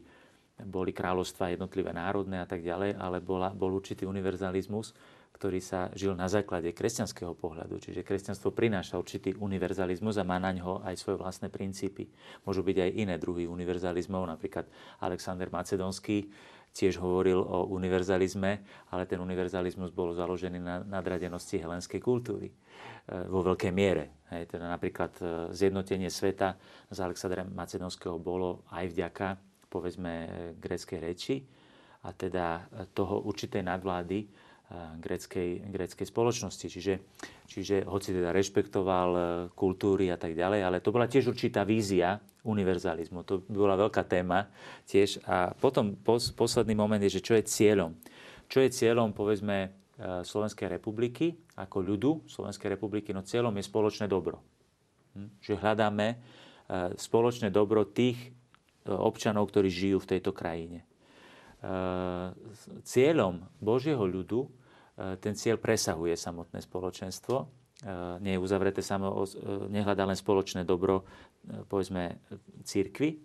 boli 0.63 0.95
kráľovstva 0.95 1.51
jednotlivé 1.51 1.91
národné 1.91 2.39
a 2.39 2.47
tak 2.47 2.63
ďalej, 2.63 2.95
ale 2.95 3.19
bola, 3.19 3.51
bol 3.51 3.75
určitý 3.75 4.07
univerzalizmus, 4.07 4.95
ktorý 5.35 5.59
sa 5.59 5.91
žil 5.91 6.15
na 6.15 6.31
základe 6.31 6.71
kresťanského 6.71 7.35
pohľadu. 7.35 7.83
Čiže 7.83 8.07
kresťanstvo 8.07 8.55
prináša 8.55 8.95
určitý 8.95 9.35
univerzalizmus 9.35 10.15
a 10.15 10.23
má 10.23 10.39
na 10.39 10.55
ňo 10.55 10.79
aj 10.87 10.95
svoje 10.95 11.19
vlastné 11.19 11.51
princípy. 11.51 12.07
Môžu 12.47 12.63
byť 12.63 12.77
aj 12.87 12.91
iné 12.95 13.15
druhy 13.19 13.43
univerzalizmov, 13.43 14.31
napríklad 14.31 14.63
Alexander 15.03 15.51
Macedonský 15.51 16.31
tiež 16.75 16.99
hovoril 16.99 17.39
o 17.39 17.67
univerzalizme, 17.71 18.51
ale 18.91 19.03
ten 19.07 19.19
univerzalizmus 19.19 19.95
bol 19.95 20.11
založený 20.11 20.59
na 20.59 20.83
nadradenosti 20.83 21.59
helenskej 21.59 22.03
kultúry 22.03 22.51
e, 22.51 22.53
vo 23.31 23.43
veľkej 23.43 23.71
miere. 23.71 24.27
Hej, 24.31 24.55
teda 24.55 24.67
napríklad 24.67 25.11
e, 25.19 25.23
zjednotenie 25.55 26.11
sveta 26.11 26.59
z 26.91 26.99
Alexandra 26.99 27.47
Macedonského 27.47 28.19
bolo 28.19 28.67
aj 28.75 28.91
vďaka 28.91 29.27
povedzme 29.75 30.11
gréckej 30.55 30.99
reči 31.03 31.35
a 32.07 32.15
teda 32.15 32.63
toho 32.95 33.27
určitej 33.27 33.65
nadvlády 33.67 34.45
greckej, 34.97 35.69
greckej 35.69 36.07
spoločnosti. 36.09 36.65
Čiže, 36.65 36.93
čiže 37.45 37.75
hoci 37.85 38.09
teda 38.17 38.33
rešpektoval 38.33 39.09
e, 39.13 39.21
kultúry 39.53 40.09
a 40.09 40.17
tak 40.17 40.33
ďalej, 40.33 40.65
ale 40.65 40.81
to 40.81 40.89
bola 40.89 41.05
tiež 41.05 41.29
určitá 41.29 41.61
vízia 41.61 42.17
univerzalizmu. 42.41 43.21
To 43.29 43.45
bola 43.45 43.77
veľká 43.77 44.01
téma 44.09 44.49
tiež. 44.89 45.21
A 45.29 45.53
potom 45.53 45.93
pos, 45.93 46.33
posledný 46.33 46.73
moment 46.73 47.01
je, 47.01 47.21
že 47.21 47.21
čo 47.21 47.37
je 47.37 47.45
cieľom. 47.45 47.93
Čo 48.49 48.65
je 48.65 48.73
cieľom, 48.73 49.13
povedzme, 49.13 49.57
e, 49.61 49.69
Slovenskej 50.25 50.65
republiky, 50.65 51.37
ako 51.61 51.77
ľudu 51.85 52.11
Slovenskej 52.25 52.73
republiky, 52.73 53.13
no 53.13 53.21
cieľom 53.21 53.53
je 53.61 53.69
spoločné 53.69 54.09
dobro. 54.09 54.41
Hm? 55.13 55.29
Že 55.45 55.61
hľadáme 55.61 56.07
spoločné 56.97 57.53
dobro 57.53 57.85
tých 57.85 58.17
občanov, 58.85 59.49
ktorí 59.49 59.69
žijú 59.69 59.97
v 60.01 60.09
tejto 60.17 60.31
krajine. 60.31 60.85
Eh, 61.65 62.27
cieľom 62.85 63.41
Božieho 63.57 64.05
ľudu 64.05 64.45
eh, 64.45 65.17
ten 65.17 65.33
cieľ 65.33 65.57
presahuje 65.57 66.13
samotné 66.13 66.61
spoločenstvo. 66.61 67.35
Eh, 67.41 68.21
nie 68.21 68.37
je 68.37 68.43
uzavreté 68.43 68.85
samo, 68.85 69.25
nehľadá 69.73 70.05
len 70.05 70.13
spoločné 70.19 70.61
dobro, 70.61 71.09
povedzme, 71.65 72.21
církvy, 72.61 73.17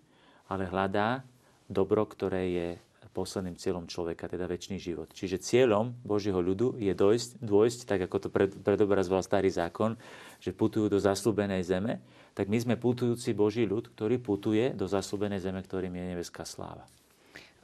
ale 0.48 0.72
hľadá 0.72 1.20
dobro, 1.68 2.08
ktoré 2.08 2.42
je 2.48 2.68
posledným 3.10 3.58
cieľom 3.58 3.90
človeka, 3.90 4.30
teda 4.30 4.46
väčší 4.46 4.78
život. 4.78 5.10
Čiže 5.10 5.42
cieľom 5.42 5.98
Božieho 6.06 6.38
ľudu 6.38 6.78
je 6.78 6.94
dojsť, 6.94 7.42
dôjsť, 7.42 7.80
tak 7.84 8.06
ako 8.06 8.16
to 8.22 8.28
pred, 8.30 8.50
predobrazoval 8.62 9.20
starý 9.20 9.50
zákon, 9.50 9.98
že 10.38 10.54
putujú 10.54 10.86
do 10.86 11.02
zaslúbenej 11.02 11.66
zeme, 11.66 11.98
tak 12.34 12.46
my 12.48 12.58
sme 12.60 12.74
putujúci 12.80 13.34
Boží 13.34 13.66
ľud, 13.66 13.92
ktorý 13.94 14.18
putuje 14.22 14.72
do 14.74 14.86
zaslúbenej 14.86 15.42
zeme, 15.42 15.60
ktorým 15.60 15.94
je 15.94 16.04
nebeská 16.14 16.46
sláva 16.46 16.86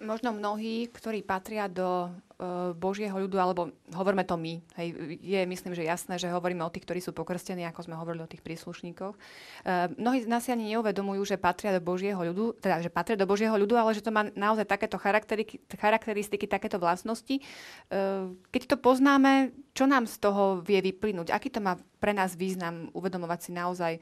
možno 0.00 0.36
mnohí, 0.36 0.92
ktorí 0.92 1.24
patria 1.24 1.72
do 1.72 2.12
uh, 2.12 2.76
Božieho 2.76 3.16
ľudu, 3.16 3.40
alebo 3.40 3.72
hovoríme 3.96 4.28
to 4.28 4.36
my, 4.36 4.60
hej, 4.76 4.88
je 5.24 5.40
myslím, 5.48 5.72
že 5.72 5.88
jasné, 5.88 6.20
že 6.20 6.28
hovoríme 6.28 6.60
o 6.60 6.72
tých, 6.72 6.84
ktorí 6.84 7.00
sú 7.00 7.16
pokrstení, 7.16 7.64
ako 7.64 7.88
sme 7.88 7.96
hovorili 7.96 8.28
o 8.28 8.30
tých 8.30 8.44
príslušníkoch. 8.44 9.14
Uh, 9.16 9.88
mnohí 9.96 10.20
z 10.20 10.28
nás 10.28 10.44
si 10.44 10.52
ani 10.52 10.76
neuvedomujú, 10.76 11.24
že 11.24 11.40
patria 11.40 11.72
do 11.72 11.80
Božieho 11.80 12.20
ľudu, 12.20 12.60
teda, 12.60 12.84
že 12.84 12.92
patria 12.92 13.16
do 13.16 13.28
Božieho 13.28 13.56
ľudu, 13.56 13.74
ale 13.76 13.96
že 13.96 14.04
to 14.04 14.12
má 14.12 14.28
naozaj 14.36 14.68
takéto 14.68 15.00
charakteristiky, 15.00 16.44
takéto 16.44 16.76
vlastnosti. 16.76 17.40
Uh, 17.88 18.36
keď 18.52 18.62
to 18.68 18.76
poznáme, 18.76 19.56
čo 19.72 19.88
nám 19.88 20.04
z 20.04 20.16
toho 20.20 20.60
vie 20.60 20.80
vyplynúť? 20.84 21.32
Aký 21.32 21.48
to 21.48 21.64
má 21.64 21.80
pre 21.96 22.12
nás 22.12 22.36
význam 22.36 22.92
uvedomovať 22.92 23.40
si 23.40 23.50
naozaj, 23.56 23.92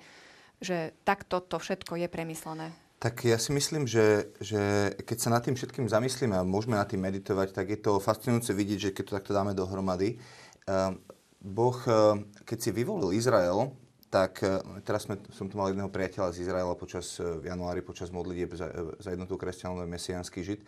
že 0.62 0.94
takto 1.02 1.40
to 1.40 1.58
všetko 1.58 1.98
je 2.00 2.08
premyslené? 2.10 2.72
Tak 3.02 3.28
ja 3.28 3.36
si 3.36 3.52
myslím, 3.52 3.84
že, 3.84 4.32
že 4.40 4.94
keď 5.04 5.18
sa 5.20 5.28
nad 5.28 5.44
tým 5.44 5.52
všetkým 5.52 5.92
zamyslíme 5.92 6.40
a 6.40 6.46
môžeme 6.46 6.80
nad 6.80 6.88
tým 6.88 7.04
meditovať, 7.04 7.52
tak 7.52 7.68
je 7.68 7.76
to 7.76 8.00
fascinujúce 8.00 8.48
vidieť, 8.56 8.78
že 8.80 8.94
keď 8.96 9.04
to 9.04 9.16
takto 9.20 9.32
dáme 9.36 9.52
dohromady. 9.52 10.16
Uh, 10.64 10.96
boh, 11.44 11.76
uh, 11.84 12.16
keď 12.48 12.58
si 12.64 12.70
vyvolil 12.72 13.12
Izrael, 13.12 13.76
tak 14.08 14.40
uh, 14.40 14.64
teraz 14.80 15.04
sme, 15.04 15.20
som 15.36 15.52
tu 15.52 15.60
mal 15.60 15.68
jedného 15.68 15.92
priateľa 15.92 16.32
z 16.32 16.48
Izraela 16.48 16.72
počas 16.80 17.20
v 17.20 17.44
januári, 17.44 17.84
počas 17.84 18.08
modlitieb 18.08 18.56
za, 18.56 18.72
za 18.96 19.12
jednotú 19.12 19.36
kresťanov 19.36 19.84
mesiánsky 19.84 20.40
žid. 20.40 20.64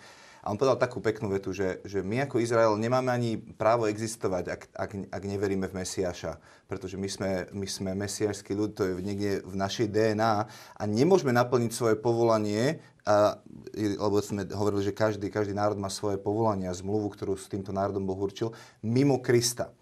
A 0.47 0.55
on 0.55 0.63
povedal 0.63 0.79
takú 0.79 1.03
peknú 1.03 1.27
vetu, 1.27 1.51
že, 1.51 1.83
že 1.83 2.07
my 2.07 2.23
ako 2.23 2.39
Izrael 2.39 2.71
nemáme 2.79 3.11
ani 3.11 3.35
právo 3.35 3.91
existovať, 3.91 4.45
ak, 4.47 4.63
ak, 4.79 4.91
ak 5.11 5.23
neveríme 5.27 5.67
v 5.67 5.83
Mesiáša. 5.83 6.39
Pretože 6.71 6.95
my 6.95 7.09
sme, 7.11 7.31
my 7.51 7.67
sme 7.67 7.91
mesiášský 7.99 8.55
ľud, 8.55 8.79
to 8.79 8.87
je 8.87 8.93
niekde 9.03 9.43
v 9.43 9.55
našej 9.59 9.91
DNA 9.91 10.47
a 10.47 10.83
nemôžeme 10.87 11.35
naplniť 11.35 11.75
svoje 11.75 11.99
povolanie, 11.99 12.79
a, 13.03 13.43
lebo 13.75 14.23
sme 14.23 14.47
hovorili, 14.47 14.87
že 14.87 14.95
každý, 14.95 15.35
každý 15.35 15.51
národ 15.51 15.83
má 15.83 15.91
svoje 15.91 16.23
povolanie 16.23 16.71
a 16.71 16.79
zmluvu, 16.79 17.11
ktorú 17.19 17.35
s 17.35 17.51
týmto 17.51 17.75
národom 17.75 18.07
Boh 18.07 18.19
určil, 18.19 18.55
mimo 18.87 19.19
Krista. 19.19 19.75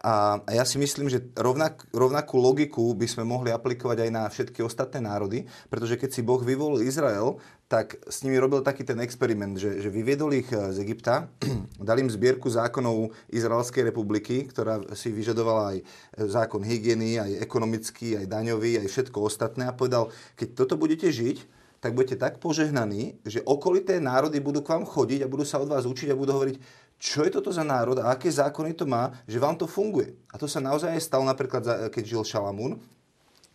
A 0.00 0.40
ja 0.48 0.64
si 0.64 0.80
myslím, 0.80 1.12
že 1.12 1.20
rovnak, 1.36 1.84
rovnakú 1.92 2.40
logiku 2.40 2.96
by 2.96 3.04
sme 3.04 3.28
mohli 3.28 3.52
aplikovať 3.52 4.08
aj 4.08 4.10
na 4.12 4.24
všetky 4.32 4.64
ostatné 4.64 5.04
národy, 5.04 5.44
pretože 5.68 6.00
keď 6.00 6.08
si 6.08 6.24
Boh 6.24 6.40
vyvolil 6.40 6.88
Izrael, 6.88 7.36
tak 7.70 8.02
s 8.10 8.26
nimi 8.26 8.34
robil 8.34 8.66
taký 8.66 8.82
ten 8.82 8.98
experiment, 8.98 9.54
že, 9.54 9.78
že 9.78 9.94
vyviedol 9.94 10.34
ich 10.34 10.50
eh, 10.50 10.74
z 10.74 10.82
Egypta, 10.82 11.30
dal 11.78 12.02
im 12.02 12.10
zbierku 12.10 12.50
zákonov 12.50 13.14
Izraelskej 13.30 13.86
republiky, 13.86 14.50
ktorá 14.50 14.82
si 14.98 15.14
vyžadovala 15.14 15.62
aj 15.70 15.78
eh, 15.78 15.84
zákon 16.26 16.66
hygieny, 16.66 17.22
aj 17.22 17.38
ekonomický, 17.38 18.18
aj 18.18 18.26
daňový, 18.26 18.82
aj 18.82 18.90
všetko 18.90 19.22
ostatné 19.22 19.70
a 19.70 19.72
povedal, 19.72 20.10
keď 20.34 20.48
toto 20.58 20.74
budete 20.74 21.14
žiť, 21.14 21.62
tak 21.78 21.94
budete 21.94 22.18
tak 22.18 22.42
požehnaní, 22.42 23.22
že 23.24 23.40
okolité 23.46 24.02
národy 24.02 24.42
budú 24.42 24.60
k 24.60 24.76
vám 24.76 24.84
chodiť 24.84 25.24
a 25.24 25.30
budú 25.30 25.46
sa 25.46 25.62
od 25.62 25.70
vás 25.70 25.86
učiť 25.86 26.12
a 26.12 26.18
budú 26.18 26.36
hovoriť, 26.36 26.56
čo 27.00 27.24
je 27.24 27.32
toto 27.32 27.48
za 27.48 27.64
národ 27.64 27.96
a 28.02 28.12
aké 28.12 28.28
zákony 28.28 28.76
to 28.76 28.84
má, 28.84 29.08
že 29.24 29.40
vám 29.40 29.56
to 29.56 29.64
funguje. 29.64 30.12
A 30.28 30.36
to 30.36 30.44
sa 30.44 30.60
naozaj 30.60 30.92
aj 30.92 31.00
stalo 31.00 31.24
napríklad, 31.24 31.88
keď 31.88 32.02
žil 32.04 32.20
Šalamún, 32.20 32.76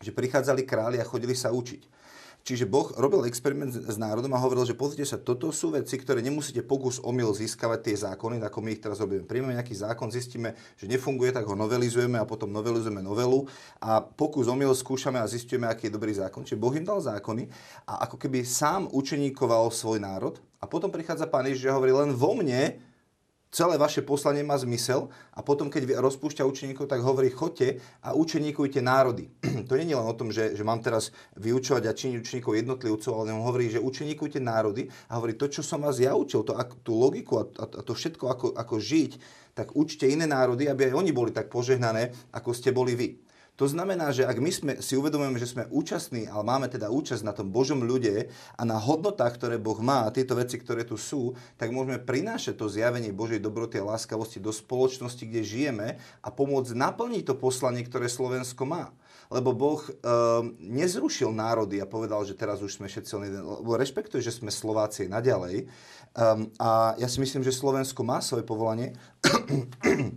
že 0.02 0.10
prichádzali 0.10 0.66
králi 0.66 0.98
a 0.98 1.06
chodili 1.06 1.38
sa 1.38 1.54
učiť. 1.54 1.86
Čiže 2.46 2.70
Boh 2.70 2.94
robil 2.94 3.26
experiment 3.26 3.74
s 3.74 3.98
národom 3.98 4.30
a 4.38 4.38
hovoril, 4.38 4.70
že 4.70 4.78
pozrite 4.78 5.02
sa, 5.02 5.18
toto 5.18 5.50
sú 5.50 5.74
veci, 5.74 5.98
ktoré 5.98 6.22
nemusíte 6.22 6.62
pokus 6.62 7.02
omyl 7.02 7.34
získavať 7.34 7.80
tie 7.82 7.96
zákony, 8.06 8.38
ako 8.38 8.62
my 8.62 8.70
ich 8.70 8.86
teraz 8.86 9.02
robíme. 9.02 9.26
Príjmeme 9.26 9.58
nejaký 9.58 9.74
zákon, 9.74 10.14
zistíme, 10.14 10.54
že 10.78 10.86
nefunguje, 10.86 11.34
tak 11.34 11.50
ho 11.50 11.58
novelizujeme 11.58 12.22
a 12.22 12.30
potom 12.30 12.54
novelizujeme 12.54 13.02
novelu 13.02 13.50
a 13.82 13.98
pokus 13.98 14.46
omyl 14.46 14.78
skúšame 14.78 15.18
a 15.18 15.26
zistíme, 15.26 15.66
aký 15.66 15.90
je 15.90 15.98
dobrý 15.98 16.14
zákon. 16.14 16.46
Čiže 16.46 16.62
Boh 16.62 16.78
im 16.78 16.86
dal 16.86 17.02
zákony 17.02 17.50
a 17.90 18.06
ako 18.06 18.22
keby 18.22 18.46
sám 18.46 18.94
učeníkoval 18.94 19.74
svoj 19.74 19.98
národ 20.06 20.38
a 20.62 20.70
potom 20.70 20.94
prichádza 20.94 21.26
Pán 21.26 21.50
Ježiš 21.50 21.74
a 21.74 21.82
hovorí, 21.82 21.98
len 21.98 22.14
vo 22.14 22.38
mne 22.38 22.78
celé 23.56 23.80
vaše 23.80 24.04
poslanie 24.04 24.44
má 24.44 24.60
zmysel 24.60 25.08
a 25.32 25.40
potom, 25.40 25.72
keď 25.72 25.96
rozpúšťa 25.96 26.44
učeníkov, 26.44 26.92
tak 26.92 27.00
hovorí, 27.00 27.32
chodte 27.32 27.80
a 28.04 28.12
učeníkujte 28.12 28.84
národy. 28.84 29.32
to 29.72 29.80
nie 29.80 29.88
je 29.88 29.96
len 29.96 30.04
o 30.04 30.20
tom, 30.20 30.36
že, 30.36 30.60
že 30.60 30.68
mám 30.68 30.84
teraz 30.84 31.16
vyučovať 31.40 31.88
a 31.88 31.96
činiť 31.96 32.20
učeníkov 32.20 32.52
jednotlivcov, 32.52 33.12
ale 33.16 33.32
on 33.32 33.48
hovorí, 33.48 33.72
že 33.72 33.80
učeníkujte 33.80 34.44
národy 34.44 34.92
a 35.08 35.16
hovorí, 35.16 35.40
to, 35.40 35.48
čo 35.48 35.64
som 35.64 35.88
vás 35.88 36.04
ja 36.04 36.12
učil, 36.12 36.44
to, 36.44 36.52
tú 36.84 37.00
logiku 37.00 37.40
a, 37.40 37.48
a 37.56 37.80
to 37.80 37.96
všetko, 37.96 38.28
ako, 38.28 38.48
ako 38.60 38.76
žiť, 38.76 39.12
tak 39.56 39.72
učte 39.72 40.04
iné 40.04 40.28
národy, 40.28 40.68
aby 40.68 40.92
aj 40.92 41.00
oni 41.00 41.16
boli 41.16 41.32
tak 41.32 41.48
požehnané, 41.48 42.12
ako 42.36 42.52
ste 42.52 42.76
boli 42.76 42.92
vy. 42.92 43.25
To 43.56 43.72
znamená, 43.72 44.12
že 44.12 44.28
ak 44.28 44.36
my 44.36 44.52
sme, 44.52 44.74
si 44.84 45.00
uvedomujeme, 45.00 45.40
že 45.40 45.48
sme 45.48 45.64
účastní, 45.72 46.28
ale 46.28 46.44
máme 46.44 46.68
teda 46.68 46.92
účasť 46.92 47.24
na 47.24 47.32
tom 47.32 47.56
Božom 47.56 47.88
ľude 47.88 48.28
a 48.60 48.62
na 48.68 48.76
hodnotách, 48.76 49.40
ktoré 49.40 49.56
Boh 49.56 49.80
má 49.80 50.04
a 50.04 50.12
tieto 50.12 50.36
veci, 50.36 50.60
ktoré 50.60 50.84
tu 50.84 51.00
sú, 51.00 51.40
tak 51.56 51.72
môžeme 51.72 51.96
prinášať 51.96 52.60
to 52.60 52.68
zjavenie 52.68 53.16
Božej 53.16 53.40
dobroty 53.40 53.80
a 53.80 53.96
láskavosti 53.96 54.44
do 54.44 54.52
spoločnosti, 54.52 55.24
kde 55.24 55.48
žijeme 55.48 55.88
a 56.20 56.28
pomôcť 56.28 56.76
naplniť 56.76 57.24
to 57.32 57.40
poslanie, 57.40 57.88
ktoré 57.88 58.12
Slovensko 58.12 58.68
má. 58.68 58.92
Lebo 59.32 59.56
Boh 59.56 59.82
e, 59.82 59.92
nezrušil 60.60 61.32
národy 61.32 61.80
a 61.80 61.90
povedal, 61.90 62.28
že 62.28 62.38
teraz 62.38 62.60
už 62.60 62.78
sme 62.78 62.92
všetci 62.92 63.14
len 63.18 63.40
lebo 63.40 63.74
rešpektuje, 63.80 64.22
že 64.22 64.36
sme 64.36 64.54
Slováci 64.54 65.08
naďalej. 65.10 65.66
Um, 66.16 66.48
a 66.62 66.94
ja 66.96 67.08
si 67.10 67.18
myslím, 67.20 67.42
že 67.42 67.56
Slovensko 67.56 68.06
má 68.06 68.22
svoje 68.22 68.46
povolanie. 68.46 68.94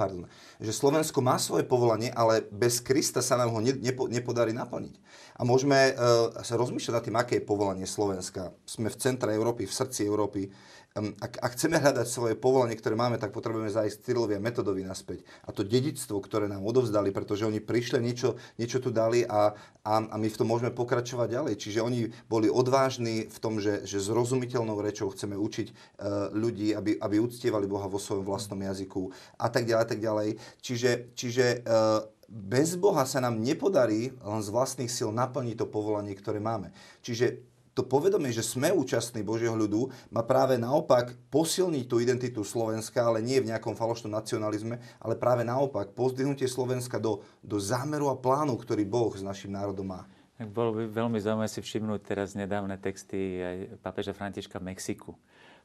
Pardon, 0.00 0.24
že 0.62 0.70
Slovensko 0.70 1.18
má 1.18 1.36
svoje 1.42 1.66
povolanie, 1.66 2.14
ale 2.14 2.46
bez 2.54 2.78
Krista 2.78 3.18
sa 3.18 3.34
nám 3.34 3.50
ho 3.50 3.58
ne, 3.58 3.74
nepo, 3.74 4.06
nepodarí 4.06 4.54
naplniť. 4.54 4.94
A 5.36 5.42
môžeme 5.42 5.90
uh, 5.92 6.30
sa 6.46 6.54
rozmýšľať 6.54 6.94
nad 6.94 7.04
tým, 7.04 7.16
aké 7.18 7.32
je 7.42 7.48
povolanie 7.50 7.84
Slovenska. 7.84 8.54
Sme 8.62 8.88
v 8.88 8.96
centre 9.02 9.34
Európy, 9.34 9.66
v 9.66 9.74
srdci 9.74 10.06
Európy 10.06 10.54
ak, 10.92 11.40
ak 11.40 11.50
chceme 11.56 11.80
hľadať 11.80 12.04
svoje 12.04 12.34
povolanie, 12.36 12.76
ktoré 12.76 12.92
máme, 12.92 13.16
tak 13.16 13.32
potrebujeme 13.32 13.72
zájsť 13.72 14.04
Cyrilovi 14.04 14.36
a 14.36 14.44
Metodovi 14.44 14.84
naspäť. 14.84 15.24
A 15.48 15.50
to 15.50 15.64
dedictvo, 15.64 16.20
ktoré 16.20 16.52
nám 16.52 16.68
odovzdali, 16.68 17.08
pretože 17.16 17.48
oni 17.48 17.64
prišli, 17.64 17.96
niečo, 18.04 18.36
niečo 18.60 18.76
tu 18.76 18.92
dali 18.92 19.24
a, 19.24 19.56
a, 19.88 19.92
a 20.04 20.16
my 20.20 20.28
v 20.28 20.38
tom 20.38 20.52
môžeme 20.52 20.68
pokračovať 20.68 21.28
ďalej. 21.32 21.54
Čiže 21.56 21.80
oni 21.80 22.12
boli 22.28 22.52
odvážni 22.52 23.24
v 23.24 23.38
tom, 23.40 23.56
že, 23.56 23.88
že 23.88 24.04
zrozumiteľnou 24.04 24.76
rečou 24.84 25.08
chceme 25.16 25.32
učiť 25.32 25.68
uh, 25.72 26.28
ľudí, 26.36 26.76
aby, 26.76 27.00
aby 27.00 27.16
uctievali 27.24 27.64
Boha 27.64 27.88
vo 27.88 27.96
svojom 27.96 28.28
vlastnom 28.28 28.60
jazyku 28.60 29.08
a 29.40 29.48
tak 29.48 29.64
ďalej, 29.64 29.86
tak 29.88 30.00
ďalej. 30.04 30.28
Čiže, 30.60 30.90
čiže 31.16 31.64
uh, 31.64 32.04
bez 32.32 32.80
Boha 32.80 33.04
sa 33.04 33.20
nám 33.20 33.44
nepodarí 33.44 34.16
len 34.16 34.40
z 34.40 34.48
vlastných 34.48 34.88
síl 34.88 35.12
naplniť 35.12 35.56
to 35.60 35.66
povolanie, 35.68 36.16
ktoré 36.16 36.40
máme. 36.40 36.72
Čiže 37.04 37.51
to 37.72 37.82
povedomie, 37.84 38.28
že 38.32 38.44
sme 38.44 38.68
účastní 38.68 39.24
Božieho 39.24 39.56
ľudu, 39.56 39.88
má 40.12 40.20
práve 40.22 40.60
naopak 40.60 41.16
posilniť 41.32 41.84
tú 41.88 41.98
identitu 42.04 42.44
Slovenska, 42.44 43.00
ale 43.00 43.24
nie 43.24 43.40
v 43.40 43.48
nejakom 43.48 43.72
falošnom 43.72 44.12
nacionalizme, 44.12 44.76
ale 45.00 45.14
práve 45.16 45.42
naopak 45.42 45.96
pozdvihnutie 45.96 46.44
Slovenska 46.46 47.00
do, 47.00 47.24
do 47.40 47.56
zámeru 47.56 48.12
a 48.12 48.16
plánu, 48.16 48.54
ktorý 48.60 48.84
Boh 48.84 49.12
s 49.12 49.24
našim 49.24 49.52
národom 49.52 49.88
má. 49.88 50.04
Bolo 50.42 50.74
by 50.74 50.90
veľmi 50.90 51.22
zaujímavé 51.22 51.46
si 51.46 51.62
všimnúť 51.62 52.00
teraz 52.02 52.34
nedávne 52.34 52.74
texty 52.74 53.38
aj 53.38 53.56
papeža 53.78 54.10
Františka 54.10 54.58
v 54.58 54.74
Mexiku, 54.74 55.14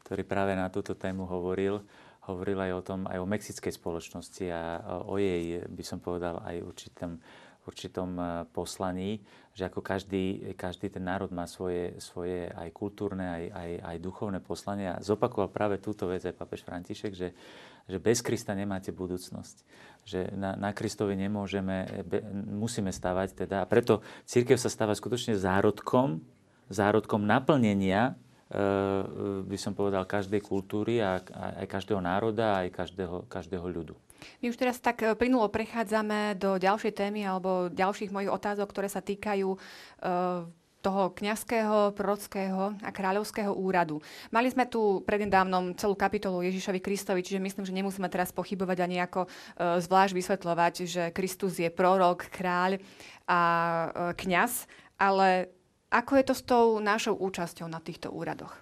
ktorý 0.06 0.22
práve 0.22 0.54
na 0.54 0.70
túto 0.70 0.94
tému 0.94 1.26
hovoril 1.26 1.82
hovoril 2.28 2.60
aj 2.60 2.72
o 2.76 2.82
tom, 2.84 3.00
aj 3.08 3.18
o 3.24 3.28
mexickej 3.28 3.74
spoločnosti 3.74 4.46
a 4.52 4.62
o 5.08 5.16
jej, 5.16 5.64
by 5.64 5.84
som 5.84 6.04
povedal, 6.04 6.44
aj 6.44 6.60
určitom, 6.60 7.12
určitom 7.64 8.10
e, 8.20 8.24
poslaní, 8.52 9.24
že 9.58 9.66
ako 9.66 9.82
každý, 9.82 10.54
každý 10.54 10.94
ten 10.94 11.02
národ 11.02 11.34
má 11.34 11.50
svoje, 11.50 11.98
svoje 11.98 12.46
aj 12.54 12.70
kultúrne, 12.78 13.26
aj, 13.26 13.44
aj, 13.58 13.72
aj 13.90 13.98
duchovné 13.98 14.38
poslanie. 14.38 14.94
A 14.94 15.02
zopakoval 15.02 15.50
práve 15.50 15.82
túto 15.82 16.06
vec 16.06 16.22
aj 16.22 16.38
papež 16.38 16.62
František, 16.62 17.18
že, 17.18 17.34
že 17.90 17.98
bez 17.98 18.22
Krista 18.22 18.54
nemáte 18.54 18.94
budúcnosť. 18.94 19.58
Že 20.06 20.20
na, 20.38 20.54
na 20.54 20.78
Kristovi 20.78 21.18
nemôžeme, 21.18 22.06
be, 22.06 22.22
musíme 22.54 22.94
stavať 22.94 23.34
teda. 23.34 23.66
A 23.66 23.70
preto 23.70 24.06
církev 24.30 24.62
sa 24.62 24.70
stáva 24.70 24.94
skutočne 24.94 25.34
zárodkom, 25.34 26.22
zárodkom 26.70 27.26
naplnenia 27.26 28.14
Eh, 28.48 29.04
by 29.44 29.58
som 29.60 29.76
povedal, 29.76 30.08
každej 30.08 30.40
kultúry 30.40 31.04
a 31.04 31.20
aj 31.60 31.68
každého 31.68 32.00
národa, 32.00 32.64
aj 32.64 32.72
každého, 32.72 33.28
každého 33.28 33.68
ľudu. 33.68 33.92
My 34.44 34.52
už 34.52 34.58
teraz 34.58 34.78
tak 34.78 35.02
eh, 35.04 35.14
plynulo 35.14 35.50
prechádzame 35.50 36.38
do 36.38 36.58
ďalšej 36.62 36.94
témy 36.94 37.26
alebo 37.26 37.72
ďalších 37.72 38.14
mojich 38.14 38.32
otázok, 38.32 38.68
ktoré 38.70 38.90
sa 38.90 39.02
týkajú 39.02 39.50
uh, 39.54 40.48
toho 40.78 41.12
kňazského, 41.12 41.92
prorockého 41.98 42.78
a 42.80 42.90
kráľovského 42.94 43.52
úradu. 43.52 44.00
Mali 44.30 44.48
sme 44.48 44.70
tu 44.70 45.04
prednedávnom 45.04 45.76
celú 45.76 45.98
kapitolu 45.98 46.46
Ježišovi 46.46 46.80
Kristovi, 46.80 47.26
čiže 47.26 47.44
myslím, 47.44 47.66
že 47.68 47.76
nemusíme 47.76 48.08
teraz 48.08 48.32
pochybovať 48.32 48.78
ani 48.86 49.04
ako 49.04 49.28
uh, 49.28 49.82
zvlášť 49.84 50.14
vysvetľovať, 50.16 50.74
že 50.88 51.04
Kristus 51.12 51.60
je 51.60 51.68
prorok, 51.68 52.30
kráľ 52.32 52.80
a 53.28 53.40
uh, 53.40 53.90
kňaz, 54.16 54.70
ale 54.96 55.52
ako 55.92 56.12
je 56.20 56.24
to 56.24 56.36
s 56.36 56.44
tou 56.44 56.66
našou 56.84 57.16
účasťou 57.16 57.68
na 57.68 57.80
týchto 57.80 58.12
úradoch? 58.12 58.56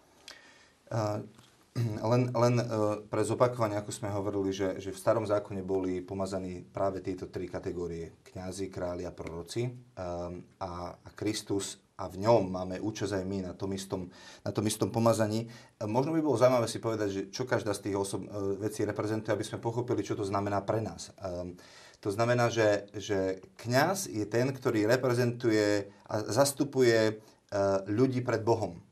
Len, 2.11 2.31
len 2.31 2.55
uh, 2.55 3.03
pre 3.03 3.19
zopakovanie, 3.27 3.75
ako 3.75 3.91
sme 3.91 4.07
hovorili, 4.07 4.55
že, 4.55 4.79
že 4.79 4.95
v 4.95 5.01
starom 5.01 5.27
zákone 5.27 5.59
boli 5.59 5.99
pomazaní 5.99 6.63
práve 6.63 7.03
tieto 7.03 7.27
tri 7.27 7.51
kategórie. 7.51 8.15
Kňazi, 8.23 8.71
králi 8.71 9.03
a 9.03 9.11
proroci. 9.11 9.67
Um, 9.67 10.39
a, 10.63 10.95
a 10.95 11.09
Kristus 11.11 11.83
a 11.95 12.11
v 12.11 12.27
ňom 12.27 12.51
máme 12.51 12.79
účasť 12.79 13.19
aj 13.19 13.23
my 13.23 13.38
na 13.47 13.53
tom 13.55 13.71
istom, 13.71 14.11
na 14.43 14.51
tom 14.51 14.67
istom 14.67 14.91
pomazaní. 14.91 15.47
Možno 15.83 16.11
by 16.11 16.19
bolo 16.19 16.35
zaujímavé 16.35 16.67
si 16.67 16.83
povedať, 16.83 17.09
že 17.11 17.21
čo 17.31 17.47
každá 17.47 17.71
z 17.71 17.88
tých 17.88 17.95
osob, 17.95 18.27
vecí 18.59 18.83
reprezentuje, 18.83 19.31
aby 19.31 19.47
sme 19.47 19.63
pochopili, 19.63 20.03
čo 20.03 20.15
to 20.19 20.27
znamená 20.27 20.59
pre 20.63 20.83
nás. 20.83 21.15
Um, 21.19 21.55
to 22.03 22.11
znamená, 22.11 22.51
že, 22.51 22.91
že 22.95 23.39
kňaz 23.63 24.11
je 24.11 24.27
ten, 24.27 24.51
ktorý 24.51 24.88
reprezentuje 24.91 25.88
a 26.07 26.15
zastupuje 26.27 27.15
uh, 27.15 27.83
ľudí 27.88 28.19
pred 28.19 28.43
Bohom. 28.43 28.83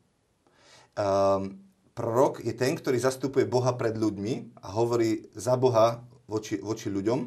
Um, 0.96 1.64
prorok 1.94 2.42
je 2.42 2.54
ten, 2.54 2.74
ktorý 2.74 2.98
zastupuje 2.98 3.46
Boha 3.46 3.74
pred 3.78 3.94
ľuďmi 3.98 4.60
a 4.62 4.68
hovorí 4.74 5.30
za 5.38 5.58
Boha 5.58 6.02
voči, 6.30 6.58
voči 6.60 6.90
ľuďom. 6.90 7.20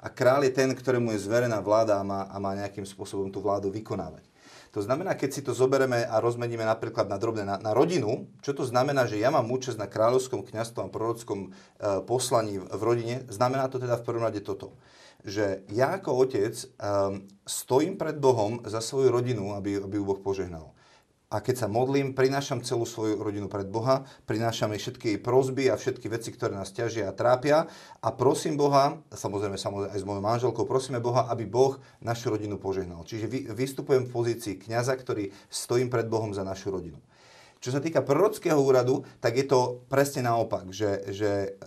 A 0.00 0.08
král 0.08 0.44
je 0.48 0.52
ten, 0.52 0.72
ktorému 0.72 1.12
je 1.12 1.24
zverená 1.24 1.60
vláda 1.60 2.00
a 2.00 2.06
má, 2.06 2.24
a 2.28 2.36
má 2.40 2.56
nejakým 2.56 2.88
spôsobom 2.88 3.28
tú 3.28 3.44
vládu 3.44 3.68
vykonávať. 3.68 4.24
To 4.70 4.80
znamená, 4.80 5.18
keď 5.18 5.30
si 5.34 5.42
to 5.42 5.50
zoberieme 5.50 6.06
a 6.06 6.22
rozmeníme 6.22 6.62
napríklad 6.62 7.10
na 7.10 7.18
drobné, 7.18 7.42
na, 7.42 7.58
na 7.58 7.74
rodinu, 7.74 8.30
čo 8.38 8.54
to 8.54 8.62
znamená, 8.62 9.02
že 9.10 9.18
ja 9.18 9.34
mám 9.34 9.50
účasť 9.50 9.76
na 9.76 9.90
kráľovskom 9.90 10.46
kňastvom 10.46 10.86
a 10.86 10.94
prorockom 10.94 11.38
e, 11.42 11.48
poslaní 12.06 12.62
v, 12.62 12.70
v 12.70 12.82
rodine, 12.86 13.16
znamená 13.26 13.66
to 13.66 13.82
teda 13.82 13.98
v 13.98 14.06
prvom 14.06 14.22
rade 14.22 14.40
toto 14.40 14.78
že 15.24 15.68
ja 15.68 16.00
ako 16.00 16.24
otec 16.24 16.54
um, 16.56 17.28
stojím 17.44 18.00
pred 18.00 18.16
Bohom 18.16 18.64
za 18.64 18.80
svoju 18.80 19.12
rodinu, 19.12 19.52
aby, 19.52 19.76
aby 19.76 20.00
ju 20.00 20.04
Boh 20.04 20.20
požehnal. 20.20 20.72
A 21.30 21.38
keď 21.38 21.62
sa 21.62 21.68
modlím, 21.70 22.10
prinášam 22.10 22.58
celú 22.58 22.82
svoju 22.82 23.22
rodinu 23.22 23.46
pred 23.46 23.70
Boha, 23.70 24.02
prinášam 24.26 24.74
jej 24.74 24.82
všetky 24.82 25.06
jej 25.14 25.20
prozby 25.22 25.70
a 25.70 25.78
všetky 25.78 26.10
veci, 26.10 26.34
ktoré 26.34 26.58
nás 26.58 26.74
ťažia 26.74 27.06
a 27.06 27.14
trápia 27.14 27.70
a 28.02 28.08
prosím 28.10 28.58
Boha, 28.58 28.98
samozrejme, 29.14 29.54
samozrejme 29.54 29.94
aj 29.94 30.00
s 30.02 30.08
mojou 30.10 30.22
manželkou, 30.26 30.66
prosíme 30.66 30.98
Boha, 30.98 31.30
aby 31.30 31.46
Boh 31.46 31.78
našu 32.02 32.34
rodinu 32.34 32.58
požehnal. 32.58 33.06
Čiže 33.06 33.30
vy, 33.30 33.38
vystupujem 33.54 34.10
v 34.10 34.14
pozícii 34.14 34.58
kňaza, 34.58 34.90
ktorý 34.98 35.30
stojím 35.46 35.86
pred 35.86 36.10
Bohom 36.10 36.34
za 36.34 36.42
našu 36.42 36.74
rodinu. 36.74 36.98
Čo 37.62 37.76
sa 37.76 37.84
týka 37.84 38.02
prorockého 38.02 38.58
úradu, 38.58 39.06
tak 39.22 39.38
je 39.38 39.46
to 39.46 39.86
presne 39.86 40.26
naopak, 40.26 40.72
že, 40.74 41.14
že 41.14 41.60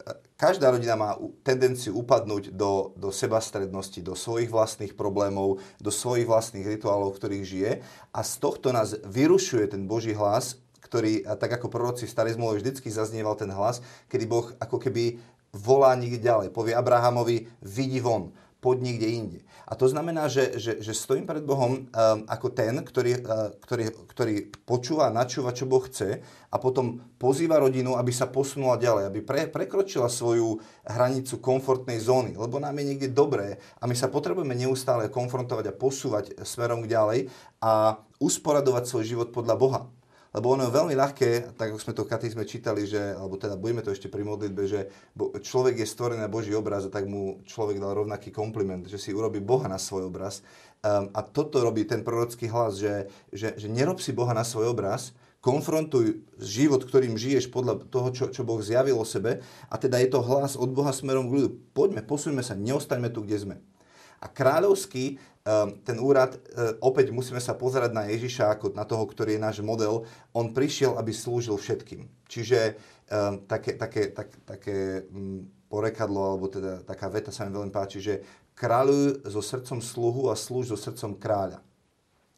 každá 0.44 0.76
rodina 0.76 1.00
má 1.00 1.16
tendenciu 1.40 1.96
upadnúť 2.04 2.52
do, 2.52 2.92
do 3.00 3.16
sebastrednosti, 3.16 4.04
do 4.04 4.12
svojich 4.12 4.52
vlastných 4.52 4.92
problémov, 4.92 5.64
do 5.80 5.88
svojich 5.88 6.28
vlastných 6.28 6.68
rituálov, 6.68 7.16
v 7.16 7.20
ktorých 7.24 7.46
žije 7.48 7.72
a 8.12 8.20
z 8.20 8.34
tohto 8.44 8.76
nás 8.76 9.00
vyrušuje 9.08 9.72
ten 9.72 9.88
Boží 9.88 10.12
hlas, 10.12 10.60
ktorý, 10.84 11.24
tak 11.40 11.56
ako 11.56 11.72
proroci 11.72 12.04
v 12.04 12.12
starej 12.12 12.36
vždycky 12.36 12.92
zaznieval 12.92 13.40
ten 13.40 13.48
hlas, 13.56 13.80
kedy 14.12 14.28
Boh 14.28 14.52
ako 14.60 14.84
keby 14.84 15.16
volá 15.56 15.96
niekde 15.96 16.20
ďalej. 16.20 16.52
Povie 16.52 16.76
Abrahamovi, 16.76 17.48
vidí 17.64 18.04
von, 18.04 18.36
poď 18.64 18.78
niekde 18.80 19.08
inde. 19.12 19.40
A 19.68 19.76
to 19.76 19.92
znamená, 19.92 20.32
že, 20.32 20.56
že, 20.56 20.80
že 20.80 20.96
stojím 20.96 21.28
pred 21.28 21.44
Bohom 21.44 21.84
um, 21.84 21.86
ako 22.32 22.48
ten, 22.56 22.80
ktorý, 22.80 23.20
uh, 23.20 23.52
ktorý, 23.60 23.92
ktorý 24.08 24.36
počúva 24.64 25.12
načúva, 25.12 25.52
čo 25.52 25.68
Boh 25.68 25.84
chce 25.84 26.24
a 26.48 26.56
potom 26.56 27.04
pozýva 27.20 27.60
rodinu, 27.60 28.00
aby 28.00 28.16
sa 28.16 28.32
posunula 28.32 28.80
ďalej, 28.80 29.12
aby 29.12 29.20
pre, 29.20 29.52
prekročila 29.52 30.08
svoju 30.08 30.64
hranicu 30.88 31.44
komfortnej 31.44 32.00
zóny, 32.00 32.40
lebo 32.40 32.64
nám 32.64 32.80
je 32.80 32.88
niekde 32.88 33.10
dobré 33.12 33.60
a 33.80 33.84
my 33.84 33.96
sa 34.00 34.08
potrebujeme 34.08 34.56
neustále 34.56 35.12
konfrontovať 35.12 35.66
a 35.68 35.76
posúvať 35.76 36.26
smerom 36.48 36.88
ďalej 36.88 37.28
a 37.60 38.00
usporadovať 38.24 38.84
svoj 38.88 39.04
život 39.04 39.30
podľa 39.36 39.56
Boha. 39.60 39.82
Lebo 40.34 40.58
ono 40.58 40.66
je 40.66 40.74
veľmi 40.74 40.98
ľahké, 40.98 41.54
tak 41.54 41.70
ako 41.70 41.80
sme 41.80 41.94
to 41.94 42.10
v 42.10 42.12
sme 42.26 42.50
čítali, 42.50 42.90
že, 42.90 43.14
alebo 43.14 43.38
teda 43.38 43.54
budeme 43.54 43.86
to 43.86 43.94
ešte 43.94 44.10
pri 44.10 44.26
modlitbe, 44.26 44.66
že 44.66 44.90
človek 45.46 45.78
je 45.78 45.86
stvorený 45.86 46.26
na 46.26 46.32
Boží 46.32 46.50
obraz 46.58 46.90
a 46.90 46.94
tak 46.94 47.06
mu 47.06 47.46
človek 47.46 47.78
dal 47.78 47.94
rovnaký 47.94 48.34
kompliment, 48.34 48.82
že 48.90 48.98
si 48.98 49.14
urobí 49.14 49.38
Boha 49.38 49.70
na 49.70 49.78
svoj 49.78 50.10
obraz. 50.10 50.42
Um, 50.82 51.14
a 51.14 51.22
toto 51.22 51.62
robí 51.62 51.86
ten 51.86 52.02
prorocký 52.02 52.50
hlas, 52.50 52.82
že, 52.82 53.08
že, 53.30 53.54
že 53.56 53.70
nerob 53.70 54.02
si 54.02 54.10
Boha 54.10 54.34
na 54.34 54.42
svoj 54.42 54.74
obraz, 54.74 55.14
konfrontuj 55.44 56.24
život, 56.40 56.82
ktorým 56.88 57.20
žiješ 57.20 57.52
podľa 57.52 57.86
toho, 57.92 58.10
čo, 58.16 58.26
čo 58.32 58.42
Boh 58.48 58.64
zjavil 58.64 58.96
o 58.96 59.06
sebe 59.06 59.44
a 59.68 59.76
teda 59.76 60.00
je 60.00 60.08
to 60.08 60.24
hlas 60.24 60.56
od 60.56 60.72
Boha 60.72 60.96
smerom 60.96 61.28
k 61.28 61.36
ľudu. 61.36 61.50
Poďme, 61.76 62.02
posuňme 62.02 62.42
sa, 62.42 62.56
neostaňme 62.56 63.12
tu, 63.12 63.22
kde 63.28 63.38
sme. 63.38 63.56
A 64.24 64.32
kráľovský 64.32 65.20
Ehm, 65.44 65.84
ten 65.84 66.00
úrad, 66.00 66.40
e, 66.40 66.80
opäť 66.80 67.12
musíme 67.12 67.44
sa 67.44 67.52
pozerať 67.52 67.92
na 67.92 68.08
Ježiša 68.08 68.56
ako 68.56 68.72
na 68.80 68.88
toho, 68.88 69.04
ktorý 69.04 69.36
je 69.36 69.44
náš 69.44 69.60
model. 69.60 70.08
On 70.32 70.56
prišiel, 70.56 70.96
aby 70.96 71.12
slúžil 71.12 71.60
všetkým. 71.60 72.08
Čiže 72.32 72.80
um, 73.12 73.44
také, 73.44 73.76
také, 73.76 74.10
tak, 74.10 74.32
také 74.48 75.04
um, 75.12 75.44
porekadlo, 75.68 76.34
alebo 76.34 76.48
teda 76.48 76.82
taká 76.88 77.12
veta 77.12 77.30
sa 77.30 77.44
mi 77.44 77.52
veľmi 77.52 77.76
páči, 77.76 78.00
že 78.00 78.24
kráľuj 78.56 79.28
so 79.28 79.44
srdcom 79.44 79.84
sluhu 79.84 80.32
a 80.32 80.40
slúž 80.40 80.72
so 80.72 80.80
srdcom 80.80 81.20
kráľa. 81.20 81.60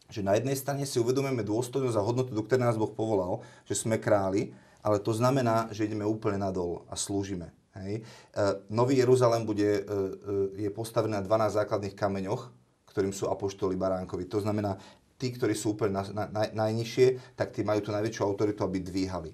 Že 0.09 0.25
na 0.25 0.33
jednej 0.35 0.57
strane 0.57 0.83
si 0.89 0.97
uvedomujeme 0.97 1.45
dôstojnosť 1.45 1.95
a 1.95 2.03
hodnotu, 2.03 2.33
do 2.33 2.41
ktorej 2.41 2.65
nás 2.73 2.75
Boh 2.75 2.91
povolal, 2.91 3.45
že 3.69 3.77
sme 3.77 4.01
králi, 4.01 4.51
ale 4.81 4.97
to 4.97 5.13
znamená, 5.13 5.69
že 5.69 5.85
ideme 5.85 6.09
úplne 6.09 6.41
nadol 6.41 6.83
a 6.89 6.97
slúžime. 6.97 7.53
Hej. 7.75 7.99
E, 7.99 8.41
Nový 8.71 8.97
Jeruzalém 9.03 9.43
bude, 9.45 9.83
e, 9.83 10.63
je 10.63 10.69
postavený 10.71 11.19
na 11.19 11.23
12 11.23 11.59
základných 11.59 11.95
kameňoch, 11.95 12.51
ktorým 12.87 13.11
sú 13.11 13.27
apoštoli 13.27 13.75
baránkovi. 13.75 14.31
To 14.31 14.39
znamená, 14.39 14.79
tí, 15.15 15.31
ktorí 15.31 15.55
sú 15.55 15.75
úplne 15.75 15.99
na, 15.99 16.27
na, 16.27 16.43
najnižšie, 16.51 17.35
tak 17.35 17.55
tí 17.55 17.63
majú 17.63 17.83
tú 17.83 17.91
najväčšiu 17.91 18.21
autoritu, 18.23 18.63
aby 18.63 18.83
dvíhali. 18.83 19.31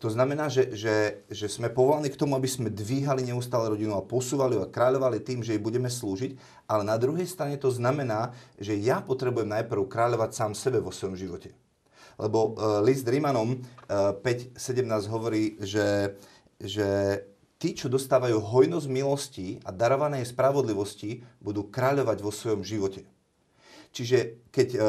To 0.00 0.08
znamená, 0.12 0.48
že, 0.52 0.72
že, 0.76 1.24
že 1.28 1.46
sme 1.48 1.72
povolaní 1.72 2.12
k 2.12 2.20
tomu, 2.20 2.36
aby 2.36 2.48
sme 2.48 2.68
dvíhali 2.68 3.24
neustále 3.24 3.72
rodinu 3.72 3.96
a 3.96 4.04
posúvali 4.04 4.60
a 4.60 4.68
kráľovali 4.68 5.24
tým, 5.24 5.40
že 5.40 5.56
jej 5.56 5.62
budeme 5.62 5.88
slúžiť, 5.88 6.36
ale 6.68 6.84
na 6.84 6.96
druhej 7.00 7.24
strane 7.24 7.56
to 7.56 7.72
znamená, 7.72 8.32
že 8.60 8.76
ja 8.76 9.00
potrebujem 9.00 9.48
najprv 9.48 9.88
kráľovať 9.88 10.30
sám 10.36 10.52
sebe 10.52 10.80
vo 10.80 10.92
svojom 10.92 11.16
živote. 11.16 11.56
Lebo 12.20 12.52
uh, 12.52 12.84
list 12.84 13.08
Rímanom 13.08 13.56
uh, 13.56 14.12
5.17 14.20 14.60
hovorí, 15.08 15.56
že, 15.64 16.12
že 16.60 16.88
tí, 17.62 17.78
čo 17.78 17.86
dostávajú 17.86 18.42
hojnosť 18.42 18.90
milosti 18.90 19.62
a 19.62 19.70
darovanej 19.70 20.26
spravodlivosti, 20.26 21.22
budú 21.38 21.70
kráľovať 21.70 22.18
vo 22.18 22.34
svojom 22.34 22.66
živote. 22.66 23.06
Čiže 23.94 24.50
keď 24.50 24.68
uh, 24.74 24.82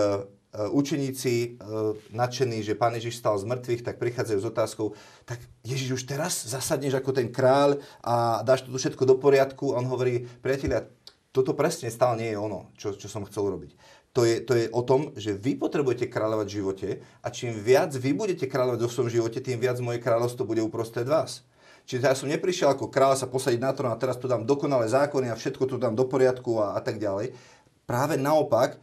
učeníci 0.74 1.62
uh, 1.62 1.94
nadšení, 2.10 2.66
že 2.66 2.74
Pán 2.74 2.98
Ježiš 2.98 3.22
stal 3.22 3.38
z 3.38 3.46
mŕtvych, 3.46 3.86
tak 3.86 4.02
prichádzajú 4.02 4.40
s 4.42 4.50
otázkou, 4.50 4.98
tak 5.30 5.38
Ježiš 5.62 6.02
už 6.02 6.04
teraz 6.10 6.50
zasadneš 6.50 6.98
ako 6.98 7.14
ten 7.14 7.30
kráľ 7.30 7.78
a 8.02 8.42
dáš 8.42 8.66
to 8.66 8.74
všetko 8.74 9.06
do 9.06 9.22
poriadku. 9.22 9.78
A 9.78 9.80
on 9.84 9.86
hovorí, 9.86 10.26
priatelia, 10.42 10.90
toto 11.30 11.54
presne 11.54 11.94
stále 11.94 12.26
nie 12.26 12.30
je 12.34 12.42
ono, 12.42 12.74
čo, 12.74 12.98
čo 12.98 13.06
som 13.06 13.22
chcel 13.30 13.54
robiť. 13.54 13.78
To 14.18 14.26
je, 14.26 14.42
to 14.46 14.54
je 14.54 14.66
o 14.70 14.82
tom, 14.86 15.14
že 15.18 15.34
vy 15.34 15.58
potrebujete 15.58 16.06
kráľovať 16.06 16.48
v 16.50 16.58
živote 16.58 16.90
a 17.22 17.28
čím 17.34 17.54
viac 17.58 17.94
vy 17.98 18.14
budete 18.14 18.46
kráľovať 18.46 18.80
vo 18.82 18.90
svojom 18.94 19.14
živote, 19.14 19.42
tým 19.42 19.58
viac 19.58 19.82
moje 19.82 20.02
kráľovstvo 20.02 20.46
bude 20.46 20.62
uprostred 20.62 21.10
vás. 21.10 21.42
Čiže 21.84 22.02
ja 22.04 22.16
som 22.16 22.32
neprišiel 22.32 22.72
ako 22.72 22.88
kráľ 22.88 23.20
sa 23.20 23.28
posadiť 23.28 23.60
na 23.60 23.76
trón 23.76 23.92
a 23.92 24.00
teraz 24.00 24.16
tu 24.16 24.28
dám 24.32 24.48
dokonalé 24.48 24.88
zákony 24.88 25.32
a 25.32 25.40
všetko 25.40 25.68
tu 25.68 25.76
dám 25.76 25.96
do 25.96 26.08
poriadku 26.08 26.64
a, 26.64 26.76
a 26.76 26.80
tak 26.80 27.00
ďalej. 27.00 27.36
Práve 27.84 28.16
naopak, 28.16 28.80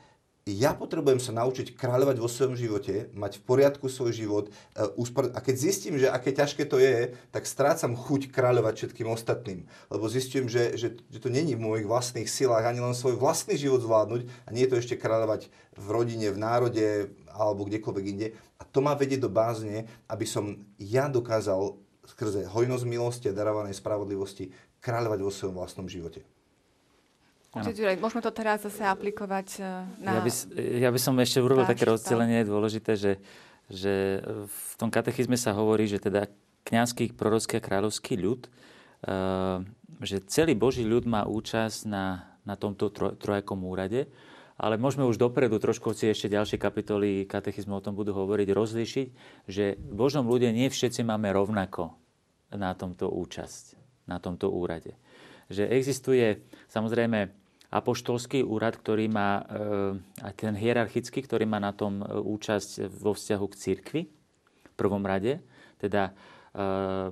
ja 0.48 0.72
potrebujem 0.72 1.20
sa 1.20 1.36
naučiť 1.36 1.76
kráľovať 1.76 2.16
vo 2.16 2.26
svojom 2.26 2.56
živote, 2.56 3.12
mať 3.12 3.38
v 3.38 3.44
poriadku 3.44 3.86
svoj 3.86 4.10
život 4.16 4.44
uh, 4.74 4.90
a 5.36 5.40
keď 5.44 5.54
zistím, 5.54 6.00
že 6.00 6.08
aké 6.08 6.32
ťažké 6.32 6.64
to 6.64 6.80
je, 6.80 7.12
tak 7.30 7.44
strácam 7.44 7.92
chuť 7.92 8.32
kráľovať 8.32 8.74
všetkým 8.76 9.08
ostatným. 9.12 9.68
Lebo 9.92 10.08
zistím, 10.08 10.48
že, 10.48 10.74
že, 10.80 10.96
že 10.96 11.18
to 11.20 11.28
není 11.28 11.54
v 11.54 11.62
mojich 11.62 11.86
vlastných 11.86 12.26
silách 12.26 12.66
ani 12.66 12.80
len 12.80 12.96
svoj 12.96 13.20
vlastný 13.20 13.60
život 13.60 13.84
zvládnuť 13.84 14.26
a 14.26 14.48
nie 14.50 14.64
je 14.64 14.70
to 14.72 14.80
ešte 14.80 14.98
kráľovať 14.98 15.52
v 15.76 15.86
rodine, 15.92 16.32
v 16.32 16.42
národe 16.42 16.86
alebo 17.30 17.68
kdekoľvek 17.68 18.04
inde. 18.08 18.28
A 18.58 18.64
to 18.64 18.80
má 18.80 18.96
vedieť 18.96 19.22
do 19.22 19.30
bázne, 19.30 19.86
aby 20.08 20.24
som 20.24 20.56
ja 20.80 21.06
dokázal 21.06 21.78
skrze 22.10 22.50
hojnosť 22.50 22.84
milosti 22.86 23.26
a 23.30 23.36
darovanej 23.36 23.78
spravodlivosti 23.78 24.50
kráľovať 24.82 25.18
vo 25.22 25.30
svojom 25.30 25.54
vlastnom 25.56 25.86
živote. 25.86 26.26
Čiže, 27.50 27.98
môžeme 27.98 28.22
to 28.22 28.30
teraz 28.30 28.62
zase 28.62 28.86
aplikovať 28.86 29.48
e, 29.58 29.62
na... 30.06 30.10
Ja 30.18 30.22
by, 30.22 30.30
ja 30.54 30.90
by 30.94 31.00
som 31.02 31.18
ešte 31.18 31.42
urobil 31.42 31.66
také 31.66 31.82
rozdelenie, 31.82 32.46
je 32.46 32.50
dôležité, 32.50 32.92
že, 32.94 33.12
že 33.66 34.22
v 34.46 34.72
tom 34.78 34.86
katechizme 34.86 35.34
sa 35.34 35.50
hovorí, 35.50 35.90
že 35.90 35.98
teda 35.98 36.30
kňazský, 36.62 37.10
prorocký 37.18 37.58
a 37.58 37.64
kráľovský 37.64 38.14
ľud, 38.20 38.46
uh, 38.46 39.64
že 39.98 40.22
celý 40.30 40.54
Boží 40.54 40.86
ľud 40.86 41.08
má 41.08 41.26
účasť 41.26 41.88
na, 41.90 42.38
na 42.46 42.54
tomto 42.54 42.92
troj, 42.92 43.18
trojakom 43.18 43.66
úrade, 43.66 44.06
ale 44.60 44.76
môžeme 44.76 45.08
už 45.08 45.16
dopredu, 45.16 45.56
trošku 45.56 45.96
si 45.96 46.12
ešte 46.12 46.30
ďalšie 46.30 46.60
kapitoly 46.60 47.24
katechizmu 47.24 47.80
o 47.80 47.84
tom 47.84 47.96
budú 47.96 48.12
hovoriť, 48.12 48.48
rozlíšiť, 48.52 49.06
že 49.48 49.80
v 49.80 49.94
Božom 49.96 50.28
ľude 50.28 50.52
nie 50.52 50.68
všetci 50.68 51.00
máme 51.02 51.32
rovnako 51.32 51.96
na 52.54 52.74
tomto 52.74 53.10
účasť, 53.10 53.78
na 54.10 54.18
tomto 54.18 54.50
úrade. 54.50 54.98
Že 55.50 55.70
existuje 55.70 56.42
samozrejme 56.70 57.40
apoštolský 57.70 58.42
úrad, 58.42 58.74
ktorý 58.74 59.06
má, 59.06 59.30
eh, 59.40 60.26
aj 60.26 60.32
ten 60.34 60.54
hierarchický, 60.58 61.22
ktorý 61.22 61.46
má 61.46 61.62
na 61.62 61.70
tom 61.70 62.02
eh, 62.02 62.06
účasť 62.18 62.90
vo 62.90 63.14
vzťahu 63.14 63.46
k 63.46 63.58
cirkvi 63.58 64.02
v 64.66 64.74
prvom 64.74 65.06
rade. 65.06 65.38
Teda 65.78 66.10
eh, 66.10 67.08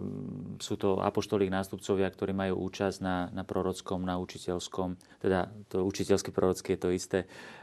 sú 0.58 0.74
to 0.74 0.98
apoštolík 0.98 1.46
nástupcovia, 1.46 2.10
ktorí 2.10 2.34
majú 2.34 2.66
účasť 2.66 2.98
na, 2.98 3.30
na 3.30 3.46
prorockom, 3.46 4.02
na 4.02 4.18
učiteľskom, 4.18 4.98
teda 5.22 5.46
to 5.70 5.86
učiteľské 5.86 6.34
prorocké 6.34 6.74
je 6.74 6.80
to 6.82 6.90
isté, 6.90 7.18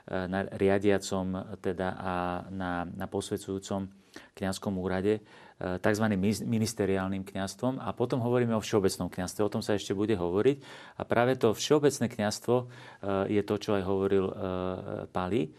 na 0.05 0.45
riadiacom 0.45 1.57
teda 1.65 1.97
a 1.97 2.13
na, 2.53 2.85
na 2.85 3.09
posvedcujúcom 3.09 3.89
kňazskom 4.38 4.77
úrade. 4.77 5.19
Eh, 5.56 5.80
tzv. 5.80 6.04
ministeriálnym 6.44 7.24
kňastvom 7.24 7.80
a 7.80 7.96
potom 7.96 8.20
hovoríme 8.20 8.60
o 8.60 8.60
všeobecnom 8.60 9.08
kňastve. 9.08 9.39
O 9.39 9.48
tom 9.48 9.63
sa 9.63 9.80
ešte 9.80 9.96
bude 9.96 10.12
hovoriť. 10.12 10.60
A 11.00 11.08
práve 11.08 11.39
to 11.39 11.56
všeobecné 11.56 12.12
kňastvo 12.12 12.56
eh, 12.60 13.39
je 13.39 13.41
to, 13.48 13.56
čo 13.56 13.80
aj 13.80 13.84
hovoril 13.88 14.26
eh, 14.28 14.36
Pali 15.15 15.56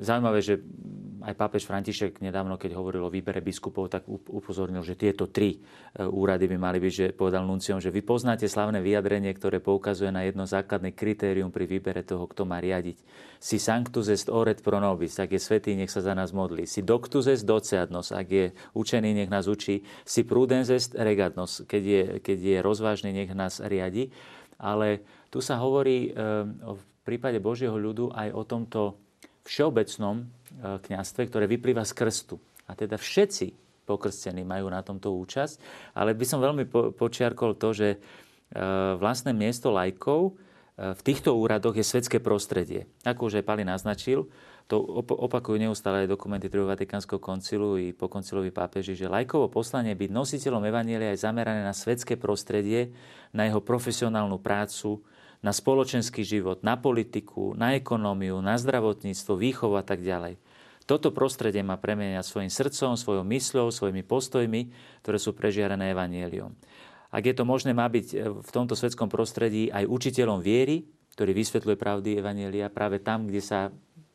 zaujímavé, 0.00 0.44
že 0.44 0.60
aj 1.24 1.34
pápež 1.40 1.64
František 1.64 2.20
nedávno, 2.20 2.60
keď 2.60 2.76
hovoril 2.76 3.08
o 3.08 3.10
výbere 3.12 3.40
biskupov, 3.40 3.88
tak 3.88 4.04
upozornil, 4.08 4.84
že 4.84 4.92
tieto 4.92 5.32
tri 5.32 5.56
eh, 5.56 6.04
úrady 6.04 6.44
by 6.52 6.56
mali 6.60 6.78
byť, 6.78 6.92
že 6.92 7.06
povedal 7.16 7.48
nunciom, 7.48 7.80
že 7.80 7.88
vy 7.88 8.04
poznáte 8.04 8.44
slavné 8.44 8.84
vyjadrenie, 8.84 9.32
ktoré 9.32 9.64
poukazuje 9.64 10.12
na 10.12 10.28
jedno 10.28 10.44
základné 10.44 10.92
kritérium 10.92 11.48
pri 11.48 11.64
výbere 11.64 12.04
toho, 12.04 12.28
kto 12.28 12.44
má 12.44 12.60
riadiť. 12.60 13.00
Si 13.40 13.56
sanctus 13.56 14.12
est 14.12 14.28
oret 14.28 14.60
pro 14.60 14.76
nobis, 14.76 15.16
ak 15.16 15.32
je 15.32 15.40
svetý, 15.40 15.72
nech 15.72 15.88
sa 15.88 16.04
za 16.04 16.12
nás 16.12 16.36
modlí. 16.36 16.68
Si 16.68 16.84
doctus 16.84 17.24
est 17.24 17.48
doceadnos, 17.48 18.12
ak 18.12 18.28
je 18.28 18.46
učený, 18.76 19.16
nech 19.16 19.32
nás 19.32 19.48
učí. 19.48 19.80
Si 20.04 20.28
prudens 20.28 20.68
est 20.68 20.92
regadnos, 20.92 21.64
keď 21.64 21.82
je, 21.82 22.02
keď 22.20 22.38
je 22.40 22.56
rozvážny, 22.60 23.10
nech 23.16 23.32
nás 23.32 23.64
riadi. 23.64 24.12
Ale 24.60 25.04
tu 25.28 25.42
sa 25.44 25.58
hovorí 25.58 26.08
e, 26.08 26.20
v 26.62 26.82
prípade 27.04 27.42
Božieho 27.42 27.74
ľudu 27.74 28.14
aj 28.14 28.28
o 28.32 28.42
tomto 28.46 29.03
všeobecnom 29.44 30.24
e, 30.24 30.24
kňastve, 30.80 31.28
ktoré 31.28 31.44
vyplýva 31.46 31.84
z 31.84 31.92
krstu. 31.92 32.36
A 32.64 32.72
teda 32.72 32.96
všetci 32.96 33.52
pokrstení 33.84 34.42
majú 34.42 34.72
na 34.72 34.80
tomto 34.80 35.12
účasť, 35.12 35.60
ale 35.92 36.16
by 36.16 36.24
som 36.24 36.40
veľmi 36.40 36.64
počiarkol 36.96 37.54
to, 37.60 37.76
že 37.76 37.88
e, 37.94 37.98
vlastné 38.96 39.36
miesto 39.36 39.68
lajkov 39.68 40.32
e, 40.32 40.96
v 40.96 41.00
týchto 41.04 41.36
úradoch 41.36 41.76
je 41.76 41.84
svetské 41.84 42.18
prostredie. 42.24 42.88
Ako 43.04 43.28
už 43.28 43.44
aj 43.44 43.44
Pali 43.44 43.62
naznačil, 43.62 44.26
to 44.64 44.80
opakujú 45.04 45.60
neustále 45.60 46.08
aj 46.08 46.16
dokumenty 46.16 46.48
Druhého 46.48 46.72
Vatikánskeho 46.72 47.20
koncilu 47.20 47.76
i 47.76 47.92
po 47.92 48.08
koncilovi 48.08 48.48
pápeži, 48.48 48.96
že 48.96 49.12
lajkovo 49.12 49.52
poslanie 49.52 49.92
byť 49.92 50.08
nositeľom 50.08 50.64
Evanielia 50.64 51.12
je 51.12 51.20
zamerané 51.20 51.60
na 51.60 51.76
svetské 51.76 52.16
prostredie, 52.16 52.96
na 53.36 53.44
jeho 53.44 53.60
profesionálnu 53.60 54.40
prácu, 54.40 55.04
na 55.44 55.52
spoločenský 55.52 56.24
život, 56.24 56.64
na 56.64 56.80
politiku, 56.80 57.52
na 57.52 57.76
ekonómiu, 57.76 58.40
na 58.40 58.56
zdravotníctvo, 58.56 59.36
výchovu 59.36 59.76
a 59.76 59.84
tak 59.84 60.00
ďalej. 60.00 60.40
Toto 60.88 61.12
prostredie 61.12 61.60
má 61.60 61.76
premeniať 61.76 62.24
svojim 62.24 62.48
srdcom, 62.48 62.96
svojou 62.96 63.24
mysľou, 63.28 63.68
svojimi 63.68 64.00
postojmi, 64.04 64.72
ktoré 65.04 65.16
sú 65.20 65.36
prežiarené 65.36 65.92
evanieliom. 65.92 66.56
Ak 67.12 67.24
je 67.28 67.36
to 67.36 67.44
možné, 67.44 67.76
má 67.76 67.84
byť 67.88 68.40
v 68.40 68.50
tomto 68.50 68.72
svetskom 68.72 69.12
prostredí 69.12 69.68
aj 69.68 69.84
učiteľom 69.84 70.40
viery, 70.40 70.88
ktorý 71.12 71.30
vysvetľuje 71.36 71.76
pravdy 71.78 72.10
evanielia 72.18 72.72
práve 72.72 73.04
tam, 73.04 73.28
kde 73.28 73.44
sa 73.44 73.70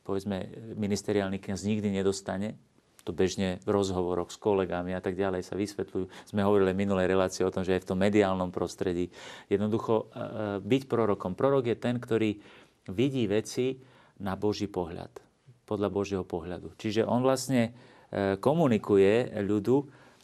povedzme, 0.10 0.50
ministeriálny 0.74 1.38
kniaz 1.38 1.62
nikdy 1.62 1.94
nedostane, 1.94 2.58
to 3.04 3.12
bežne 3.16 3.58
v 3.64 3.70
rozhovoroch 3.70 4.30
s 4.30 4.38
kolegami 4.38 4.94
a 4.96 5.02
tak 5.02 5.16
ďalej 5.16 5.46
sa 5.46 5.56
vysvetľujú. 5.56 6.06
Sme 6.28 6.42
hovorili 6.44 6.76
minulej 6.76 7.10
relácii 7.10 7.48
o 7.48 7.54
tom, 7.54 7.64
že 7.64 7.80
aj 7.80 7.84
v 7.86 7.90
tom 7.90 8.00
mediálnom 8.00 8.52
prostredí 8.52 9.10
jednoducho 9.48 9.94
e, 9.96 10.04
e, 10.04 10.10
byť 10.64 10.82
prorokom. 10.86 11.34
Prorok 11.34 11.72
je 11.72 11.78
ten, 11.80 11.96
ktorý 11.98 12.40
vidí 12.92 13.26
veci 13.30 13.80
na 14.20 14.36
Boží 14.36 14.68
pohľad, 14.68 15.10
podľa 15.64 15.90
Božieho 15.90 16.26
pohľadu. 16.28 16.76
Čiže 16.76 17.08
on 17.08 17.24
vlastne 17.24 17.72
e, 18.12 18.36
komunikuje 18.38 19.32
ľudu 19.42 19.78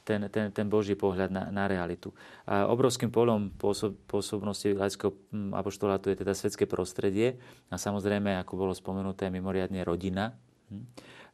ten, 0.06 0.30
ten, 0.30 0.54
ten 0.54 0.68
Boží 0.70 0.94
pohľad 0.94 1.34
na, 1.34 1.50
na 1.50 1.66
realitu. 1.66 2.14
A 2.46 2.70
obrovským 2.70 3.10
polom 3.10 3.50
pôsob, 3.58 3.98
pôsobnosti 4.06 4.70
laického 4.70 5.18
apoštolátu 5.58 6.14
je 6.14 6.22
teda 6.22 6.38
svetské 6.38 6.70
prostredie 6.70 7.42
a 7.74 7.76
samozrejme, 7.82 8.38
ako 8.38 8.54
bolo 8.54 8.74
spomenuté, 8.78 9.34
mimoriadne 9.34 9.82
rodina. 9.82 10.38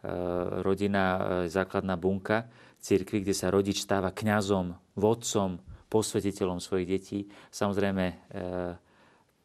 Eh, 0.01 0.09
rodina, 0.65 1.05
eh, 1.21 1.21
základná 1.45 1.93
bunka 1.93 2.49
cirkvi, 2.81 3.21
kde 3.21 3.37
sa 3.37 3.53
rodič 3.53 3.85
stáva 3.85 4.09
kňazom, 4.09 4.73
vodcom, 4.97 5.61
posvetiteľom 5.93 6.57
svojich 6.57 6.89
detí. 6.89 7.19
Samozrejme, 7.53 8.05
eh, 8.09 8.73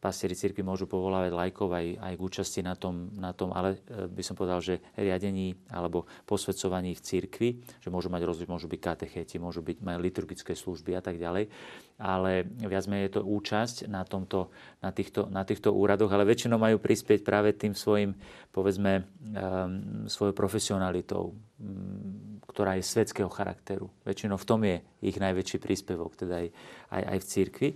pastieri 0.07 0.39
cirkvi 0.39 0.63
môžu 0.63 0.87
povolávať 0.87 1.35
lajkov 1.35 1.75
aj, 1.75 1.87
aj 1.99 2.15
k 2.15 2.21
účasti 2.23 2.61
na 2.63 2.79
tom, 2.79 3.11
na 3.19 3.35
tom, 3.35 3.51
ale 3.51 3.83
e, 3.91 4.07
by 4.07 4.23
som 4.23 4.39
povedal, 4.39 4.63
že 4.63 4.79
riadení 4.95 5.59
alebo 5.75 6.07
posvedcovaní 6.23 6.95
v 6.95 7.03
cirkvi, 7.03 7.49
že 7.83 7.91
môžu 7.91 8.07
mať 8.07 8.23
rozlič, 8.23 8.47
môžu 8.47 8.71
byť 8.71 8.79
katechéti, 8.79 9.43
môžu 9.43 9.67
byť, 9.67 9.83
majú 9.83 9.99
liturgické 9.99 10.55
služby 10.55 10.95
a 10.95 11.03
tak 11.03 11.19
ďalej, 11.19 11.51
ale 11.99 12.47
viac 12.47 12.87
menej 12.87 13.11
je 13.11 13.15
to 13.19 13.23
účasť 13.27 13.91
na, 13.91 14.07
tomto, 14.07 14.55
na, 14.79 14.95
týchto, 14.95 15.27
na 15.27 15.43
týchto 15.43 15.75
úradoch, 15.75 16.15
ale 16.15 16.23
väčšinou 16.29 16.61
majú 16.61 16.79
prispieť 16.79 17.27
práve 17.27 17.57
tým 17.59 17.75
svojim, 17.75 18.15
povedzme, 18.55 19.03
um, 19.03 20.07
svojou 20.07 20.37
profesionalitou, 20.37 21.33
um, 21.33 22.39
ktorá 22.47 22.77
je 22.77 22.85
svetského 22.85 23.33
charakteru. 23.33 23.89
Väčšinou 24.05 24.37
v 24.37 24.49
tom 24.49 24.61
je 24.63 24.77
ich 25.03 25.17
najväčší 25.17 25.57
príspevok, 25.59 26.15
teda 26.21 26.45
aj, 26.45 26.49
aj, 26.93 27.03
aj 27.11 27.19
v 27.19 27.27
cirkvi. 27.27 27.71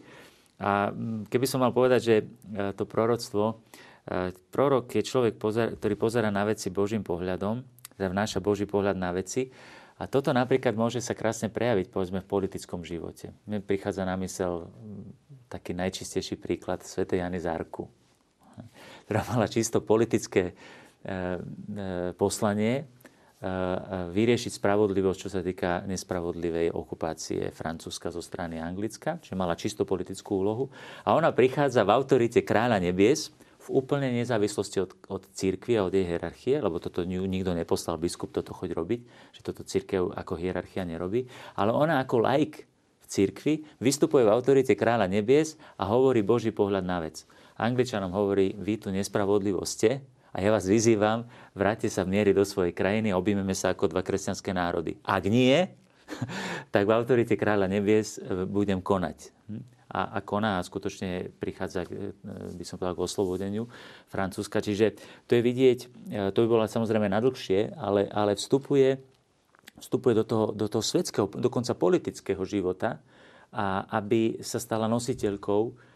A 0.61 0.93
mm, 0.93 1.33
keby 1.33 1.47
som 1.49 1.65
mal 1.65 1.73
povedať, 1.73 2.01
že 2.01 2.17
e, 2.21 2.25
to 2.77 2.85
proroctvo, 2.85 3.45
e, 4.05 4.37
prorok 4.53 4.93
je 4.93 5.03
človek, 5.03 5.41
ktorý 5.81 5.95
pozera 5.97 6.29
na 6.29 6.45
veci 6.45 6.69
Božím 6.69 7.01
pohľadom, 7.01 7.65
teda 7.97 8.13
vnáša 8.13 8.45
Boží 8.45 8.69
pohľad 8.69 8.97
na 9.01 9.11
veci. 9.17 9.49
A 10.01 10.09
toto 10.09 10.33
napríklad 10.33 10.73
môže 10.77 11.05
sa 11.05 11.13
krásne 11.13 11.53
prejaviť, 11.53 11.93
povedzme, 11.93 12.25
v 12.25 12.29
politickom 12.29 12.85
živote. 12.85 13.37
Mne 13.45 13.61
prichádza 13.61 14.09
na 14.09 14.17
mysel 14.21 14.73
taký 15.53 15.77
najčistejší 15.77 16.41
príklad 16.41 16.81
Sv. 16.85 17.05
Jany 17.05 17.41
Zárku, 17.41 17.89
ktorá 19.09 19.21
mala 19.33 19.49
čisto 19.49 19.81
politické 19.81 20.53
e, 20.53 20.55
poslanie, 22.17 23.00
vyriešiť 23.41 24.53
spravodlivosť, 24.61 25.19
čo 25.25 25.33
sa 25.33 25.41
týka 25.41 25.81
nespravodlivej 25.89 26.77
okupácie 26.77 27.49
Francúzska 27.57 28.13
zo 28.13 28.21
strany 28.21 28.61
Anglicka, 28.61 29.17
čiže 29.17 29.33
mala 29.33 29.57
čisto 29.57 29.89
politickú 29.89 30.45
úlohu. 30.45 30.69
A 31.09 31.17
ona 31.17 31.33
prichádza 31.33 31.81
v 31.89 31.97
autorite 31.97 32.45
kráľa 32.45 32.77
nebies, 32.85 33.33
v 33.61 33.69
úplnej 33.77 34.13
nezávislosti 34.25 34.79
od, 34.81 34.93
od 35.13 35.23
církvy 35.37 35.77
a 35.77 35.85
od 35.85 35.93
jej 35.93 36.09
hierarchie, 36.09 36.65
lebo 36.65 36.81
toto 36.81 37.05
nikto 37.05 37.53
neposlal 37.53 38.01
biskup 38.01 38.33
toto 38.33 38.57
choď 38.57 38.73
robiť, 38.73 39.01
že 39.37 39.41
toto 39.45 39.65
církev 39.65 40.17
ako 40.17 40.33
hierarchia 40.41 40.89
nerobí, 40.89 41.29
ale 41.61 41.73
ona 41.73 42.01
ako 42.01 42.25
laik 42.25 42.65
v 43.05 43.07
církvi 43.09 43.55
vystupuje 43.77 44.25
v 44.25 44.33
autorite 44.33 44.73
kráľa 44.73 45.13
nebies 45.13 45.61
a 45.77 45.89
hovorí 45.93 46.25
Boží 46.25 46.57
pohľad 46.57 46.85
na 46.89 47.05
vec. 47.05 47.29
Angličanom 47.61 48.09
hovorí, 48.17 48.57
vy 48.57 48.81
tu 48.81 48.89
nespravodlivo 48.89 49.61
ste, 49.69 50.01
A 50.31 50.39
ja 50.39 50.55
vás 50.55 50.67
vyzývam, 50.67 51.27
vráťte 51.59 51.91
sa 51.91 52.07
v 52.07 52.15
miery 52.15 52.31
do 52.31 52.47
svojej 52.47 52.71
krajiny 52.71 53.11
a 53.11 53.19
objímeme 53.19 53.55
sa 53.55 53.75
ako 53.75 53.91
dva 53.91 54.07
kresťanské 54.07 54.55
národy. 54.55 54.99
Ak 55.03 55.27
nie, 55.27 55.67
tak 56.75 56.87
v 56.87 56.95
autorite 56.95 57.35
kráľa 57.35 57.67
nebies 57.67 58.19
e, 58.19 58.47
budem 58.47 58.79
konať. 58.79 59.31
Hm? 59.51 59.63
A, 59.91 60.01
a 60.15 60.19
koná 60.23 60.63
a 60.63 60.67
skutočne 60.67 61.35
prichádza, 61.43 61.83
e, 61.87 62.15
by 62.55 62.65
som 62.67 62.79
povedal, 62.79 62.95
k 62.95 63.05
oslobodeniu 63.11 63.67
Francúzska. 64.07 64.63
Čiže 64.63 64.95
to 65.27 65.35
je 65.35 65.43
vidieť, 65.43 65.79
e, 66.15 66.31
to 66.31 66.47
by 66.47 66.47
bolo 66.47 66.63
samozrejme 66.67 67.11
nadlhšie, 67.11 67.75
ale, 67.75 68.07
ale 68.07 68.39
vstupuje, 68.39 69.03
vstupuje 69.83 70.15
do 70.15 70.25
toho, 70.27 70.45
do 70.55 70.67
toho 70.71 70.83
svetského, 70.83 71.27
dokonca 71.27 71.75
politického 71.75 72.43
života, 72.47 73.03
a 73.51 73.83
aby 73.99 74.39
sa 74.47 74.63
stala 74.63 74.87
nositeľkou 74.87 75.90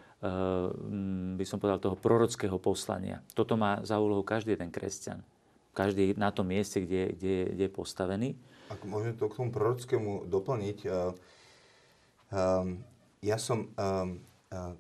by 1.37 1.45
som 1.45 1.61
povedal, 1.61 1.79
toho 1.83 2.01
prorockého 2.01 2.57
poslania. 2.57 3.21
Toto 3.37 3.61
má 3.61 3.85
za 3.85 4.01
úlohu 4.01 4.25
každý 4.25 4.57
ten 4.57 4.73
kresťan. 4.73 5.21
Každý 5.77 6.17
na 6.17 6.31
tom 6.31 6.49
mieste, 6.49 6.81
kde, 6.81 7.13
kde, 7.19 7.35
kde 7.53 7.65
je 7.67 7.73
postavený. 7.73 8.29
Ak 8.73 8.81
môžem 8.89 9.13
to 9.19 9.29
k 9.29 9.37
tomu 9.37 9.53
prorockému 9.53 10.31
doplniť, 10.31 10.79
uh, 10.89 11.13
um, 12.33 12.81
ja 13.21 13.37
som... 13.37 13.69
Um, 13.77 14.25
uh, 14.49 14.73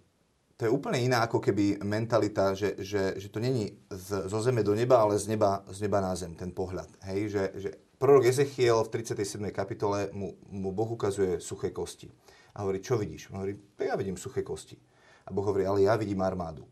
to 0.55 0.71
je 0.71 0.71
úplne 0.71 1.03
iná 1.03 1.27
ako 1.27 1.43
keby 1.43 1.83
mentalita, 1.83 2.55
že, 2.55 2.79
že, 2.79 3.19
že 3.19 3.27
to 3.27 3.43
není 3.43 3.75
z, 3.91 4.31
zo 4.31 4.39
zeme 4.39 4.63
do 4.63 4.71
neba, 4.71 5.03
ale 5.03 5.19
z 5.19 5.35
neba, 5.35 5.67
z 5.67 5.83
neba 5.83 5.99
na 5.99 6.15
zem, 6.15 6.39
ten 6.39 6.55
pohľad. 6.55 6.87
Hej? 7.11 7.21
Že, 7.35 7.45
že 7.59 7.71
prorok 7.99 8.31
Ezechiel 8.31 8.79
v 8.87 9.03
37. 9.03 9.51
kapitole 9.51 10.15
mu, 10.15 10.39
mu 10.55 10.71
Boh 10.71 10.95
ukazuje 10.95 11.43
suché 11.43 11.75
kosti. 11.75 12.07
A 12.55 12.63
hovorí, 12.63 12.79
čo 12.79 12.95
vidíš? 12.95 13.35
On 13.35 13.43
hovorí, 13.43 13.59
ja 13.83 13.99
vidím 13.99 14.15
suché 14.15 14.47
kosti. 14.47 14.79
A 15.25 15.33
Boh 15.33 15.45
hovorí, 15.45 15.65
ale 15.65 15.89
ja 15.89 15.97
vidím 15.97 16.21
armádu. 16.21 16.69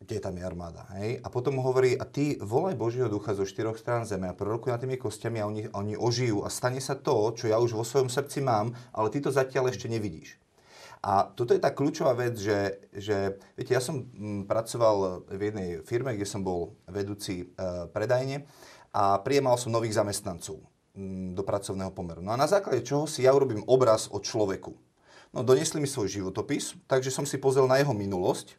Kde 0.00 0.16
tam 0.16 0.32
je 0.36 0.44
armáda? 0.44 0.88
Hej? 0.96 1.20
A 1.20 1.28
potom 1.28 1.60
hovorí, 1.60 1.92
a 1.92 2.08
ty 2.08 2.40
volaj 2.40 2.72
Božieho 2.72 3.12
ducha 3.12 3.36
zo 3.36 3.44
štyroch 3.44 3.76
strán 3.76 4.08
zeme 4.08 4.32
a 4.32 4.36
prorokuj 4.36 4.72
nad 4.72 4.80
tými 4.80 4.96
kostiami 4.96 5.44
a 5.44 5.48
oni, 5.48 5.62
oni 5.76 5.94
ožijú 5.96 6.40
a 6.40 6.48
stane 6.48 6.80
sa 6.80 6.96
to, 6.96 7.36
čo 7.36 7.52
ja 7.52 7.60
už 7.60 7.76
vo 7.76 7.84
svojom 7.84 8.08
srdci 8.08 8.40
mám, 8.40 8.72
ale 8.96 9.12
ty 9.12 9.20
to 9.20 9.28
zatiaľ 9.28 9.68
ešte 9.68 9.92
nevidíš. 9.92 10.40
A 11.00 11.28
toto 11.32 11.56
je 11.56 11.60
tá 11.60 11.72
kľúčová 11.72 12.12
vec, 12.12 12.36
že, 12.36 12.76
že 12.92 13.40
viete, 13.56 13.72
ja 13.72 13.80
som 13.80 14.04
mm, 14.04 14.44
pracoval 14.44 15.24
v 15.32 15.40
jednej 15.48 15.68
firme, 15.80 16.12
kde 16.12 16.28
som 16.28 16.44
bol 16.44 16.76
vedúci 16.88 17.44
e, 17.44 17.44
predajne 17.88 18.44
a 18.92 19.16
prijemal 19.24 19.56
som 19.56 19.72
nových 19.72 19.96
zamestnancov 19.96 20.60
m, 20.60 20.68
mm, 21.00 21.28
do 21.36 21.40
pracovného 21.40 21.92
pomeru. 21.96 22.20
No 22.20 22.36
a 22.36 22.40
na 22.40 22.44
základe 22.44 22.84
čoho 22.84 23.08
si 23.08 23.24
ja 23.24 23.32
urobím 23.32 23.64
obraz 23.64 24.12
o 24.12 24.20
človeku. 24.20 24.76
No 25.30 25.46
donesli 25.46 25.78
mi 25.78 25.86
svoj 25.86 26.10
životopis, 26.10 26.74
takže 26.90 27.14
som 27.14 27.22
si 27.22 27.38
pozrel 27.38 27.70
na 27.70 27.78
jeho 27.78 27.94
minulosť. 27.94 28.58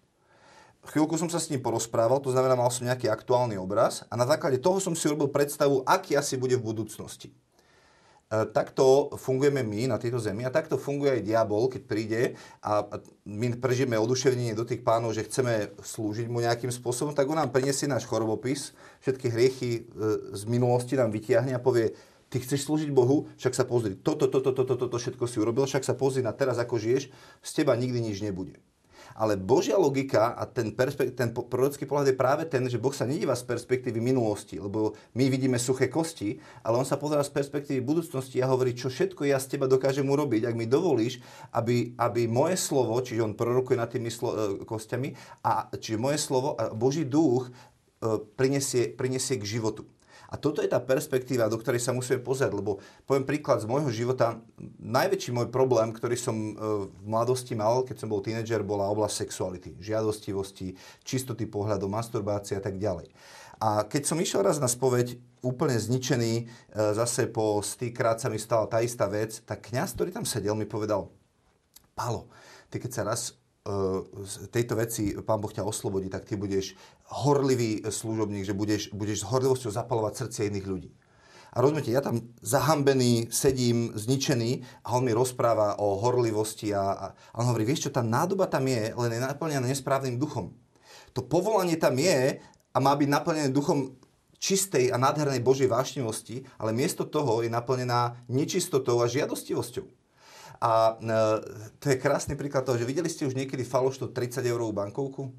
Chvíľku 0.82 1.14
som 1.20 1.30
sa 1.30 1.38
s 1.38 1.52
ním 1.52 1.62
porozprával, 1.62 2.24
to 2.24 2.34
znamená, 2.34 2.58
mal 2.58 2.72
som 2.74 2.88
nejaký 2.88 3.06
aktuálny 3.06 3.60
obraz 3.60 4.02
a 4.10 4.18
na 4.18 4.26
základe 4.26 4.58
toho 4.58 4.82
som 4.82 4.98
si 4.98 5.06
urobil 5.06 5.30
predstavu, 5.30 5.86
aký 5.86 6.18
asi 6.18 6.42
bude 6.42 6.58
v 6.58 6.66
budúcnosti. 6.74 7.30
E, 8.32 8.48
takto 8.50 9.14
fungujeme 9.20 9.62
my 9.62 9.92
na 9.92 10.02
tejto 10.02 10.18
zemi 10.18 10.42
a 10.42 10.50
takto 10.50 10.80
funguje 10.80 11.20
aj 11.20 11.28
diabol, 11.28 11.70
keď 11.70 11.82
príde 11.86 12.22
a 12.66 12.88
my 13.28 13.62
prežijeme 13.62 14.00
oduševnenie 14.00 14.56
do 14.56 14.66
tých 14.66 14.82
pánov, 14.82 15.14
že 15.14 15.28
chceme 15.28 15.76
slúžiť 15.84 16.32
mu 16.32 16.42
nejakým 16.42 16.72
spôsobom, 16.72 17.12
tak 17.14 17.30
on 17.30 17.38
nám 17.38 17.54
prinesie 17.54 17.86
náš 17.86 18.08
chorobopis, 18.08 18.74
všetky 19.04 19.28
hriechy 19.30 19.72
e, 19.76 19.82
z 20.34 20.44
minulosti 20.48 20.96
nám 20.96 21.12
vytiahne 21.12 21.54
a 21.54 21.62
povie, 21.62 21.94
Ty 22.32 22.40
chceš 22.40 22.64
slúžiť 22.64 22.96
Bohu, 22.96 23.28
však 23.36 23.52
sa 23.52 23.68
pozri, 23.68 24.00
toto, 24.00 24.32
toto, 24.32 24.56
toto, 24.56 24.80
toto 24.80 24.96
všetko 24.96 25.28
si 25.28 25.44
urobil, 25.44 25.68
však 25.68 25.84
sa 25.84 25.92
pozri 26.00 26.24
na 26.24 26.32
teraz, 26.32 26.56
ako 26.56 26.80
žiješ, 26.80 27.12
z 27.44 27.52
teba 27.52 27.76
nikdy 27.76 28.00
nič 28.00 28.24
nebude. 28.24 28.56
Ale 29.20 29.36
Božia 29.36 29.76
logika 29.76 30.32
a 30.32 30.48
ten, 30.48 30.72
perspekt- 30.72 31.20
ten 31.20 31.36
prorocký 31.36 31.84
pohľad 31.84 32.14
je 32.14 32.16
práve 32.16 32.44
ten, 32.48 32.64
že 32.72 32.80
Boh 32.80 32.96
sa 32.96 33.04
nedíva 33.04 33.36
z 33.36 33.44
perspektívy 33.44 34.00
minulosti, 34.00 34.56
lebo 34.56 34.96
my 35.20 35.28
vidíme 35.28 35.60
suché 35.60 35.92
kosti, 35.92 36.40
ale 36.64 36.80
on 36.80 36.88
sa 36.88 36.96
pozerá 36.96 37.20
z 37.20 37.36
perspektívy 37.36 37.84
budúcnosti 37.84 38.40
a 38.40 38.48
hovorí, 38.48 38.72
čo 38.72 38.88
všetko 38.88 39.28
ja 39.28 39.36
z 39.36 39.58
teba 39.58 39.68
dokážem 39.68 40.08
urobiť, 40.08 40.48
ak 40.48 40.56
mi 40.56 40.72
dovolíš, 40.72 41.20
aby, 41.52 41.92
aby 42.00 42.32
moje 42.32 42.56
slovo, 42.56 42.96
čiže 43.04 43.28
on 43.28 43.36
prorokuje 43.36 43.76
nad 43.76 43.92
tými 43.92 44.08
slo- 44.08 44.36
e, 44.36 44.64
kostiami, 44.64 45.12
a 45.44 45.68
čiže 45.76 46.00
moje 46.00 46.16
slovo 46.16 46.56
a 46.56 46.72
Boží 46.72 47.04
duch 47.04 47.52
e, 47.52 48.16
prinesie, 48.40 48.96
prinesie 48.96 49.36
k 49.36 49.44
životu. 49.44 49.84
A 50.32 50.40
toto 50.40 50.64
je 50.64 50.72
tá 50.72 50.80
perspektíva, 50.80 51.52
do 51.52 51.60
ktorej 51.60 51.84
sa 51.84 51.92
musíme 51.92 52.24
pozrieť, 52.24 52.56
lebo 52.56 52.80
poviem 53.04 53.28
príklad 53.28 53.60
z 53.60 53.68
môjho 53.68 53.92
života. 53.92 54.40
Najväčší 54.80 55.36
môj 55.36 55.52
problém, 55.52 55.92
ktorý 55.92 56.16
som 56.16 56.36
e, 56.40 56.54
v 56.88 57.04
mladosti 57.04 57.52
mal, 57.52 57.84
keď 57.84 58.00
som 58.00 58.08
bol 58.08 58.24
tínedžer, 58.24 58.64
bola 58.64 58.88
oblasť 58.96 59.28
sexuality, 59.28 59.76
žiadostivosti, 59.84 60.80
čistoty 61.04 61.44
pohľadu, 61.52 61.92
masturbácie 61.92 62.56
a 62.56 62.64
tak 62.64 62.80
ďalej. 62.80 63.12
A 63.60 63.84
keď 63.84 64.08
som 64.08 64.18
išiel 64.24 64.42
raz 64.42 64.58
na 64.58 64.72
spoveď, 64.72 65.20
úplne 65.44 65.76
zničený, 65.76 66.34
e, 66.40 66.44
zase 66.96 67.28
po 67.28 67.60
stýkrát 67.60 68.24
sa 68.24 68.32
mi 68.32 68.40
stala 68.40 68.72
tá 68.72 68.80
istá 68.80 69.12
vec, 69.12 69.44
tak 69.44 69.68
kňaz, 69.68 70.00
ktorý 70.00 70.16
tam 70.16 70.24
sedel, 70.24 70.56
mi 70.56 70.64
povedal, 70.64 71.12
Palo, 71.92 72.32
ty 72.72 72.80
keď 72.80 72.92
sa 72.96 73.04
raz 73.04 73.36
tejto 74.50 74.74
veci 74.74 75.14
Pán 75.22 75.38
Boh 75.38 75.54
ťa 75.54 75.62
oslobodí, 75.62 76.10
tak 76.10 76.26
ty 76.26 76.34
budeš 76.34 76.74
horlivý 77.14 77.86
služobník, 77.86 78.46
že 78.46 78.58
budeš, 78.58 78.82
budeš 78.90 79.22
s 79.22 79.28
horlivosťou 79.30 79.70
zapalovať 79.70 80.14
srdcia 80.18 80.50
iných 80.50 80.68
ľudí. 80.68 80.90
A 81.52 81.60
rozumiete, 81.60 81.92
ja 81.92 82.00
tam 82.00 82.32
zahambený, 82.40 83.28
sedím, 83.28 83.92
zničený 83.92 84.64
a 84.88 84.96
on 84.96 85.04
mi 85.04 85.12
rozpráva 85.12 85.84
o 85.84 86.00
horlivosti 86.00 86.72
a, 86.72 86.96
a 86.96 87.06
on 87.36 87.52
hovorí, 87.52 87.68
vieš 87.68 87.92
čo, 87.92 87.92
tá 87.92 88.00
nádoba 88.00 88.48
tam 88.48 88.64
je, 88.72 88.96
len 88.96 89.12
je 89.12 89.20
naplnená 89.20 89.68
nesprávnym 89.68 90.16
duchom. 90.16 90.56
To 91.12 91.20
povolanie 91.20 91.76
tam 91.76 92.00
je 92.00 92.40
a 92.72 92.78
má 92.80 92.96
byť 92.96 93.10
naplnené 93.12 93.50
duchom 93.52 94.00
čistej 94.40 94.90
a 94.90 94.98
nádhernej 94.98 95.44
Božej 95.44 95.68
vášnivosti, 95.68 96.48
ale 96.56 96.72
miesto 96.72 97.04
toho 97.04 97.44
je 97.44 97.52
naplnená 97.52 98.16
nečistotou 98.32 99.04
a 99.04 99.12
žiadostivosťou. 99.12 100.01
A 100.62 100.94
e, 100.94 101.18
to 101.82 101.90
je 101.90 101.98
krásny 101.98 102.38
príklad 102.38 102.62
toho, 102.62 102.78
že 102.78 102.86
videli 102.86 103.10
ste 103.10 103.26
už 103.26 103.34
niekedy 103.34 103.66
falošnú 103.66 104.14
30 104.14 104.46
eurovú 104.46 104.70
bankovku? 104.72 105.34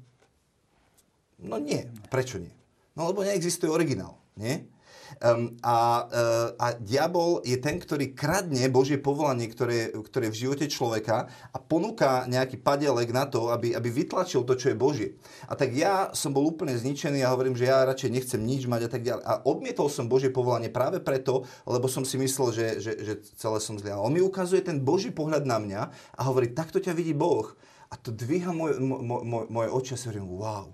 No 1.39 1.55
nie. 1.63 1.87
Prečo 2.11 2.43
nie? 2.43 2.51
No 2.93 3.07
lebo 3.07 3.23
neexistuje 3.23 3.71
originál. 3.71 4.19
Nie? 4.35 4.67
Um, 5.23 5.55
a, 5.63 6.07
uh, 6.09 6.49
a 6.57 6.67
diabol 6.75 7.39
je 7.45 7.55
ten, 7.61 7.79
ktorý 7.79 8.11
kradne 8.11 8.65
Božie 8.67 8.99
povolanie, 8.99 9.47
ktoré, 9.47 9.93
ktoré 9.93 10.29
je 10.29 10.33
v 10.33 10.41
živote 10.47 10.65
človeka 10.67 11.29
a 11.53 11.57
ponúka 11.61 12.25
nejaký 12.27 12.59
padelek 12.59 13.13
na 13.13 13.29
to, 13.29 13.53
aby, 13.53 13.71
aby 13.77 13.89
vytlačil 13.91 14.43
to, 14.43 14.57
čo 14.57 14.73
je 14.73 14.77
Božie. 14.77 15.09
A 15.47 15.53
tak 15.53 15.71
ja 15.71 16.11
som 16.11 16.33
bol 16.33 16.43
úplne 16.43 16.75
zničený 16.75 17.23
a 17.23 17.31
hovorím, 17.31 17.55
že 17.55 17.69
ja 17.69 17.87
radšej 17.87 18.09
nechcem 18.11 18.41
nič 18.41 18.67
mať 18.67 18.81
a 18.87 18.89
tak 18.89 19.01
ďalej. 19.05 19.23
A 19.23 19.33
odmietol 19.47 19.87
som 19.87 20.11
Božie 20.11 20.33
povolanie 20.33 20.73
práve 20.73 20.99
preto, 20.99 21.45
lebo 21.69 21.85
som 21.87 22.03
si 22.03 22.19
myslel, 22.19 22.49
že, 22.51 22.67
že, 22.81 22.91
že 22.99 23.13
celé 23.37 23.57
som 23.63 23.77
zlý. 23.79 23.95
A 23.95 24.03
on 24.03 24.11
mi 24.11 24.19
ukazuje 24.19 24.65
ten 24.65 24.81
Boží 24.81 25.13
pohľad 25.13 25.47
na 25.47 25.57
mňa 25.61 25.81
a 26.17 26.21
hovorí, 26.27 26.51
takto 26.51 26.81
ťa 26.81 26.91
vidí 26.97 27.15
Boh. 27.15 27.53
A 27.93 27.95
to 27.95 28.09
dvíha 28.09 28.49
moje, 28.49 28.81
moje, 28.81 29.45
moje 29.53 29.69
oči 29.69 29.91
a 29.93 29.97
si 30.01 30.09
hovorím, 30.09 30.33
wow, 30.33 30.73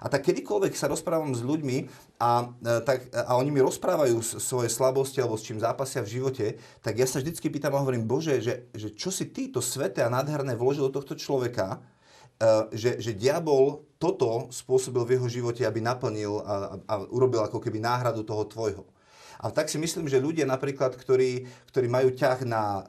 a 0.00 0.06
tak 0.08 0.24
kedykoľvek 0.24 0.72
sa 0.72 0.88
rozprávam 0.88 1.36
s 1.36 1.44
ľuďmi 1.44 1.86
a, 2.16 2.48
e, 2.48 2.80
tak, 2.80 3.12
a 3.12 3.36
oni 3.36 3.52
mi 3.52 3.60
rozprávajú 3.60 4.40
svoje 4.40 4.72
slabosti 4.72 5.20
alebo 5.20 5.36
s 5.36 5.44
čím 5.44 5.60
zápasia 5.60 6.00
v 6.00 6.12
živote, 6.20 6.46
tak 6.80 6.96
ja 6.96 7.04
sa 7.04 7.20
vždycky 7.20 7.52
pýtam 7.52 7.76
a 7.76 7.84
hovorím, 7.84 8.08
Bože, 8.08 8.40
že, 8.40 8.72
že 8.72 8.96
čo 8.96 9.12
si 9.12 9.28
ty 9.28 9.52
to 9.52 9.60
sveté 9.60 10.00
a 10.00 10.12
nádherné 10.12 10.56
vložil 10.56 10.88
do 10.88 10.96
tohto 10.96 11.12
človeka, 11.20 11.84
e, 12.40 12.72
že, 12.72 12.96
že 12.96 13.12
diabol 13.12 13.84
toto 14.00 14.48
spôsobil 14.48 15.04
v 15.04 15.12
jeho 15.20 15.28
živote, 15.28 15.62
aby 15.68 15.84
naplnil 15.84 16.40
a, 16.40 16.80
a 16.88 16.94
urobil 17.12 17.44
ako 17.44 17.60
keby 17.60 17.84
náhradu 17.84 18.24
toho 18.24 18.48
tvojho. 18.48 18.84
A 19.40 19.48
tak 19.48 19.72
si 19.72 19.80
myslím, 19.80 20.04
že 20.04 20.20
ľudia 20.20 20.44
napríklad, 20.44 20.96
ktorí, 20.96 21.48
ktorí 21.72 21.88
majú 21.88 22.12
ťah 22.12 22.44
na 22.44 22.84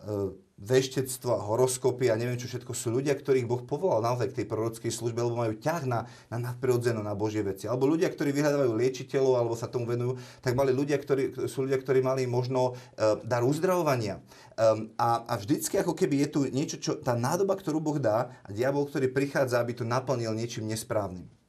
e, 0.62 0.66
veštectvo, 0.66 1.34
horoskopy 1.50 2.14
a 2.14 2.16
neviem 2.16 2.38
čo 2.38 2.46
všetko 2.46 2.78
sú 2.78 2.94
ľudia, 2.94 3.18
ktorých 3.18 3.50
Boh 3.50 3.66
povolal 3.66 4.06
naozaj 4.06 4.30
k 4.30 4.38
tej 4.42 4.46
prorockej 4.46 4.94
službe, 4.94 5.26
lebo 5.26 5.42
majú 5.42 5.58
ťah 5.58 5.84
na, 5.90 6.06
na 6.30 6.38
nadprirodzenú, 6.38 7.02
na 7.02 7.18
Božie 7.18 7.42
veci. 7.42 7.66
Alebo 7.66 7.90
ľudia, 7.90 8.14
ktorí 8.14 8.30
vyhľadávajú 8.30 8.72
liečiteľov 8.78 9.34
alebo 9.42 9.56
sa 9.58 9.66
tomu 9.66 9.90
venujú, 9.90 10.22
tak 10.46 10.54
mali 10.54 10.70
ľudia, 10.70 11.02
ktorí, 11.02 11.50
sú 11.50 11.66
ľudia, 11.66 11.82
ktorí 11.82 12.06
mali 12.06 12.30
možno 12.30 12.78
uh, 12.78 13.18
dar 13.26 13.42
uzdravovania. 13.42 14.22
Um, 14.54 14.94
a, 15.02 15.26
a 15.26 15.34
vždycky 15.42 15.82
ako 15.82 15.98
keby 15.98 16.26
je 16.26 16.30
tu 16.30 16.40
niečo, 16.46 16.78
čo, 16.78 16.92
tá 17.02 17.18
nádoba, 17.18 17.58
ktorú 17.58 17.82
Boh 17.82 17.98
dá 17.98 18.30
a 18.46 18.50
diabol, 18.54 18.86
ktorý 18.86 19.10
prichádza, 19.10 19.58
aby 19.58 19.74
to 19.74 19.88
naplnil 19.88 20.38
niečím 20.38 20.70
nesprávnym. 20.70 21.41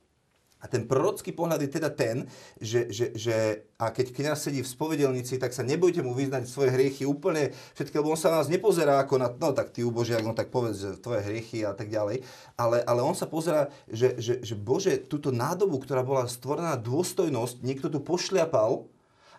A 0.63 0.71
ten 0.71 0.87
prorocký 0.87 1.35
pohľad 1.35 1.59
je 1.67 1.71
teda 1.75 1.91
ten, 1.91 2.23
že, 2.63 2.87
že, 2.95 3.11
že 3.19 3.67
a 3.83 3.91
keď 3.91 4.15
kniaz 4.15 4.47
sedí 4.47 4.63
v 4.63 4.71
spovedelnici, 4.71 5.35
tak 5.43 5.51
sa 5.51 5.67
nebojte 5.67 6.07
mu 6.07 6.15
vyznať 6.15 6.47
svoje 6.47 6.71
hriechy 6.71 7.03
úplne 7.03 7.51
všetky, 7.75 7.99
lebo 7.99 8.15
on 8.15 8.21
sa 8.21 8.31
na 8.31 8.39
nás 8.41 8.49
nepozerá 8.49 9.03
ako 9.03 9.19
na, 9.19 9.27
no 9.27 9.51
tak 9.51 9.75
ty 9.75 9.83
ubožiak, 9.83 10.23
no 10.23 10.39
tak 10.39 10.55
povedz 10.55 10.79
že 10.79 11.03
tvoje 11.03 11.27
hriechy 11.27 11.67
a 11.67 11.75
tak 11.75 11.91
ďalej, 11.91 12.23
ale, 12.55 12.79
ale 12.87 13.01
on 13.03 13.19
sa 13.19 13.27
pozerá, 13.27 13.67
že, 13.91 14.15
že, 14.23 14.39
že 14.39 14.55
Bože, 14.55 15.03
túto 15.03 15.35
nádobu, 15.35 15.83
ktorá 15.83 16.07
bola 16.07 16.31
stvorená 16.31 16.79
dôstojnosť, 16.79 17.67
niekto 17.67 17.91
tu 17.91 17.99
pošliapal, 17.99 18.87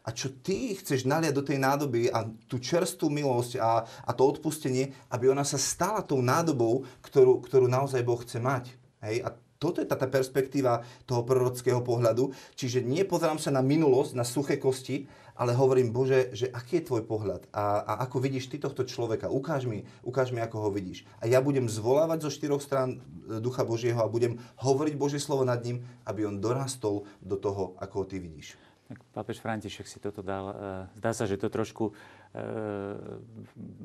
a 0.03 0.11
čo 0.11 0.27
ty 0.43 0.75
chceš 0.75 1.07
naliať 1.07 1.31
do 1.31 1.43
tej 1.47 1.63
nádoby 1.63 2.11
a 2.11 2.27
tú 2.51 2.59
čerstvú 2.59 3.07
milosť 3.07 3.55
a, 3.63 3.87
a 3.87 4.11
to 4.11 4.27
odpustenie, 4.27 4.91
aby 5.07 5.31
ona 5.31 5.47
sa 5.47 5.55
stala 5.55 6.03
tou 6.03 6.19
nádobou, 6.19 6.83
ktorú, 6.99 7.39
ktorú 7.39 7.71
naozaj 7.71 8.03
Boh 8.03 8.19
chce 8.19 8.43
mať. 8.43 8.75
Hej? 8.99 9.23
A 9.23 9.31
toto 9.63 9.79
je 9.79 9.87
tá, 9.87 9.95
tá 9.95 10.11
perspektíva 10.11 10.83
toho 11.07 11.23
prorockého 11.23 11.79
pohľadu. 11.79 12.35
Čiže 12.59 12.83
nie 12.83 13.07
pozerám 13.07 13.39
sa 13.39 13.55
na 13.55 13.63
minulosť, 13.63 14.11
na 14.19 14.27
suché 14.27 14.59
kosti, 14.59 15.07
ale 15.33 15.57
hovorím, 15.57 15.89
Bože, 15.89 16.29
že 16.33 16.49
aký 16.53 16.81
je 16.81 16.87
tvoj 16.93 17.03
pohľad 17.09 17.49
a, 17.49 17.81
a 17.81 17.93
ako 18.05 18.21
vidíš 18.21 18.53
ty 18.53 18.61
tohto 18.61 18.85
človeka. 18.85 19.33
Ukáž 19.33 19.65
mi, 19.65 19.81
ukáž 20.05 20.29
mi, 20.29 20.37
ako 20.37 20.67
ho 20.67 20.69
vidíš. 20.69 21.09
A 21.17 21.25
ja 21.25 21.41
budem 21.41 21.65
zvolávať 21.65 22.29
zo 22.29 22.33
štyroch 22.33 22.61
strán 22.61 23.01
e, 23.01 23.41
Ducha 23.41 23.65
Božieho 23.65 23.97
a 23.97 24.11
budem 24.11 24.37
hovoriť 24.61 24.93
Božie 24.93 25.17
slovo 25.17 25.41
nad 25.41 25.57
ním, 25.65 25.81
aby 26.05 26.29
on 26.29 26.37
dorastol 26.37 27.09
do 27.17 27.37
toho, 27.37 27.73
ako 27.81 28.05
ho 28.05 28.05
ty 28.05 28.21
vidíš. 28.21 28.53
Tak 28.93 28.99
pápež 29.15 29.41
František 29.41 29.89
si 29.89 29.97
toto 29.97 30.21
dal. 30.21 30.53
E, 30.53 30.55
zdá 31.01 31.11
sa, 31.17 31.25
že 31.25 31.41
to 31.41 31.49
trošku 31.49 31.89
e, 31.89 31.93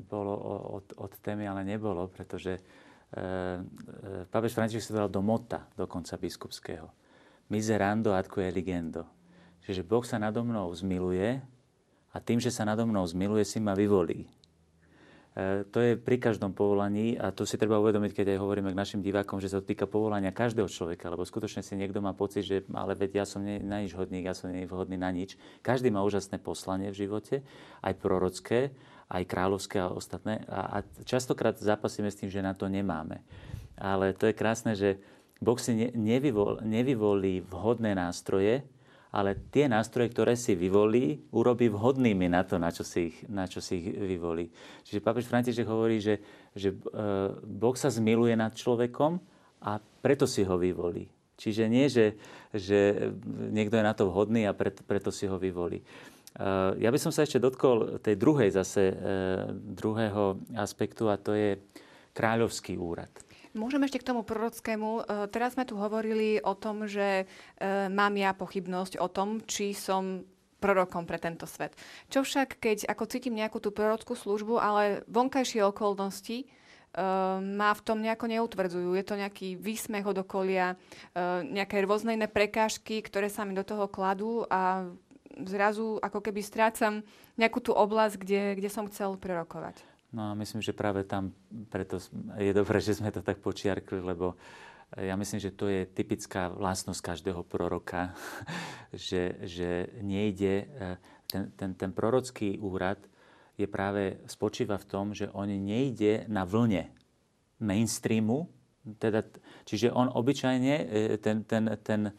bolo 0.05 0.35
od, 0.85 0.87
od 1.01 1.12
témy, 1.24 1.49
ale 1.49 1.64
nebolo, 1.64 2.12
pretože 2.12 2.61
pápež 4.28 4.52
František 4.52 4.84
si 4.84 4.92
dal 4.92 5.09
do 5.09 5.24
mota 5.24 5.64
dokonca 5.76 6.20
biskupského. 6.20 6.92
Miserando 7.48 8.12
adque 8.12 8.44
eligendo 8.44 9.18
Čiže 9.68 9.84
Boh 9.84 10.00
sa 10.00 10.16
nado 10.16 10.40
mnou 10.40 10.72
zmiluje 10.72 11.44
a 12.09 12.16
tým, 12.24 12.40
že 12.40 12.48
sa 12.48 12.64
nado 12.64 12.88
mnou 12.88 13.04
zmiluje, 13.04 13.44
si 13.44 13.61
ma 13.61 13.76
vyvolí. 13.76 14.24
E, 14.24 15.68
to 15.68 15.84
je 15.84 15.92
pri 15.92 16.16
každom 16.16 16.56
povolaní 16.56 17.20
a 17.20 17.28
to 17.36 17.44
si 17.44 17.61
treba 17.61 17.76
uvedomiť, 17.76 18.16
keď 18.16 18.32
aj 18.32 18.38
hovoríme 18.40 18.72
k 18.72 18.80
našim 18.80 19.04
divákom, 19.04 19.44
že 19.44 19.52
sa 19.52 19.61
to 19.61 19.68
týka 19.68 19.84
povolania 19.84 20.32
každého 20.32 20.72
človeka, 20.72 21.12
lebo 21.12 21.20
skutočne 21.20 21.61
si 21.61 21.76
niekto 21.76 22.00
má 22.00 22.16
pocit, 22.16 22.48
že 22.48 22.64
ale 22.72 22.96
veď 22.96 23.20
ja 23.20 23.24
som 23.28 23.44
nie, 23.44 23.61
na 23.61 23.84
nič 23.84 23.92
hodný, 23.92 24.24
ja 24.24 24.32
som 24.32 24.48
nie 24.48 24.64
vhodný 24.64 24.96
na 24.96 25.12
nič. 25.12 25.36
Každý 25.61 25.92
má 25.92 26.00
úžasné 26.00 26.40
poslanie 26.40 26.88
v 26.88 27.04
živote, 27.04 27.44
aj 27.84 27.92
prorocké, 28.00 28.72
aj 29.09 29.24
kráľovské 29.24 29.80
a 29.80 29.92
ostatné. 29.92 30.44
A, 30.48 30.80
a 30.80 30.86
častokrát 31.04 31.56
zápasíme 31.56 32.12
s 32.12 32.20
tým, 32.20 32.28
že 32.28 32.44
na 32.44 32.52
to 32.52 32.68
nemáme. 32.68 33.24
Ale 33.80 34.12
to 34.12 34.28
je 34.28 34.36
krásne, 34.36 34.76
že 34.76 35.00
Boh 35.40 35.56
si 35.56 35.72
ne, 35.74 35.88
nevyvol, 35.94 36.61
nevyvolí 36.66 37.40
vhodné 37.46 37.94
nástroje, 37.94 38.66
ale 39.09 39.40
tie 39.48 39.70
nástroje, 39.70 40.12
ktoré 40.12 40.36
si 40.36 40.52
vyvolí, 40.52 41.24
urobí 41.32 41.72
vhodnými 41.72 42.28
na 42.28 42.44
to, 42.44 42.61
na 42.61 42.68
čo 42.68 42.84
si 42.84 43.09
ich, 43.09 43.16
na 43.24 43.48
čo 43.48 43.64
si 43.64 43.80
ich 43.80 43.86
vyvolí. 43.96 44.52
Čiže 44.84 45.00
pápež 45.00 45.24
František 45.24 45.64
hovorí, 45.64 45.96
že, 45.96 46.20
že 46.52 46.76
e, 46.76 46.76
Boh 47.40 47.72
sa 47.72 47.88
zmiluje 47.88 48.36
nad 48.36 48.52
človekom 48.52 49.16
a 49.64 49.80
preto 49.80 50.28
si 50.28 50.44
ho 50.44 50.61
vyvolí. 50.61 51.09
Čiže 51.38 51.70
nie, 51.70 51.86
že, 51.86 52.18
že 52.50 53.14
niekto 53.54 53.78
je 53.78 53.84
na 53.86 53.94
to 53.94 54.11
vhodný 54.11 54.44
a 54.44 54.52
preto, 54.52 54.82
preto 54.82 55.14
si 55.14 55.24
ho 55.30 55.38
vyvolí. 55.38 55.80
E, 56.39 56.78
ja 56.78 56.91
by 56.95 56.99
som 57.03 57.11
sa 57.11 57.26
ešte 57.26 57.43
dotkol 57.43 57.99
tej 57.99 58.14
druhej 58.14 58.55
zase, 58.55 58.95
e, 58.95 58.97
druhého 59.53 60.39
aspektu 60.55 61.11
a 61.11 61.18
to 61.18 61.34
je 61.34 61.59
kráľovský 62.14 62.78
úrad. 62.78 63.11
Môžem 63.59 63.82
ešte 63.82 63.99
k 63.99 64.09
tomu 64.14 64.22
prorockému. 64.22 65.03
E, 65.03 65.03
teraz 65.34 65.59
sme 65.59 65.66
tu 65.66 65.74
hovorili 65.74 66.39
o 66.39 66.55
tom, 66.55 66.86
že 66.86 67.24
e, 67.24 67.64
mám 67.91 68.14
ja 68.14 68.30
pochybnosť 68.30 69.03
o 69.03 69.11
tom, 69.11 69.43
či 69.43 69.74
som 69.74 70.22
prorokom 70.59 71.07
pre 71.07 71.18
tento 71.18 71.47
svet. 71.47 71.74
Čo 72.11 72.26
však, 72.26 72.59
keď 72.59 72.91
ako 72.91 73.05
cítim 73.07 73.34
nejakú 73.39 73.62
tú 73.62 73.70
prorockú 73.70 74.18
službu, 74.18 74.59
ale 74.59 75.07
vonkajšie 75.07 75.62
okolnosti 75.62 76.51
uh, 76.99 77.39
ma 77.39 77.70
v 77.70 77.84
tom 77.86 78.03
nejako 78.03 78.26
neutvrdzujú. 78.26 78.91
Je 78.99 79.07
to 79.07 79.14
nejaký 79.14 79.55
výsmech 79.55 80.03
od 80.03 80.18
okolia, 80.26 80.74
nejaké 81.47 81.78
rôzne 81.86 82.18
iné 82.18 82.26
prekážky, 82.26 83.07
ktoré 83.07 83.30
sa 83.30 83.47
mi 83.47 83.55
do 83.55 83.62
toho 83.62 83.86
kladú 83.86 84.51
a 84.51 84.91
zrazu 85.47 86.01
ako 86.03 86.18
keby 86.24 86.41
strácam 86.43 87.07
nejakú 87.39 87.62
tú 87.62 87.76
oblasť, 87.76 88.14
kde, 88.18 88.43
kde 88.59 88.70
som 88.72 88.89
chcel 88.91 89.14
prerokovať. 89.20 89.78
No 90.09 90.32
a 90.32 90.39
myslím, 90.41 90.64
že 90.64 90.72
práve 90.72 91.05
tam 91.05 91.36
preto 91.68 92.01
je 92.41 92.53
dobré, 92.57 92.80
že 92.80 92.97
sme 92.97 93.12
to 93.12 93.20
tak 93.20 93.45
počiarkli, 93.45 94.01
lebo 94.01 94.41
ja 94.97 95.12
myslím, 95.20 95.36
že 95.36 95.53
to 95.53 95.68
je 95.68 95.84
typická 95.84 96.49
vlastnosť 96.49 97.01
každého 97.05 97.45
proroka, 97.45 98.16
že, 98.97 99.36
že 99.45 99.93
nejde, 100.01 100.64
e, 100.64 100.97
ten, 101.28 101.53
ten, 101.53 101.70
ten 101.76 101.91
prorocký 101.93 102.57
úrad 102.57 102.97
je 103.61 103.68
práve, 103.68 104.16
spočíva 104.24 104.80
v 104.80 104.89
tom, 104.89 105.07
že 105.12 105.28
on 105.36 105.51
nejde 105.51 106.24
na 106.32 106.49
vlne 106.49 106.89
mainstreamu, 107.61 108.49
teda, 108.97 109.28
čiže 109.68 109.93
on 109.93 110.09
obyčajne, 110.09 110.74
e, 110.89 111.20
ten, 111.20 111.45
ten, 111.45 111.68
ten, 111.84 112.16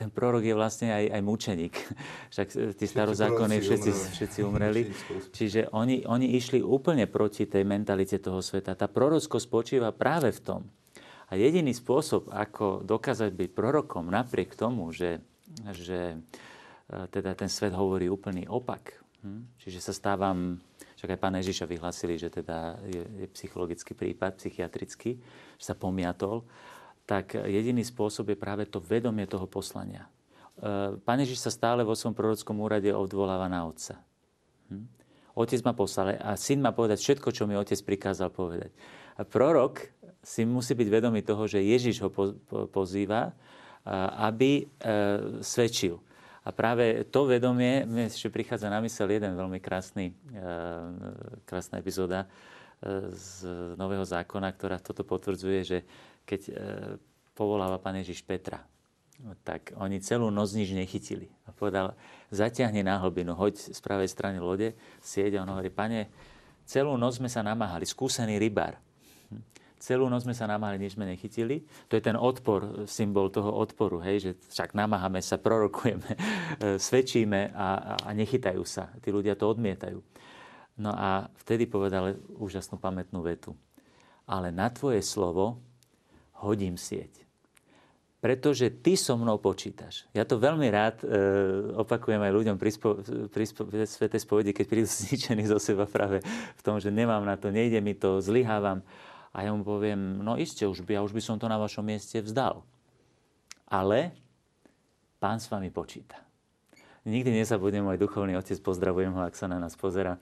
ten 0.00 0.08
prorok 0.10 0.44
je 0.44 0.54
vlastne 0.54 0.88
aj, 0.90 1.04
aj 1.18 1.22
mučeník. 1.22 1.74
Však 2.32 2.76
tí 2.78 2.84
starozákony 2.86 3.60
všetci, 3.60 3.90
všetci 4.14 4.38
umreli. 4.42 4.90
Čiže 5.32 5.74
oni, 5.74 6.06
oni 6.06 6.34
išli 6.38 6.62
úplne 6.62 7.06
proti 7.06 7.46
tej 7.46 7.62
mentalite 7.66 8.18
toho 8.18 8.40
sveta. 8.40 8.78
Tá 8.78 8.86
prorocko 8.86 9.38
spočíva 9.38 9.90
práve 9.94 10.30
v 10.34 10.40
tom. 10.40 10.62
A 11.32 11.40
jediný 11.40 11.72
spôsob, 11.72 12.28
ako 12.30 12.84
dokázať 12.84 13.32
byť 13.32 13.50
prorokom 13.56 14.12
napriek 14.12 14.54
tomu, 14.54 14.92
že, 14.92 15.24
že 15.72 16.14
e, 16.14 16.96
teda 17.08 17.32
ten 17.32 17.48
svet 17.48 17.72
hovorí 17.72 18.12
úplný 18.12 18.44
opak. 18.44 19.00
Hm? 19.24 19.56
Čiže 19.56 19.80
sa 19.80 19.96
stávam, 19.96 20.60
však 21.00 21.16
aj 21.16 21.20
pána 21.20 21.40
Ježiša 21.40 21.64
vyhlasili, 21.64 22.20
že 22.20 22.28
teda 22.28 22.76
je, 22.84 23.02
je 23.24 23.26
psychologický 23.32 23.96
prípad, 23.96 24.36
psychiatrický, 24.36 25.16
že 25.56 25.64
sa 25.64 25.74
pomiatol 25.74 26.44
tak 27.04 27.36
jediný 27.36 27.84
spôsob 27.84 28.32
je 28.32 28.38
práve 28.40 28.64
to 28.64 28.80
vedomie 28.80 29.28
toho 29.28 29.44
poslania. 29.44 30.08
E, 30.56 30.96
Pán 31.04 31.20
Ježiš 31.20 31.44
sa 31.44 31.52
stále 31.52 31.84
vo 31.84 31.92
svojom 31.92 32.16
prorockom 32.16 32.56
úrade 32.64 32.88
odvoláva 32.88 33.48
na 33.48 33.68
Otca. 33.68 34.00
Hm? 34.72 34.88
Otec 35.34 35.60
ma 35.66 35.74
poslal 35.76 36.16
a 36.16 36.38
syn 36.38 36.64
má 36.64 36.70
povedať 36.70 37.02
všetko, 37.02 37.28
čo 37.34 37.44
mi 37.50 37.58
otec 37.58 37.74
prikázal 37.82 38.30
povedať. 38.30 38.70
A 39.18 39.26
prorok 39.26 39.90
si 40.22 40.46
musí 40.46 40.78
byť 40.78 40.88
vedomý 40.88 41.26
toho, 41.26 41.50
že 41.50 41.58
Ježiš 41.58 42.06
ho 42.06 42.10
pozýva, 42.70 43.34
aby 44.30 44.62
e, 44.62 44.64
svedčil. 45.42 45.98
A 46.46 46.54
práve 46.54 47.02
to 47.10 47.26
vedomie, 47.26 47.82
mne 47.82 48.06
ešte 48.08 48.30
prichádza 48.30 48.70
na 48.70 48.78
mysel 48.78 49.10
jeden 49.10 49.34
veľmi 49.34 49.58
krásny, 49.58 50.14
e, 50.14 50.40
krásna 51.44 51.82
epizóda 51.82 52.30
z 53.16 53.48
Nového 53.80 54.04
zákona, 54.04 54.52
ktorá 54.52 54.76
toto 54.76 55.08
potvrdzuje, 55.08 55.60
že 55.64 55.78
keď 56.24 56.40
e, 56.48 56.52
povoláva 57.36 57.80
pán 57.80 58.00
Ježiš 58.00 58.24
Petra, 58.24 58.64
tak 59.46 59.72
oni 59.78 60.02
celú 60.02 60.28
noc 60.28 60.52
nič 60.52 60.74
nechytili. 60.74 61.30
A 61.46 61.54
povedal, 61.54 61.94
zaťahni 62.34 62.82
na 62.82 62.98
hlbinu, 62.98 63.32
hoď 63.32 63.56
z 63.72 63.80
pravej 63.80 64.10
strany 64.10 64.42
lode, 64.42 64.74
sieť 65.00 65.38
a 65.38 65.42
on 65.46 65.52
hovorí, 65.54 65.70
pane, 65.70 66.10
celú 66.66 66.98
noc 66.98 67.22
sme 67.22 67.30
sa 67.30 67.40
namáhali, 67.40 67.86
skúsený 67.86 68.36
rybár. 68.42 68.76
Hm. 69.30 69.42
Celú 69.78 70.10
noc 70.10 70.26
sme 70.26 70.34
sa 70.34 70.50
namáhali, 70.50 70.82
nič 70.82 70.98
sme 70.98 71.06
nechytili. 71.06 71.62
To 71.88 71.94
je 71.94 72.02
ten 72.02 72.18
odpor, 72.18 72.88
symbol 72.90 73.30
toho 73.30 73.54
odporu, 73.54 74.02
hej, 74.02 74.16
že 74.18 74.30
však 74.50 74.74
namáhame 74.74 75.22
sa, 75.22 75.38
prorokujeme, 75.38 76.10
svedčíme 76.80 77.54
a, 77.54 77.96
a 78.02 78.10
nechytajú 78.12 78.64
sa. 78.66 78.90
Tí 78.98 79.14
ľudia 79.14 79.38
to 79.38 79.46
odmietajú. 79.46 80.02
No 80.74 80.90
a 80.90 81.30
vtedy 81.46 81.70
povedal 81.70 82.18
úžasnú 82.34 82.82
pamätnú 82.82 83.22
vetu. 83.22 83.54
Ale 84.26 84.50
na 84.50 84.72
tvoje 84.72 85.04
slovo 85.06 85.62
hodím 86.42 86.74
sieť. 86.74 87.24
Pretože 88.24 88.72
ty 88.72 88.96
so 88.96 89.20
mnou 89.20 89.36
počítaš. 89.36 90.08
Ja 90.16 90.24
to 90.24 90.40
veľmi 90.40 90.64
rád 90.72 91.04
e, 91.04 91.06
opakujem 91.76 92.24
aj 92.24 92.32
ľuďom 92.32 92.56
pri, 92.56 92.70
spo, 92.72 92.96
pri 93.28 93.44
spo, 93.44 93.68
svetej 93.68 94.24
spovedi, 94.24 94.56
keď 94.56 94.64
prídu 94.64 94.88
zničení 95.04 95.44
zo 95.44 95.60
seba 95.60 95.84
práve 95.84 96.24
v 96.56 96.62
tom, 96.64 96.80
že 96.80 96.88
nemám 96.88 97.20
na 97.20 97.36
to, 97.36 97.52
nejde 97.52 97.84
mi 97.84 97.92
to, 97.92 98.24
zlyhávam. 98.24 98.80
A 99.34 99.44
ja 99.44 99.52
mu 99.52 99.60
poviem, 99.60 100.24
no 100.24 100.40
iste, 100.40 100.64
už 100.64 100.88
by, 100.88 100.96
ja 100.96 101.00
už 101.04 101.12
by 101.12 101.20
som 101.20 101.36
to 101.36 101.50
na 101.52 101.60
vašom 101.60 101.84
mieste 101.84 102.16
vzdal. 102.24 102.64
Ale 103.68 104.16
pán 105.20 105.36
s 105.36 105.52
vami 105.52 105.68
počíta. 105.68 106.16
Nikdy 107.04 107.36
nezabudnem 107.36 107.84
môj 107.84 108.00
duchovný 108.00 108.32
otec, 108.32 108.56
pozdravujem 108.64 109.12
ho, 109.12 109.28
ak 109.28 109.36
sa 109.36 109.44
na 109.44 109.60
nás 109.60 109.76
pozera. 109.76 110.16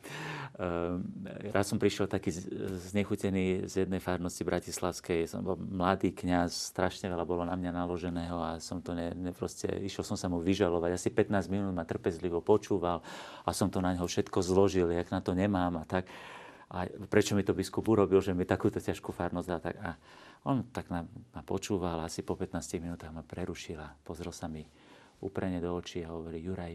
Ehm, 0.58 1.06
raz 1.54 1.70
som 1.70 1.78
prišiel 1.78 2.10
taký 2.10 2.34
znechutený 2.90 3.70
z 3.70 3.86
jednej 3.86 4.02
farnosti 4.02 4.42
bratislavskej. 4.42 5.30
Som 5.30 5.46
bol 5.46 5.54
mladý 5.62 6.10
kňaz, 6.10 6.74
strašne 6.74 7.06
veľa 7.06 7.22
bolo 7.22 7.46
na 7.46 7.54
mňa 7.54 7.70
naloženého 7.70 8.34
a 8.34 8.58
som 8.58 8.82
to 8.82 8.98
ne, 8.98 9.14
ne 9.14 9.30
proste, 9.30 9.70
išiel 9.70 10.02
som 10.02 10.18
sa 10.18 10.26
mu 10.26 10.42
vyžalovať. 10.42 10.90
Asi 10.98 11.14
15 11.14 11.54
minút 11.54 11.70
ma 11.70 11.86
trpezlivo 11.86 12.42
počúval 12.42 12.98
a 13.46 13.50
som 13.54 13.70
to 13.70 13.78
na 13.78 13.94
neho 13.94 14.10
všetko 14.10 14.42
zložil, 14.42 14.90
jak 14.90 15.06
na 15.14 15.22
to 15.22 15.38
nemám 15.38 15.78
a 15.78 15.86
tak. 15.86 16.10
A 16.66 16.90
prečo 17.06 17.38
mi 17.38 17.46
to 17.46 17.54
biskup 17.54 17.86
urobil, 17.86 18.18
že 18.18 18.34
mi 18.34 18.42
takúto 18.42 18.82
ťažkú 18.82 19.14
farnosť 19.14 19.46
dá. 19.46 19.58
Tak, 19.62 19.74
a 19.78 19.90
on 20.50 20.66
tak 20.74 20.90
ma, 20.90 21.06
ma 21.06 21.46
počúval, 21.46 22.02
asi 22.02 22.26
po 22.26 22.34
15 22.34 22.82
minútach 22.82 23.14
ma 23.14 23.22
prerušil 23.22 23.78
a 23.78 23.94
pozrel 24.02 24.34
sa 24.34 24.50
mi 24.50 24.66
uprene 25.22 25.62
do 25.62 25.70
očí 25.72 26.02
a 26.02 26.10
hovorí, 26.10 26.42
Juraj, 26.42 26.74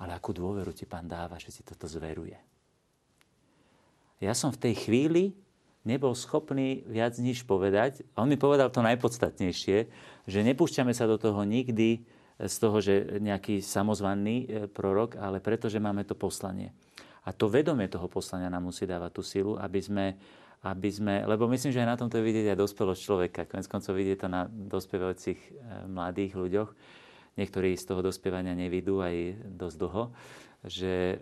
ale 0.00 0.10
akú 0.14 0.32
dôveru 0.32 0.70
ti 0.72 0.88
pán 0.88 1.04
dáva, 1.10 1.36
že 1.36 1.52
si 1.52 1.60
toto 1.66 1.90
zveruje. 1.90 2.38
Ja 4.22 4.32
som 4.32 4.54
v 4.54 4.70
tej 4.70 4.74
chvíli 4.88 5.36
nebol 5.84 6.12
schopný 6.12 6.84
viac 6.86 7.16
nič 7.16 7.44
povedať. 7.44 8.04
On 8.16 8.28
mi 8.28 8.36
povedal 8.36 8.68
to 8.68 8.84
najpodstatnejšie, 8.84 9.78
že 10.28 10.46
nepúšťame 10.46 10.92
sa 10.92 11.08
do 11.08 11.16
toho 11.16 11.40
nikdy 11.44 12.04
z 12.40 12.54
toho, 12.56 12.80
že 12.80 13.20
nejaký 13.20 13.60
samozvanný 13.60 14.48
e, 14.48 14.64
prorok, 14.64 15.20
ale 15.20 15.44
preto, 15.44 15.68
že 15.68 15.76
máme 15.76 16.08
to 16.08 16.16
poslanie. 16.16 16.72
A 17.28 17.36
to 17.36 17.52
vedomie 17.52 17.84
toho 17.92 18.08
poslania 18.08 18.48
nám 18.48 18.72
musí 18.72 18.88
dávať 18.88 19.10
tú 19.12 19.22
silu, 19.24 19.52
aby 19.60 19.80
sme 19.80 20.06
aby 20.60 20.92
sme, 20.92 21.24
lebo 21.24 21.48
myslím, 21.48 21.72
že 21.72 21.80
aj 21.80 21.88
na 21.88 21.96
tomto 21.96 22.20
je 22.20 22.26
vidieť 22.28 22.52
aj 22.52 22.60
dospelosť 22.60 23.00
človeka. 23.00 23.48
Konec 23.48 23.64
koncov 23.64 23.96
vidieť 23.96 24.18
to 24.20 24.28
na 24.28 24.44
dospievajúcich 24.44 25.40
e, 25.40 25.50
mladých 25.88 26.36
ľuďoch. 26.36 26.70
Niektorí 27.38 27.78
z 27.78 27.84
toho 27.86 28.00
dospievania 28.02 28.56
nevidú 28.56 28.98
aj 29.02 29.38
dosť 29.54 29.76
dlho, 29.78 30.04
že 30.66 30.92
e, 30.92 31.16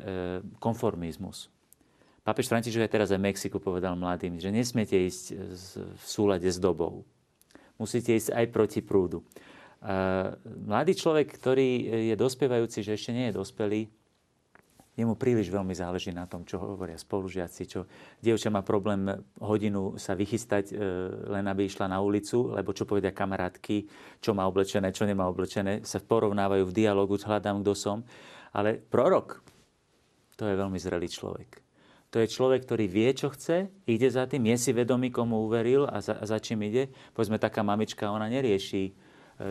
konformizmus. 0.56 1.52
Pápež 2.24 2.52
František 2.52 2.84
aj 2.84 2.92
teraz 2.92 3.08
aj 3.08 3.24
Mexiku 3.24 3.56
povedal 3.56 3.96
mladým, 3.96 4.36
že 4.36 4.52
nesmiete 4.52 5.00
ísť 5.00 5.32
v 5.96 6.04
súlade 6.04 6.44
s 6.44 6.60
dobou. 6.60 7.08
Musíte 7.80 8.12
ísť 8.12 8.36
aj 8.36 8.46
proti 8.52 8.80
prúdu. 8.84 9.24
Mladý 10.44 10.92
človek, 10.92 11.24
ktorý 11.24 11.88
je 12.12 12.16
dospievajúci, 12.20 12.84
že 12.84 13.00
ešte 13.00 13.16
nie 13.16 13.32
je 13.32 13.38
dospelý, 13.38 13.88
jemu 14.98 15.14
príliš 15.14 15.46
veľmi 15.46 15.70
záleží 15.70 16.10
na 16.10 16.26
tom, 16.26 16.42
čo 16.42 16.58
hovoria 16.58 16.98
spolužiaci, 16.98 17.62
čo 17.70 17.86
dievča 18.18 18.50
má 18.50 18.66
problém 18.66 19.06
hodinu 19.38 19.94
sa 19.94 20.18
vychystať, 20.18 20.74
e, 20.74 20.82
len 21.30 21.46
aby 21.46 21.70
išla 21.70 21.86
na 21.86 22.02
ulicu, 22.02 22.50
lebo 22.50 22.74
čo 22.74 22.82
povedia 22.82 23.14
kamarátky, 23.14 23.86
čo 24.18 24.34
má 24.34 24.42
oblečené, 24.50 24.90
čo 24.90 25.06
nemá 25.06 25.30
oblečené, 25.30 25.86
sa 25.86 26.02
porovnávajú 26.02 26.66
v 26.66 26.74
dialogu, 26.74 27.14
hľadám, 27.14 27.62
kto 27.62 27.72
som. 27.78 28.02
Ale 28.50 28.74
prorok, 28.74 29.38
to 30.34 30.50
je 30.50 30.58
veľmi 30.58 30.82
zrelý 30.82 31.06
človek. 31.06 31.62
To 32.10 32.18
je 32.18 32.26
človek, 32.26 32.66
ktorý 32.66 32.90
vie, 32.90 33.10
čo 33.14 33.30
chce, 33.30 33.70
ide 33.86 34.08
za 34.10 34.26
tým, 34.26 34.50
je 34.50 34.56
si 34.58 34.70
vedomý, 34.74 35.14
komu 35.14 35.46
uveril 35.46 35.86
a 35.86 36.02
za, 36.02 36.18
za 36.26 36.42
čím 36.42 36.66
ide. 36.66 36.90
Povedzme, 37.14 37.38
taká 37.38 37.62
mamička, 37.62 38.10
ona 38.10 38.26
nerieši, 38.26 38.82
e, 38.82 38.92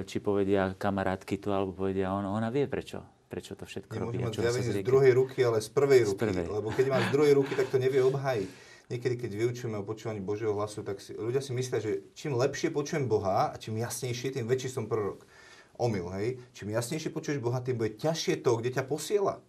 či 0.03 0.19
povedia 0.19 0.75
kamarátky 0.75 1.39
tu, 1.39 1.55
alebo 1.55 1.71
povedia 1.71 2.11
ono. 2.11 2.35
Ona 2.35 2.51
vie, 2.51 2.67
prečo 2.67 3.16
prečo 3.27 3.53
to 3.53 3.67
všetko 3.67 3.93
robí. 3.99 4.23
Nemôže 4.23 4.39
mať 4.39 4.43
zjavenie 4.43 4.71
z 4.71 4.87
druhej 4.87 5.13
ruky, 5.15 5.39
ale 5.43 5.59
z 5.59 5.69
prvej 5.69 6.01
z 6.03 6.07
ruky. 6.11 6.19
Prvej. 6.23 6.47
Lebo 6.47 6.67
keď 6.71 6.85
má 6.87 6.97
z 7.03 7.09
druhej 7.11 7.33
ruky, 7.35 7.53
tak 7.53 7.67
to 7.67 7.77
nevie 7.77 7.99
obhajiť. 8.03 8.49
Niekedy, 8.87 9.15
keď 9.19 9.31
vyučujeme 9.35 9.77
o 9.79 9.83
počúvaní 9.83 10.23
Božieho 10.23 10.55
hlasu, 10.55 10.79
tak 10.79 11.03
si, 11.03 11.11
ľudia 11.11 11.43
si 11.43 11.51
myslia, 11.51 11.83
že 11.83 12.07
čím 12.15 12.39
lepšie 12.39 12.71
počujem 12.71 13.11
Boha 13.11 13.51
a 13.51 13.55
čím 13.59 13.83
jasnejšie, 13.83 14.39
tým 14.39 14.47
väčší 14.47 14.71
som 14.71 14.87
prorok. 14.87 15.27
Omyl, 15.75 16.07
hej? 16.15 16.39
Čím 16.55 16.71
jasnejšie 16.71 17.11
počuješ 17.11 17.43
Boha, 17.43 17.59
tým 17.59 17.75
bude 17.75 17.99
ťažšie 17.99 18.39
to, 18.39 18.55
kde 18.57 18.79
ťa 18.79 18.87
posiela 18.87 19.43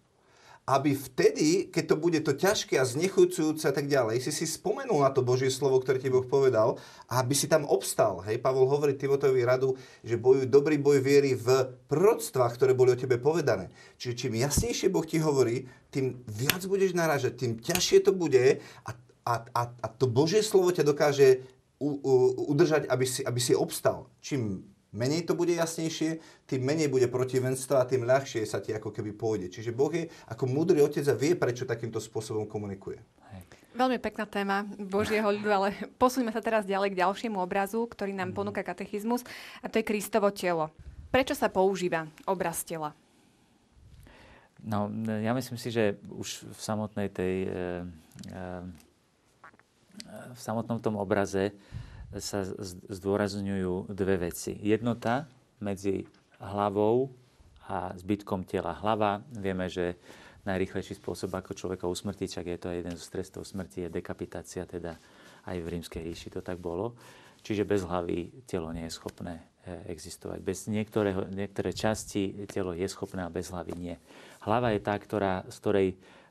aby 0.69 0.93
vtedy, 0.93 1.73
keď 1.73 1.83
to 1.89 1.95
bude 1.97 2.19
to 2.21 2.37
ťažké 2.37 2.77
a 2.77 2.85
znechujúcujúce 2.85 3.65
a 3.65 3.73
tak 3.73 3.89
ďalej, 3.89 4.21
si 4.21 4.29
si 4.29 4.45
spomenul 4.45 5.01
na 5.01 5.09
to 5.09 5.25
Božie 5.25 5.49
slovo, 5.49 5.81
ktoré 5.81 5.97
ti 5.97 6.13
Boh 6.13 6.21
povedal 6.21 6.77
a 7.09 7.25
aby 7.25 7.33
si 7.33 7.49
tam 7.49 7.65
obstal. 7.65 8.21
Hej, 8.29 8.37
Pavol 8.37 8.69
hovorí 8.69 8.93
Timotovi 8.93 9.41
radu, 9.41 9.73
že 10.05 10.21
bojuj 10.21 10.45
dobrý 10.45 10.77
boj 10.77 11.01
viery 11.01 11.33
v 11.33 11.73
proroctvách, 11.89 12.53
ktoré 12.53 12.77
boli 12.77 12.93
o 12.93 13.01
tebe 13.01 13.17
povedané. 13.17 13.73
Čiže 13.97 14.13
čím 14.13 14.37
jasnejšie 14.37 14.93
Boh 14.93 15.01
ti 15.01 15.17
hovorí, 15.17 15.65
tým 15.89 16.21
viac 16.29 16.61
budeš 16.69 16.93
naražať, 16.93 17.33
tým 17.41 17.57
ťažšie 17.57 18.05
to 18.05 18.13
bude 18.13 18.61
a, 18.61 18.91
a, 19.25 19.33
a, 19.49 19.61
a 19.73 19.87
to 19.89 20.05
Božie 20.05 20.45
slovo 20.45 20.69
ťa 20.69 20.85
dokáže 20.85 21.49
u, 21.81 21.97
u, 21.97 22.11
udržať, 22.53 22.85
aby 22.85 23.05
si, 23.09 23.25
aby 23.25 23.41
si 23.41 23.57
obstal. 23.57 24.05
Čím 24.21 24.69
menej 24.93 25.25
to 25.25 25.37
bude 25.37 25.53
jasnejšie, 25.53 26.17
tým 26.49 26.61
menej 26.65 26.89
bude 26.89 27.05
protivenstva 27.09 27.83
a 27.83 27.89
tým 27.89 28.05
ľahšie 28.05 28.45
sa 28.45 28.57
ti 28.61 28.73
ako 28.73 28.89
keby 28.89 29.13
pôjde. 29.13 29.53
Čiže 29.53 29.75
Boh 29.75 29.91
je 29.93 30.09
ako 30.29 30.49
múdry 30.49 30.81
otec 30.81 31.05
a 31.09 31.15
vie, 31.15 31.37
prečo 31.37 31.69
takýmto 31.69 32.01
spôsobom 32.01 32.49
komunikuje. 32.49 32.97
Veľmi 33.77 34.01
pekná 34.01 34.25
téma 34.25 34.65
Božieho 34.75 35.29
ľudu, 35.29 35.49
ale 35.53 35.71
posuňme 36.01 36.33
sa 36.33 36.41
teraz 36.41 36.65
ďalej 36.65 36.97
k 36.97 36.99
ďalšiemu 37.05 37.37
obrazu, 37.37 37.85
ktorý 37.85 38.11
nám 38.17 38.33
mhm. 38.33 38.37
ponúka 38.37 38.65
katechizmus, 38.65 39.21
a 39.61 39.69
to 39.69 39.79
je 39.79 39.87
Kristovo 39.87 40.33
telo. 40.33 40.73
Prečo 41.09 41.33
sa 41.33 41.49
používa 41.49 42.05
obraz 42.29 42.61
tela? 42.61 42.93
No, 44.59 44.91
ja 45.07 45.31
myslím 45.31 45.55
si, 45.55 45.71
že 45.71 45.95
už 46.11 46.51
v 46.51 46.59
samotnej 46.59 47.07
tej, 47.07 47.35
e, 47.47 47.51
e, 48.27 48.43
v 50.35 50.39
samotnom 50.39 50.83
tom 50.83 50.99
obraze 50.99 51.55
sa 52.17 52.41
zdôrazňujú 52.89 53.93
dve 53.93 54.29
veci. 54.29 54.57
Jednota 54.57 55.29
medzi 55.61 56.09
hlavou 56.41 57.13
a 57.69 57.93
zbytkom 57.93 58.49
tela. 58.49 58.73
Hlava, 58.73 59.21
vieme, 59.29 59.69
že 59.69 59.99
najrychlejší 60.47 60.97
spôsob, 60.97 61.29
ako 61.37 61.53
človeka 61.53 61.85
usmrtiť, 61.85 62.29
čak 62.41 62.45
je 62.49 62.57
to 62.57 62.69
jeden 62.73 62.95
z 62.97 63.05
trestov 63.11 63.45
smrti, 63.45 63.85
je 63.85 63.93
dekapitácia, 63.93 64.65
teda 64.65 64.97
aj 65.45 65.57
v 65.61 65.67
rímskej 65.77 66.01
ríši 66.01 66.33
to 66.33 66.41
tak 66.41 66.57
bolo. 66.57 66.97
Čiže 67.45 67.63
bez 67.63 67.85
hlavy 67.85 68.43
telo 68.49 68.73
nie 68.73 68.89
je 68.89 68.97
schopné 68.97 69.39
e, 69.63 69.93
existovať. 69.95 70.39
Bez 70.43 70.67
niektorého, 70.67 71.29
niektoré 71.31 71.71
časti 71.71 72.47
telo 72.49 72.75
je 72.75 72.83
schopné 72.89 73.23
a 73.23 73.31
bez 73.31 73.53
hlavy 73.53 73.73
nie. 73.77 73.95
Hlava 74.43 74.75
je 74.75 74.81
tá, 74.83 74.97
ktorá, 74.99 75.47
z 75.47 75.55
ktorej 75.61 75.87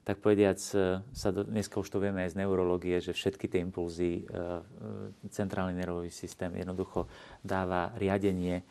tak 0.09 0.25
povediac, 0.25 0.57
e, 0.73 1.05
sa 1.13 1.29
do, 1.29 1.45
dneska 1.45 1.77
už 1.77 1.93
to 1.93 2.01
vieme 2.01 2.25
aj 2.25 2.33
z 2.33 2.41
neurológie, 2.41 2.97
že 2.97 3.13
všetky 3.13 3.45
tie 3.45 3.61
impulzy, 3.61 4.25
e, 4.25 4.33
e, 4.33 5.29
centrálny 5.29 5.77
nervový 5.77 6.09
systém 6.09 6.49
jednoducho 6.57 7.05
dáva 7.45 7.93
riadenie 8.01 8.65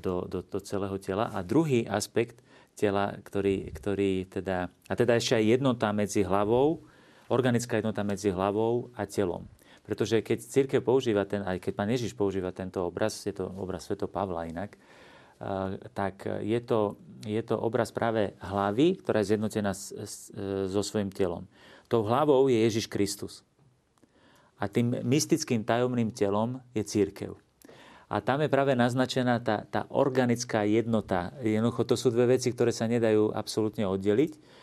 do, 0.00 0.24
do, 0.24 0.40
do 0.40 0.58
celého 0.64 0.96
tela. 0.96 1.28
A 1.36 1.44
druhý 1.44 1.84
aspekt 1.84 2.40
tela, 2.72 3.20
ktorý, 3.20 3.68
ktorý 3.68 4.32
teda, 4.32 4.72
a 4.88 4.94
teda 4.96 5.20
ešte 5.20 5.36
aj 5.36 5.60
jednota 5.60 5.92
medzi 5.92 6.24
hlavou, 6.24 6.80
organická 7.28 7.84
jednota 7.84 8.00
medzi 8.00 8.32
hlavou 8.32 8.88
a 8.96 9.04
telom. 9.04 9.44
Pretože 9.84 10.24
keď 10.24 10.38
církev 10.40 10.80
používa 10.80 11.28
ten, 11.28 11.44
aj 11.44 11.68
keď 11.68 11.72
pán 11.76 11.92
Ježiš 11.92 12.16
používa 12.16 12.48
tento 12.48 12.80
obraz, 12.80 13.28
je 13.28 13.36
to 13.36 13.44
obraz 13.60 13.84
Sveto 13.84 14.08
Pavla 14.08 14.48
inak, 14.48 14.80
tak 15.94 16.26
je 16.42 16.60
to, 16.60 16.98
je 17.22 17.42
to 17.46 17.54
obraz 17.54 17.94
práve 17.94 18.34
hlavy, 18.42 18.98
ktorá 18.98 19.22
je 19.22 19.34
zjednotená 19.34 19.70
s, 19.70 19.94
s, 19.94 20.14
so 20.66 20.82
svojím 20.82 21.14
telom. 21.14 21.46
Tou 21.86 22.02
hlavou 22.02 22.50
je 22.50 22.58
Ježiš 22.58 22.90
Kristus. 22.90 23.46
A 24.58 24.66
tým 24.66 24.98
mystickým 25.06 25.62
tajomným 25.62 26.10
telom 26.10 26.58
je 26.74 26.82
církev. 26.82 27.38
A 28.10 28.18
tam 28.18 28.42
je 28.42 28.50
práve 28.50 28.74
naznačená 28.74 29.38
tá, 29.38 29.62
tá 29.68 29.86
organická 29.92 30.66
jednota. 30.66 31.30
Jednoducho 31.44 31.86
to 31.86 31.94
sú 31.94 32.08
dve 32.10 32.34
veci, 32.34 32.50
ktoré 32.50 32.74
sa 32.74 32.90
nedajú 32.90 33.30
absolútne 33.30 33.86
oddeliť 33.86 34.32
Eh, 34.34 34.57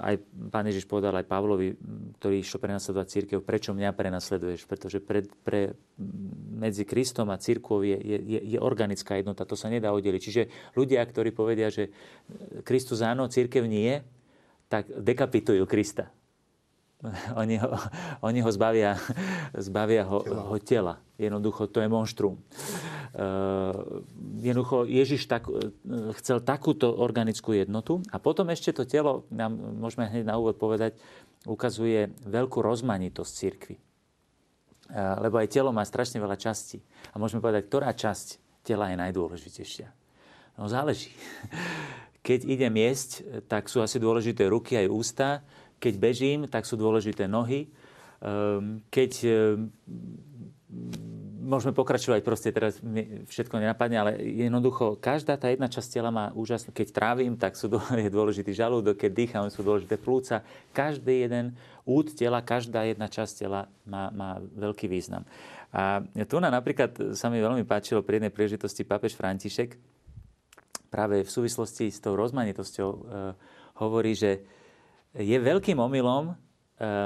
aj 0.00 0.16
pán 0.48 0.64
Ježiš 0.64 0.88
povedal 0.88 1.12
aj 1.12 1.28
Pavlovi, 1.28 1.76
ktorý 2.18 2.40
išiel 2.40 2.56
prenasledovať 2.56 3.06
církev, 3.12 3.38
prečo 3.44 3.76
mňa 3.76 3.92
prenasleduješ? 3.92 4.64
Pretože 4.64 4.98
pre, 5.04 5.28
pre, 5.44 5.76
medzi 6.56 6.88
Kristom 6.88 7.28
a 7.28 7.36
církvou 7.36 7.84
je, 7.84 7.98
je, 8.00 8.40
je 8.48 8.58
organická 8.58 9.20
jednota, 9.20 9.44
to 9.44 9.52
sa 9.52 9.68
nedá 9.68 9.92
oddeliť. 9.92 10.22
Čiže 10.24 10.42
ľudia, 10.72 11.04
ktorí 11.04 11.36
povedia, 11.36 11.68
že 11.68 11.92
Kristus 12.64 13.04
áno, 13.04 13.28
církev 13.28 13.68
nie, 13.68 14.00
tak 14.72 14.88
dekapitujú 14.88 15.68
Krista. 15.68 16.08
Oni 17.42 17.58
ho, 17.58 17.68
oni 18.22 18.38
ho 18.42 18.50
zbavia, 18.50 18.94
zbavia 19.66 20.06
ho, 20.06 20.22
tela. 20.22 20.42
ho 20.46 20.56
tela. 20.58 20.94
Jednoducho, 21.18 21.66
to 21.70 21.82
je 21.82 21.88
monštrum. 21.90 22.34
Uh, 23.12 24.00
jednoducho, 24.40 24.88
Ježiš 24.88 25.28
tak, 25.28 25.44
uh, 25.46 25.70
chcel 26.16 26.40
takúto 26.40 26.88
organickú 26.88 27.52
jednotu 27.52 28.00
a 28.08 28.16
potom 28.16 28.48
ešte 28.48 28.72
to 28.72 28.88
telo, 28.88 29.28
nám 29.28 29.52
môžeme 29.52 30.08
hneď 30.08 30.24
na 30.24 30.40
úvod 30.40 30.56
povedať, 30.56 30.96
ukazuje 31.44 32.08
veľkú 32.24 32.64
rozmanitosť 32.64 33.32
církvy. 33.36 33.76
Uh, 33.76 35.20
lebo 35.20 35.36
aj 35.42 35.52
telo 35.52 35.74
má 35.74 35.84
strašne 35.84 36.22
veľa 36.22 36.40
častí. 36.40 36.80
A 37.12 37.20
môžeme 37.20 37.44
povedať, 37.44 37.68
ktorá 37.68 37.92
časť 37.92 38.62
tela 38.64 38.88
je 38.88 38.96
najdôležitejšia. 38.96 39.88
No 40.56 40.70
záleží. 40.70 41.12
Keď 42.26 42.46
idem 42.46 42.74
jesť, 42.78 43.42
tak 43.50 43.66
sú 43.66 43.82
asi 43.82 43.98
dôležité 43.98 44.46
ruky 44.46 44.78
aj 44.78 44.86
ústa, 44.86 45.28
keď 45.82 45.94
bežím, 45.98 46.46
tak 46.46 46.62
sú 46.62 46.78
dôležité 46.78 47.26
nohy. 47.26 47.66
Ehm, 48.22 48.86
keď 48.86 49.12
ehm, 49.26 49.66
môžeme 51.42 51.74
pokračovať, 51.74 52.22
proste 52.22 52.54
teraz 52.54 52.78
všetko 53.26 53.58
nenapadne, 53.58 53.98
ale 53.98 54.10
jednoducho 54.22 54.96
každá 55.02 55.34
tá 55.34 55.50
jedna 55.50 55.66
časť 55.66 55.88
tela 55.90 56.14
má 56.14 56.30
úžasné. 56.32 56.70
Keď 56.70 56.88
trávim, 56.94 57.34
tak 57.34 57.58
sú, 57.58 57.66
je 57.98 58.08
dôležitý 58.08 58.54
žalúdok, 58.54 59.02
keď 59.02 59.10
dýcham, 59.10 59.50
sú 59.50 59.66
dôležité 59.66 59.98
plúca. 59.98 60.46
Každý 60.70 61.26
jeden 61.26 61.58
út 61.82 62.14
tela, 62.14 62.38
každá 62.46 62.86
jedna 62.86 63.10
časť 63.10 63.32
tela 63.42 63.66
má, 63.82 64.14
má 64.14 64.38
veľký 64.38 64.86
význam. 64.86 65.26
A 65.74 66.04
tu 66.28 66.38
na 66.38 66.52
napríklad 66.52 67.16
sa 67.18 67.26
mi 67.32 67.42
veľmi 67.42 67.66
páčilo 67.66 68.04
pri 68.06 68.20
jednej 68.20 68.30
príležitosti 68.30 68.86
pápež 68.86 69.18
František, 69.18 69.80
práve 70.92 71.24
v 71.24 71.30
súvislosti 71.32 71.88
s 71.88 71.98
tou 72.04 72.12
rozmanitosťou 72.12 72.88
e, 72.92 72.98
hovorí, 73.80 74.12
že 74.12 74.44
je 75.16 75.36
veľkým 75.36 75.76
omylom 75.76 76.32
uh, 76.32 76.36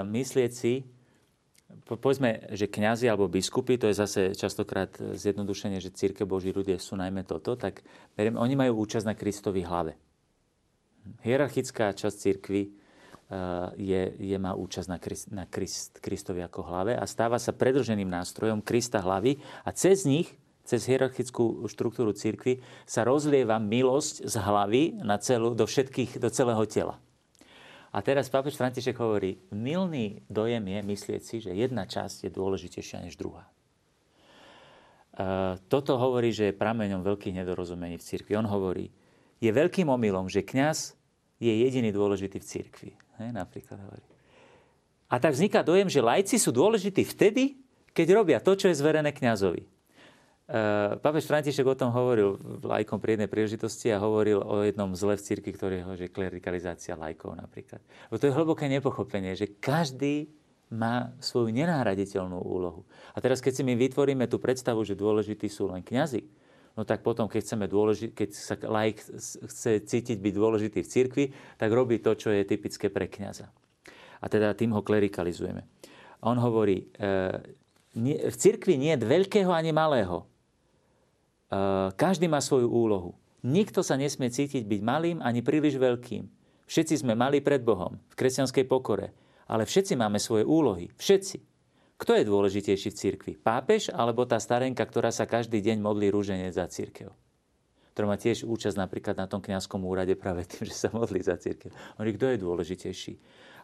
myslieť 0.07 0.52
si, 0.54 0.86
po, 1.82 1.98
povedzme, 1.98 2.54
že 2.54 2.70
kňazi 2.70 3.11
alebo 3.11 3.26
biskupy, 3.26 3.78
to 3.78 3.90
je 3.90 3.98
zase 3.98 4.20
častokrát 4.38 4.94
zjednodušenie, 4.94 5.82
že 5.82 5.94
círke 5.94 6.22
Boží 6.22 6.54
ľudia 6.54 6.78
sú 6.78 6.94
najmä 6.94 7.26
toto, 7.26 7.59
tak 7.59 7.82
beriem, 8.14 8.38
oni 8.38 8.54
majú 8.54 8.86
účasť 8.86 9.07
na 9.07 9.18
Kristovi 9.18 9.66
hlave. 9.66 9.98
Hierarchická 11.22 11.94
časť 11.94 12.16
církvy 12.18 12.62
uh, 12.66 13.74
je, 13.74 14.14
je, 14.18 14.36
má 14.38 14.54
účasť 14.54 14.88
na, 14.90 14.98
Krist, 14.98 15.26
na 15.30 15.44
Krist, 15.46 15.98
Kristovi 15.98 16.42
ako 16.46 16.66
hlave 16.66 16.94
a 16.94 17.04
stáva 17.07 17.38
sa 17.42 17.54
predrženým 17.54 18.07
nástrojom 18.07 18.62
Krista 18.62 19.02
hlavy 19.02 19.38
a 19.66 19.70
cez 19.74 20.07
nich 20.07 20.30
cez 20.66 20.82
hierarchickú 20.90 21.62
štruktúru 21.70 22.11
církvy 22.11 22.59
sa 22.84 23.07
rozlieva 23.07 23.62
milosť 23.62 24.26
z 24.26 24.34
hlavy 24.34 24.82
na 24.98 25.14
celú, 25.22 25.54
do, 25.54 25.62
všetkých, 25.62 26.18
do 26.18 26.26
celého 26.26 26.66
tela. 26.66 26.98
A 27.97 28.05
teraz 28.05 28.28
pápež 28.28 28.61
František 28.61 29.01
hovorí, 29.01 29.40
milný 29.49 30.20
dojem 30.28 30.68
je 30.68 30.80
myslieť 30.84 31.22
si, 31.24 31.40
že 31.40 31.57
jedna 31.57 31.88
časť 31.88 32.28
je 32.28 32.30
dôležitejšia 32.30 33.01
než 33.09 33.16
druhá. 33.16 33.49
Uh, 35.16 35.57
toto 35.72 35.97
hovorí, 35.97 36.28
že 36.28 36.53
je 36.53 36.61
prameňom 36.61 37.01
veľkých 37.01 37.40
nedorozumení 37.40 37.97
v 37.97 38.05
cirkvi. 38.05 38.36
On 38.36 38.44
hovorí, 38.44 38.92
je 39.40 39.49
veľkým 39.49 39.88
omylom, 39.88 40.28
že 40.28 40.44
kňaz 40.44 40.92
je 41.40 41.49
jediný 41.49 41.88
dôležitý 41.88 42.36
v 42.36 42.44
cirkvi. 42.44 42.92
Hej, 43.16 43.32
napríklad 43.32 43.80
hovorí. 43.80 44.05
A 45.09 45.16
tak 45.16 45.32
vzniká 45.32 45.64
dojem, 45.64 45.88
že 45.88 46.05
lajci 46.05 46.36
sú 46.36 46.53
dôležití 46.53 47.01
vtedy, 47.01 47.57
keď 47.97 48.07
robia 48.12 48.38
to, 48.44 48.53
čo 48.61 48.68
je 48.68 48.76
zverené 48.76 49.09
kňazovi. 49.09 49.64
Uh, 50.47 50.94
Pápež 51.03 51.26
František 51.26 51.66
o 51.66 51.74
tom 51.74 51.90
hovoril 51.90 52.38
lajkom 52.62 53.03
pri 53.03 53.18
jednej 53.18 53.26
príležitosti 53.26 53.90
a 53.90 53.99
hovoril 53.99 54.38
o 54.38 54.62
jednom 54.62 54.94
zle 54.94 55.18
v 55.18 55.26
cirkvi, 55.26 55.51
ktorý 55.51 55.74
je 55.99 56.07
klerikalizácia 56.07 56.94
lajkov 56.94 57.34
napríklad. 57.34 57.82
Bo 58.07 58.14
to 58.14 58.30
je 58.30 58.36
hlboké 58.38 58.70
nepochopenie, 58.70 59.34
že 59.34 59.51
každý 59.59 60.30
má 60.70 61.11
svoju 61.18 61.51
nenahraditeľnú 61.51 62.38
úlohu. 62.38 62.86
A 63.11 63.18
teraz, 63.18 63.42
keď 63.42 63.59
si 63.59 63.62
my 63.66 63.74
vytvoríme 63.74 64.30
tú 64.30 64.38
predstavu, 64.38 64.86
že 64.86 64.94
dôležití 64.94 65.51
sú 65.51 65.66
len 65.66 65.82
kňazi, 65.82 66.22
no 66.78 66.86
tak 66.86 67.03
potom, 67.03 67.26
keď, 67.26 67.42
chceme 67.42 67.66
dôleži- 67.66 68.14
keď 68.14 68.30
sa 68.30 68.55
lajk 68.55 69.03
chce 69.51 69.82
cítiť 69.82 70.22
byť 70.22 70.34
dôležitý 70.38 70.78
v 70.86 70.90
cirkvi, 70.94 71.24
tak 71.59 71.74
robí 71.74 71.99
to, 71.99 72.14
čo 72.14 72.30
je 72.30 72.47
typické 72.47 72.86
pre 72.86 73.11
kňaza. 73.11 73.51
A 74.22 74.30
teda 74.30 74.55
tým 74.55 74.78
ho 74.78 74.86
klerikalizujeme. 74.86 75.66
A 76.22 76.30
on 76.30 76.38
hovorí, 76.38 76.86
e, 77.03 77.11
v 78.30 78.36
cirkvi 78.38 78.78
nie 78.78 78.94
je 78.94 79.03
veľkého 79.03 79.51
ani 79.51 79.74
malého, 79.74 80.22
Eh, 80.26 80.36
každý 81.94 82.26
má 82.26 82.40
svoju 82.42 82.68
úlohu. 82.68 83.14
Nikto 83.46 83.84
sa 83.86 83.94
nesmie 83.94 84.32
cítiť 84.32 84.66
byť 84.66 84.80
malým 84.82 85.18
ani 85.22 85.44
príliš 85.44 85.78
veľkým. 85.78 86.26
Všetci 86.66 87.07
sme 87.07 87.14
mali 87.14 87.38
pred 87.38 87.62
Bohom 87.62 87.94
v 88.11 88.14
kresťanskej 88.18 88.66
pokore, 88.66 89.14
ale 89.46 89.62
všetci 89.62 89.94
máme 89.94 90.18
svoje 90.18 90.42
úlohy. 90.42 90.90
Všetci. 90.98 91.38
Kto 91.96 92.12
je 92.12 92.28
dôležitejší 92.28 92.88
v 92.92 92.98
cirkvi? 92.98 93.32
Pápež 93.38 93.88
alebo 93.88 94.28
tá 94.28 94.36
starenka, 94.36 94.84
ktorá 94.84 95.09
sa 95.14 95.24
každý 95.24 95.62
deň 95.62 95.80
modlí 95.80 96.12
rúženie 96.12 96.50
za 96.52 96.68
církev? 96.68 97.09
Ktorá 97.96 98.12
má 98.12 98.20
tiež 98.20 98.44
účasť 98.44 98.76
napríklad 98.76 99.16
na 99.16 99.24
tom 99.24 99.40
kňazskom 99.40 99.80
úrade 99.80 100.12
práve 100.18 100.44
tým, 100.44 100.68
že 100.68 100.76
sa 100.76 100.92
modlí 100.92 101.24
za 101.24 101.40
církev. 101.40 101.72
On 101.96 102.04
hovorí, 102.04 102.12
kto 102.18 102.26
je 102.28 102.42
dôležitejší? 102.42 103.14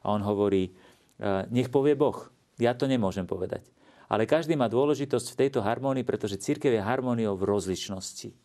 A 0.07 0.17
on 0.17 0.23
hovorí, 0.25 0.73
eh, 0.73 1.45
nech 1.53 1.69
povie 1.69 1.93
Boh. 1.93 2.17
Ja 2.57 2.73
to 2.73 2.89
nemôžem 2.89 3.29
povedať. 3.29 3.69
Ale 4.13 4.29
každý 4.29 4.61
má 4.61 4.69
dôležitosť 4.69 5.33
v 5.33 5.39
tejto 5.41 5.65
harmónii, 5.65 6.05
pretože 6.05 6.37
církev 6.37 6.69
je 6.69 6.85
harmóniou 6.85 7.33
v 7.33 7.49
rozličnosti. 7.49 8.37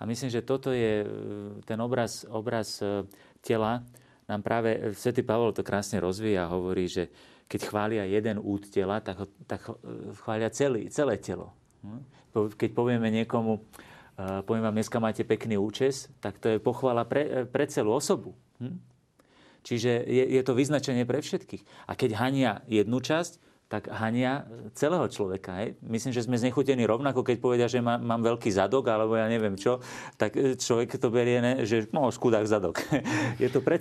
A 0.00 0.08
myslím, 0.08 0.32
že 0.32 0.40
toto 0.40 0.72
je 0.72 1.04
e, 1.04 1.06
ten 1.68 1.76
obraz, 1.84 2.24
obraz 2.32 2.80
e, 2.80 3.04
tela. 3.44 3.84
Nám 4.24 4.40
práve 4.40 4.72
e, 4.72 4.78
Sv. 4.96 5.20
Pavol 5.20 5.52
to 5.52 5.60
krásne 5.60 6.00
rozvíja 6.00 6.48
a 6.48 6.52
hovorí, 6.56 6.88
že 6.88 7.12
keď 7.44 7.60
chvália 7.68 8.04
jeden 8.08 8.40
út 8.40 8.72
tela, 8.72 9.04
tak, 9.04 9.28
tak 9.44 9.68
chvália 10.24 10.48
celý, 10.48 10.88
celé 10.88 11.20
telo. 11.20 11.52
Hm? 11.84 12.02
Keď 12.56 12.70
povieme 12.72 13.12
niekomu, 13.12 13.60
poviem 14.48 14.64
vám, 14.64 14.72
dneska 14.72 14.96
máte 14.96 15.20
pekný 15.20 15.60
účes, 15.60 16.08
tak 16.24 16.40
to 16.40 16.48
je 16.48 16.56
pochvala 16.56 17.04
pre, 17.04 17.44
pre 17.44 17.68
celú 17.68 17.92
osobu. 17.92 18.32
Hm? 18.56 18.80
Čiže 19.68 20.08
je, 20.08 20.24
je 20.32 20.42
to 20.42 20.56
vyznačenie 20.56 21.04
pre 21.04 21.20
všetkých. 21.20 21.62
A 21.86 21.92
keď 21.92 22.10
hania 22.16 22.52
jednu 22.72 23.04
časť, 23.04 23.51
tak 23.72 23.88
hania 23.88 24.44
celého 24.76 25.08
človeka. 25.08 25.64
Hej? 25.64 25.80
Myslím, 25.80 26.12
že 26.12 26.28
sme 26.28 26.36
znechutení 26.36 26.84
rovnako, 26.84 27.24
keď 27.24 27.36
povedia, 27.40 27.72
že 27.72 27.80
má, 27.80 27.96
mám 27.96 28.20
veľký 28.20 28.52
zadok, 28.52 28.92
alebo 28.92 29.16
ja 29.16 29.24
neviem 29.32 29.56
čo, 29.56 29.80
tak 30.20 30.36
e, 30.36 30.60
človek 30.60 31.00
to 31.00 31.08
berie, 31.08 31.40
ne, 31.40 31.64
že 31.64 31.88
no, 31.88 32.12
skudák 32.12 32.44
zadok. 32.44 32.84
je, 33.42 33.48
to 33.48 33.64
pre, 33.64 33.80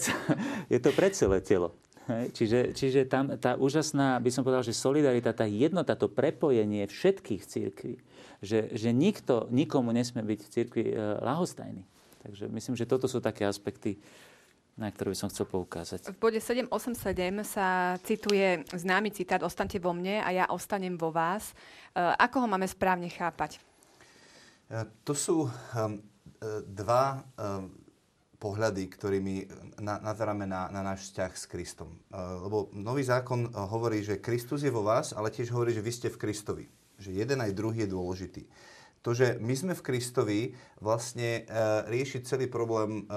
je 0.71 0.79
to 0.79 0.95
pre 0.95 1.11
celé 1.11 1.43
telo. 1.43 1.75
Hej? 2.07 2.31
Čiže, 2.31 2.59
čiže 2.71 3.01
tam 3.11 3.35
tá 3.35 3.59
úžasná, 3.59 4.23
by 4.23 4.31
som 4.31 4.47
povedal, 4.47 4.63
že 4.63 4.71
solidarita, 4.71 5.35
tá 5.35 5.43
jednota, 5.43 5.99
to 5.99 6.07
prepojenie 6.07 6.87
všetkých 6.87 7.43
církví, 7.43 7.99
že, 8.39 8.71
že 8.71 8.95
nikto, 8.95 9.51
nikomu 9.51 9.91
nesmie 9.91 10.23
byť 10.23 10.39
v 10.39 10.51
církvi 10.55 10.83
e, 10.87 10.93
lahostajný. 11.19 11.83
Takže 12.23 12.47
myslím, 12.47 12.79
že 12.79 12.87
toto 12.87 13.11
sú 13.11 13.19
také 13.19 13.43
aspekty, 13.43 13.99
na 14.81 14.89
ktorú 14.89 15.13
by 15.13 15.17
som 15.21 15.29
chcel 15.29 15.45
poukázať. 15.45 16.09
V 16.09 16.17
bode 16.17 16.41
787 16.41 17.05
sa 17.45 17.93
cituje 18.01 18.65
známy 18.73 19.13
citát 19.13 19.45
Ostaňte 19.45 19.77
vo 19.77 19.93
mne 19.93 20.25
a 20.25 20.29
ja 20.33 20.45
ostanem 20.49 20.97
vo 20.97 21.13
vás. 21.13 21.53
E, 21.93 22.01
ako 22.01 22.41
ho 22.41 22.47
máme 22.49 22.65
správne 22.65 23.05
chápať? 23.13 23.61
E, 24.65 24.89
to 25.05 25.13
sú 25.13 25.45
um, 25.45 26.01
dva 26.65 27.21
um, 27.37 27.69
pohľady, 28.41 28.89
ktorými 28.89 29.45
nazeráme 29.85 30.49
na, 30.49 30.65
na 30.73 30.81
náš 30.81 31.13
vzťah 31.13 31.31
s 31.37 31.45
Kristom. 31.45 31.93
Lebo 32.09 32.73
nový 32.73 33.05
zákon 33.05 33.53
hovorí, 33.53 34.01
že 34.01 34.17
Kristus 34.17 34.65
je 34.65 34.73
vo 34.73 34.81
vás, 34.81 35.13
ale 35.13 35.29
tiež 35.29 35.53
hovorí, 35.53 35.77
že 35.77 35.85
vy 35.85 35.93
ste 35.93 36.09
v 36.09 36.17
Kristovi. 36.17 36.65
Že 36.97 37.21
jeden 37.21 37.37
aj 37.37 37.53
druhý 37.53 37.85
je 37.85 37.93
dôležitý 37.93 38.41
to, 39.01 39.17
že 39.17 39.41
my 39.41 39.53
sme 39.57 39.73
v 39.73 39.85
Kristovi, 39.85 40.41
vlastne 40.77 41.41
e, 41.41 41.53
rieši 41.89 42.21
celý 42.21 42.45
problém 42.45 43.01
e, 43.01 43.13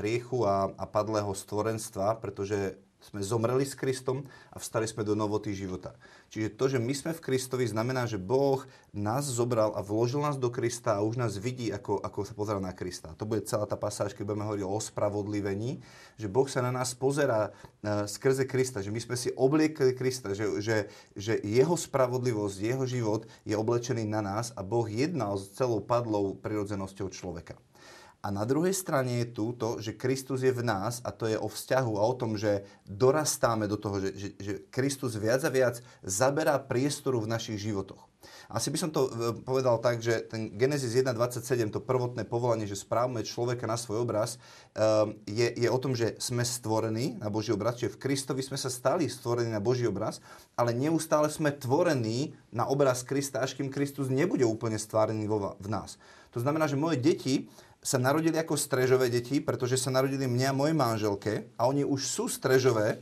hriechu 0.00 0.48
a, 0.48 0.72
a 0.72 0.84
padlého 0.88 1.32
stvorenstva, 1.36 2.16
pretože 2.20 2.80
sme 3.00 3.24
zomreli 3.24 3.64
s 3.64 3.72
Kristom 3.72 4.28
a 4.52 4.60
vstali 4.60 4.84
sme 4.84 5.02
do 5.02 5.16
novoty 5.16 5.56
života. 5.56 5.96
Čiže 6.28 6.54
to, 6.54 6.64
že 6.68 6.78
my 6.78 6.92
sme 6.92 7.12
v 7.16 7.24
Kristovi, 7.24 7.64
znamená, 7.64 8.04
že 8.04 8.20
Boh 8.20 8.62
nás 8.92 9.24
zobral 9.24 9.72
a 9.72 9.80
vložil 9.80 10.20
nás 10.20 10.36
do 10.36 10.52
Krista 10.52 11.00
a 11.00 11.04
už 11.04 11.16
nás 11.16 11.40
vidí, 11.40 11.72
ako, 11.72 11.98
ako 11.98 12.28
sa 12.28 12.34
pozera 12.36 12.60
na 12.60 12.76
Krista. 12.76 13.16
To 13.16 13.24
bude 13.24 13.48
celá 13.48 13.64
tá 13.64 13.74
pasáž, 13.80 14.12
keď 14.12 14.28
budeme 14.28 14.46
hovoriť 14.46 14.64
o 14.68 14.74
ospravodlivení, 14.76 15.80
že 16.20 16.28
Boh 16.28 16.46
sa 16.46 16.60
na 16.60 16.70
nás 16.70 16.92
pozera 16.92 17.50
uh, 17.50 18.04
skrze 18.04 18.44
Krista, 18.44 18.84
že 18.84 18.92
my 18.92 19.00
sme 19.00 19.16
si 19.16 19.32
obliekli 19.32 19.96
Krista, 19.96 20.36
že, 20.36 20.60
že, 20.60 20.76
že 21.16 21.40
jeho 21.40 21.74
spravodlivosť, 21.74 22.56
jeho 22.60 22.84
život 22.84 23.24
je 23.48 23.56
oblečený 23.56 24.04
na 24.04 24.20
nás 24.20 24.52
a 24.54 24.60
Boh 24.60 24.84
jednal 24.84 25.40
s 25.40 25.50
celou 25.56 25.80
padlou 25.80 26.36
prirodzenosťou 26.36 27.08
človeka. 27.08 27.56
A 28.20 28.28
na 28.28 28.44
druhej 28.44 28.76
strane 28.76 29.24
je 29.24 29.32
tu 29.32 29.56
to, 29.56 29.80
že 29.80 29.96
Kristus 29.96 30.44
je 30.44 30.52
v 30.52 30.60
nás 30.60 31.00
a 31.00 31.08
to 31.08 31.24
je 31.24 31.40
o 31.40 31.48
vzťahu 31.48 31.92
a 31.96 32.04
o 32.04 32.14
tom, 32.14 32.36
že 32.36 32.68
dorastáme 32.84 33.64
do 33.64 33.80
toho, 33.80 33.96
že, 33.96 34.10
že, 34.12 34.28
že 34.36 34.52
Kristus 34.68 35.16
viac 35.16 35.40
a 35.40 35.50
viac 35.50 35.80
zaberá 36.04 36.60
priestoru 36.60 37.24
v 37.24 37.32
našich 37.32 37.56
životoch. 37.56 38.10
Asi 38.50 38.68
by 38.68 38.78
som 38.82 38.90
to 38.90 39.06
e, 39.06 39.10
povedal 39.46 39.78
tak, 39.78 40.02
že 40.02 40.26
ten 40.26 40.52
Genesis 40.58 40.92
1.27, 40.92 41.70
to 41.70 41.80
prvotné 41.80 42.26
povolanie, 42.26 42.66
že 42.66 42.76
správame 42.76 43.24
človeka 43.24 43.64
na 43.64 43.78
svoj 43.78 44.04
obraz, 44.04 44.36
e, 44.36 44.38
je, 45.30 45.48
je 45.54 45.68
o 45.70 45.78
tom, 45.80 45.94
že 45.96 46.18
sme 46.20 46.44
stvorení 46.44 47.16
na 47.16 47.32
Boží 47.32 47.54
obraz, 47.54 47.78
čiže 47.80 47.96
v 47.96 48.00
Kristovi 48.10 48.42
sme 48.42 48.58
sa 48.58 48.68
stali 48.68 49.06
stvorení 49.08 49.54
na 49.54 49.62
Boží 49.62 49.86
obraz, 49.86 50.18
ale 50.58 50.76
neustále 50.76 51.30
sme 51.32 51.54
tvorení 51.54 52.36
na 52.50 52.66
obraz 52.66 53.06
Krista, 53.06 53.40
až 53.40 53.56
kým 53.56 53.72
Kristus 53.72 54.12
nebude 54.12 54.44
úplne 54.44 54.76
stvorený 54.76 55.24
v 55.56 55.68
nás. 55.70 55.96
To 56.34 56.38
znamená, 56.38 56.66
že 56.70 56.78
moje 56.78 56.98
deti 56.98 57.50
sa 57.80 57.96
narodili 57.96 58.36
ako 58.36 58.60
strežové 58.60 59.08
deti, 59.08 59.40
pretože 59.40 59.80
sa 59.80 59.88
narodili 59.88 60.28
mňa 60.28 60.52
a 60.52 60.56
mojej 60.56 60.76
manželke 60.76 61.32
a 61.56 61.64
oni 61.64 61.80
už 61.88 62.04
sú 62.04 62.24
strežové, 62.28 63.00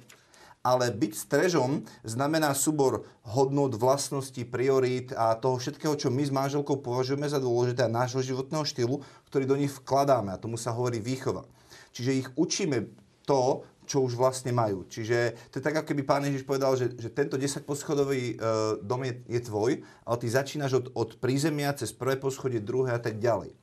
ale 0.63 0.91
byť 0.91 1.13
strežom 1.15 1.83
znamená 2.07 2.55
súbor 2.55 3.07
hodnot, 3.27 3.75
vlastností, 3.75 4.47
priorít 4.47 5.15
a 5.15 5.35
toho 5.35 5.59
všetkého, 5.59 5.99
čo 5.99 6.15
my 6.15 6.23
s 6.23 6.35
manželkou 6.35 6.79
považujeme 6.79 7.27
za 7.27 7.43
dôležité 7.43 7.87
a 7.87 7.91
nášho 7.91 8.23
životného 8.23 8.63
štýlu, 8.67 9.03
ktorý 9.31 9.45
do 9.47 9.59
nich 9.59 9.75
vkladáme 9.83 10.35
a 10.35 10.41
tomu 10.41 10.55
sa 10.55 10.75
hovorí 10.75 11.03
výchova. 11.03 11.47
Čiže 11.91 12.19
ich 12.27 12.29
učíme 12.39 12.91
to, 13.27 13.67
čo 13.89 14.05
už 14.05 14.21
vlastne 14.21 14.53
majú. 14.53 14.85
Čiže 14.85 15.49
to 15.49 15.59
je 15.59 15.65
tak, 15.65 15.81
ako 15.81 15.91
keby 15.91 16.03
pán 16.05 16.23
Ježiš 16.29 16.45
povedal, 16.45 16.77
že, 16.77 16.93
že 17.01 17.09
tento 17.09 17.41
10 17.41 17.65
poschodový 17.65 18.37
e, 18.37 18.45
dom 18.85 19.01
je, 19.01 19.25
je 19.25 19.41
tvoj, 19.41 19.81
ale 20.05 20.17
ty 20.21 20.29
začínaš 20.29 20.73
od, 20.77 20.87
od 20.93 21.11
prízemia 21.17 21.73
cez 21.73 21.97
prvé 21.97 22.21
poschodie, 22.21 22.61
druhé 22.61 22.93
a 22.93 23.01
tak 23.01 23.17
ďalej 23.17 23.57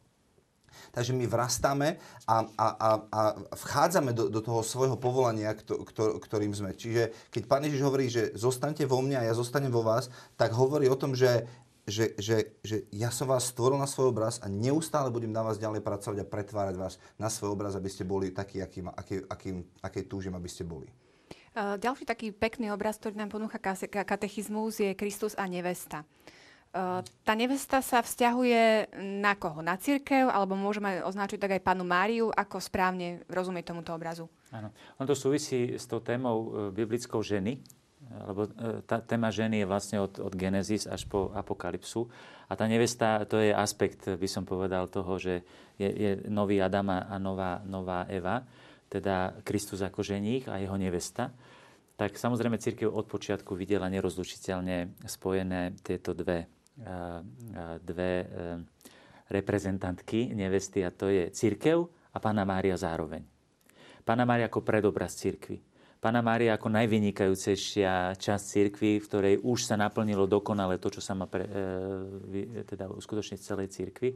takže 0.96 1.12
my 1.12 1.28
vrastáme 1.28 2.00
a, 2.24 2.48
a, 2.56 2.68
a, 2.72 2.90
a 3.12 3.22
vchádzame 3.52 4.16
do, 4.16 4.32
do 4.32 4.40
toho 4.40 4.64
svojho 4.64 4.96
povolania, 4.96 5.52
kto, 5.52 5.84
kto, 5.84 6.24
ktorým 6.24 6.56
sme. 6.56 6.72
Čiže 6.72 7.12
keď 7.36 7.44
Pán 7.52 7.68
Ježiš 7.68 7.84
hovorí, 7.84 8.08
že 8.08 8.32
zostaňte 8.32 8.88
vo 8.88 9.04
mne 9.04 9.20
a 9.20 9.28
ja 9.28 9.36
zostanem 9.36 9.68
vo 9.68 9.84
vás, 9.84 10.08
tak 10.40 10.56
hovorí 10.56 10.88
o 10.88 10.96
tom, 10.96 11.12
že 11.12 11.44
že, 11.86 12.18
že, 12.18 12.58
že 12.66 12.90
ja 12.90 13.14
som 13.14 13.30
vás 13.30 13.54
stvoril 13.54 13.78
na 13.78 13.86
svoj 13.86 14.10
obraz 14.10 14.42
a 14.42 14.50
neustále 14.50 15.14
budem 15.14 15.30
na 15.30 15.46
vás 15.46 15.62
ďalej 15.62 15.86
pracovať 15.86 16.18
a 16.18 16.26
pretvárať 16.26 16.76
vás 16.82 16.98
na 17.22 17.30
svoj 17.30 17.54
obraz, 17.54 17.78
aby 17.78 17.86
ste 17.94 18.02
boli 18.02 18.34
takí, 18.34 18.58
akým, 18.58 18.90
aký, 18.90 19.22
akým, 19.30 19.62
aký 19.86 20.02
túžim, 20.10 20.34
aby 20.34 20.50
ste 20.50 20.66
boli. 20.66 20.90
Ďalší 21.56 22.04
taký 22.04 22.34
pekný 22.36 22.74
obraz, 22.74 23.00
ktorý 23.00 23.16
nám 23.16 23.32
ponúcha 23.32 23.62
katechizmus, 23.62 24.82
je 24.82 24.98
Kristus 24.98 25.38
a 25.40 25.48
nevesta. 25.48 26.04
Tá 27.24 27.34
nevesta 27.40 27.80
sa 27.80 28.04
vzťahuje 28.04 28.92
na 29.00 29.32
koho? 29.40 29.64
Na 29.64 29.80
církev? 29.80 30.28
Alebo 30.28 30.60
môžeme 30.60 31.00
označiť 31.08 31.40
tak 31.40 31.56
aj 31.56 31.64
panu 31.64 31.88
Máriu? 31.88 32.36
Ako 32.36 32.60
správne 32.60 33.24
rozumieť 33.32 33.72
tomuto 33.72 33.96
obrazu? 33.96 34.28
Áno. 34.52 34.76
On 35.00 35.08
to 35.08 35.16
súvisí 35.16 35.80
s 35.80 35.88
tou 35.88 36.04
témou 36.04 36.36
e, 36.36 36.76
biblickou 36.76 37.24
ženy, 37.24 37.64
lebo 38.28 38.52
e, 38.52 38.84
tá 38.84 39.00
téma 39.00 39.32
ženy 39.32 39.64
je 39.64 39.72
vlastne 39.72 40.04
od, 40.04 40.20
od 40.20 40.36
Genesis 40.36 40.84
až 40.84 41.08
po 41.08 41.32
Apokalypsu. 41.32 42.12
A 42.52 42.60
tá 42.60 42.68
nevesta, 42.68 43.24
to 43.24 43.40
je 43.40 43.56
aspekt, 43.56 44.12
by 44.12 44.28
som 44.28 44.44
povedal, 44.44 44.92
toho, 44.92 45.16
že 45.16 45.48
je, 45.80 45.88
je 45.88 46.12
nový 46.28 46.60
Adam 46.60 46.92
a 46.92 47.16
nová, 47.16 47.64
nová 47.64 48.04
Eva. 48.12 48.44
teda 48.92 49.40
Kristus 49.48 49.80
ako 49.80 50.04
ženích 50.04 50.52
a 50.52 50.60
jeho 50.62 50.76
nevesta, 50.76 51.32
tak 51.96 52.20
samozrejme 52.20 52.60
církev 52.60 52.92
od 52.92 53.08
počiatku 53.08 53.56
videla 53.56 53.88
nerozlučiteľne 53.88 55.08
spojené 55.08 55.80
tieto 55.80 56.12
dve, 56.12 56.48
dve 57.80 58.28
reprezentantky 59.32 60.36
nevesty 60.36 60.84
a 60.84 60.92
to 60.92 61.10
je 61.10 61.32
církev 61.32 61.88
a 61.88 62.18
Pána 62.20 62.44
Mária 62.44 62.76
zároveň. 62.78 63.26
Pána 64.06 64.28
Mária 64.28 64.46
ako 64.46 64.62
predobraz 64.62 65.18
církvy. 65.18 65.58
Pána 65.98 66.22
Mária 66.22 66.54
ako 66.54 66.70
najvynikajúcejšia 66.70 68.14
časť 68.22 68.44
církvy, 68.46 69.02
v 69.02 69.08
ktorej 69.10 69.36
už 69.42 69.66
sa 69.66 69.74
naplnilo 69.74 70.30
dokonale 70.30 70.78
to, 70.78 70.94
čo 70.94 71.02
sa 71.02 71.18
má 71.18 71.26
pre, 71.26 71.50
e, 71.50 72.62
teda 72.62 72.86
uskutočniť 72.94 73.40
v 73.42 73.48
celej 73.50 73.68
církvi. 73.74 74.10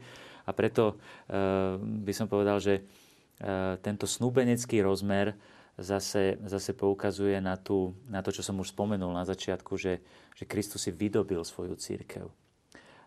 A 0.46 0.54
preto 0.54 0.94
e, 0.94 1.42
by 1.82 2.14
som 2.14 2.30
povedal, 2.30 2.62
že 2.62 2.78
e, 2.78 2.82
tento 3.82 4.06
snúbenecký 4.06 4.86
rozmer 4.86 5.34
zase, 5.82 6.38
zase 6.46 6.78
poukazuje 6.78 7.42
na, 7.42 7.58
tú, 7.58 7.98
na 8.06 8.22
to, 8.22 8.30
čo 8.30 8.46
som 8.46 8.62
už 8.62 8.70
spomenul 8.70 9.10
na 9.10 9.26
začiatku, 9.26 9.74
že, 9.74 10.06
že 10.38 10.46
Kristus 10.46 10.86
si 10.86 10.94
vydobil 10.94 11.42
svoju 11.42 11.74
církev. 11.74 12.30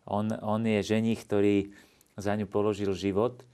On, 0.07 0.27
on 0.43 0.63
je 0.67 0.83
ženich, 0.83 1.23
ktorý 1.23 1.71
za 2.19 2.35
ňu 2.35 2.51
položil 2.51 2.93
život 2.93 3.47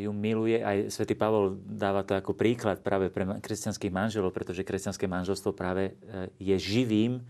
ju 0.00 0.10
miluje. 0.16 0.64
Aj 0.64 0.88
svätý 0.88 1.12
Pavol 1.12 1.60
dáva 1.68 2.00
to 2.00 2.16
ako 2.16 2.32
príklad 2.32 2.80
práve 2.80 3.12
pre 3.12 3.28
kresťanských 3.44 3.92
manželov, 3.92 4.32
pretože 4.32 4.64
kresťanské 4.64 5.04
manželstvo 5.04 5.52
práve 5.52 5.92
e, 5.92 6.32
je 6.40 6.56
živým, 6.56 7.20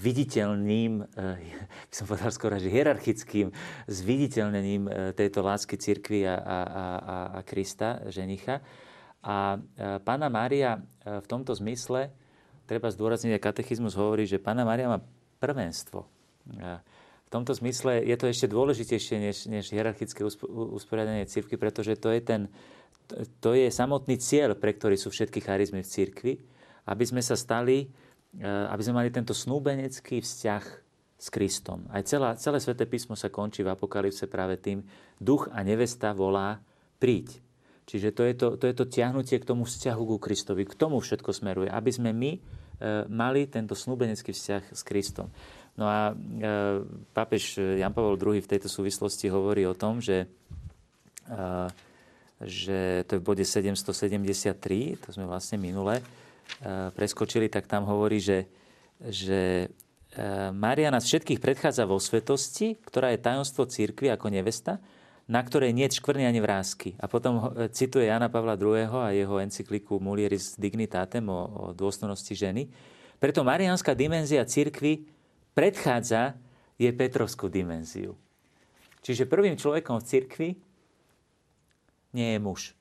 viditeľným, 0.00 1.04
e, 1.04 1.26
by 1.92 1.94
som 1.94 2.08
povedal 2.08 2.32
skoro, 2.32 2.56
že 2.56 2.72
hierarchickým 2.72 3.52
zviditeľnením 3.84 4.82
e, 4.88 4.90
tejto 5.12 5.44
lásky 5.44 5.76
cirkvi 5.76 6.24
a, 6.24 6.40
a, 6.40 6.58
a, 6.64 6.84
a 7.36 7.40
Krista, 7.44 8.08
ženicha. 8.08 8.64
A 9.20 9.60
Pána 10.00 10.32
Mária 10.32 10.80
v 11.04 11.26
tomto 11.28 11.52
zmysle, 11.52 12.08
treba 12.64 12.88
zdôrazniť, 12.88 13.36
aj 13.36 13.44
katechizmus 13.52 13.92
hovorí, 13.92 14.24
že 14.24 14.40
Pána 14.40 14.64
Mária 14.64 14.88
má 14.88 14.96
prvenstvo 15.36 16.08
v 17.30 17.38
tomto 17.38 17.54
zmysle 17.54 18.02
je 18.02 18.16
to 18.18 18.26
ešte 18.26 18.50
dôležitejšie 18.50 19.16
než, 19.22 19.46
než 19.46 19.70
hierarchické 19.70 20.26
usporiadanie 20.50 21.30
cirkvi, 21.30 21.54
pretože 21.54 21.94
to 21.94 22.10
je, 22.10 22.18
ten, 22.18 22.50
to 23.38 23.54
je 23.54 23.70
samotný 23.70 24.18
cieľ, 24.18 24.58
pre 24.58 24.74
ktorý 24.74 24.98
sú 24.98 25.14
všetky 25.14 25.38
charizmy 25.38 25.86
v 25.86 25.92
cirkvi, 25.94 26.32
aby 26.90 27.04
sme 27.06 27.22
sa 27.22 27.38
stali, 27.38 27.86
eh, 28.34 28.74
aby 28.74 28.82
sme 28.82 28.98
mali 28.98 29.14
tento 29.14 29.30
snúbenecký 29.30 30.18
vzťah 30.18 30.64
s 31.22 31.26
Kristom. 31.30 31.86
Aj 31.94 32.02
celá, 32.02 32.34
celé 32.34 32.58
sväté 32.58 32.90
písmo 32.90 33.14
sa 33.14 33.30
končí 33.30 33.62
v 33.62 33.78
Apokalypse 33.78 34.26
práve 34.26 34.58
tým, 34.58 34.82
duch 35.22 35.46
a 35.54 35.62
nevesta 35.62 36.10
volá 36.10 36.58
príď. 36.98 37.38
Čiže 37.86 38.10
to 38.10 38.22
je 38.26 38.34
to, 38.34 38.46
to 38.58 38.64
je 38.66 38.74
to 38.74 38.90
tiahnutie 38.90 39.38
k 39.38 39.46
tomu 39.46 39.70
vzťahu 39.70 40.02
ku 40.02 40.16
Kristovi. 40.18 40.66
K 40.66 40.74
tomu 40.74 41.02
všetko 41.02 41.30
smeruje, 41.34 41.68
aby 41.70 41.90
sme 41.90 42.14
my 42.14 42.30
e, 42.34 42.40
mali 43.10 43.50
tento 43.50 43.74
snúbenecký 43.74 44.30
vzťah 44.30 44.62
s 44.70 44.80
Kristom. 44.86 45.26
No 45.80 45.88
a 45.88 46.12
e, 46.12 46.14
pápež 47.16 47.56
Jan 47.56 47.96
Pavel 47.96 48.20
II 48.20 48.44
v 48.44 48.50
tejto 48.52 48.68
súvislosti 48.68 49.32
hovorí 49.32 49.64
o 49.64 49.72
tom, 49.72 50.04
že, 50.04 50.28
e, 51.24 51.36
že 52.44 53.08
to 53.08 53.16
je 53.16 53.20
v 53.20 53.24
bode 53.24 53.44
773, 53.48 55.00
to 55.00 55.08
sme 55.16 55.24
vlastne 55.24 55.56
minule 55.56 55.96
e, 55.96 56.04
preskočili, 56.92 57.48
tak 57.48 57.64
tam 57.64 57.88
hovorí, 57.88 58.20
že, 58.20 58.44
že 59.00 59.72
Mária 60.50 60.90
nás 60.90 61.06
všetkých 61.06 61.38
predchádza 61.38 61.86
vo 61.86 62.02
svetosti, 62.02 62.74
ktorá 62.82 63.14
je 63.14 63.22
tajomstvo 63.22 63.70
církvy 63.70 64.10
ako 64.10 64.26
nevesta, 64.26 64.82
na 65.30 65.38
ktorej 65.38 65.70
nie 65.70 65.86
je 65.86 66.02
škvrny 66.02 66.26
ani 66.26 66.42
vrázky. 66.42 66.98
A 66.98 67.06
potom 67.06 67.54
cituje 67.70 68.10
Jana 68.10 68.26
Pavla 68.26 68.58
II. 68.58 68.90
a 68.90 69.14
jeho 69.14 69.38
encykliku 69.38 70.02
Mulieris 70.02 70.58
Dignitatem 70.58 71.22
o, 71.30 71.40
o 71.46 71.64
dôstojnosti 71.70 72.34
ženy. 72.34 72.66
Preto 73.22 73.46
marianská 73.46 73.94
dimenzia 73.94 74.42
církvy 74.42 75.06
predchádza, 75.54 76.36
je 76.80 76.88
Petrovskú 76.96 77.52
dimenziu. 77.52 78.16
Čiže 79.04 79.28
prvým 79.28 79.60
človekom 79.60 80.00
v 80.00 80.08
cirkvi 80.08 80.48
nie 82.16 82.28
je 82.36 82.38
muž. 82.40 82.72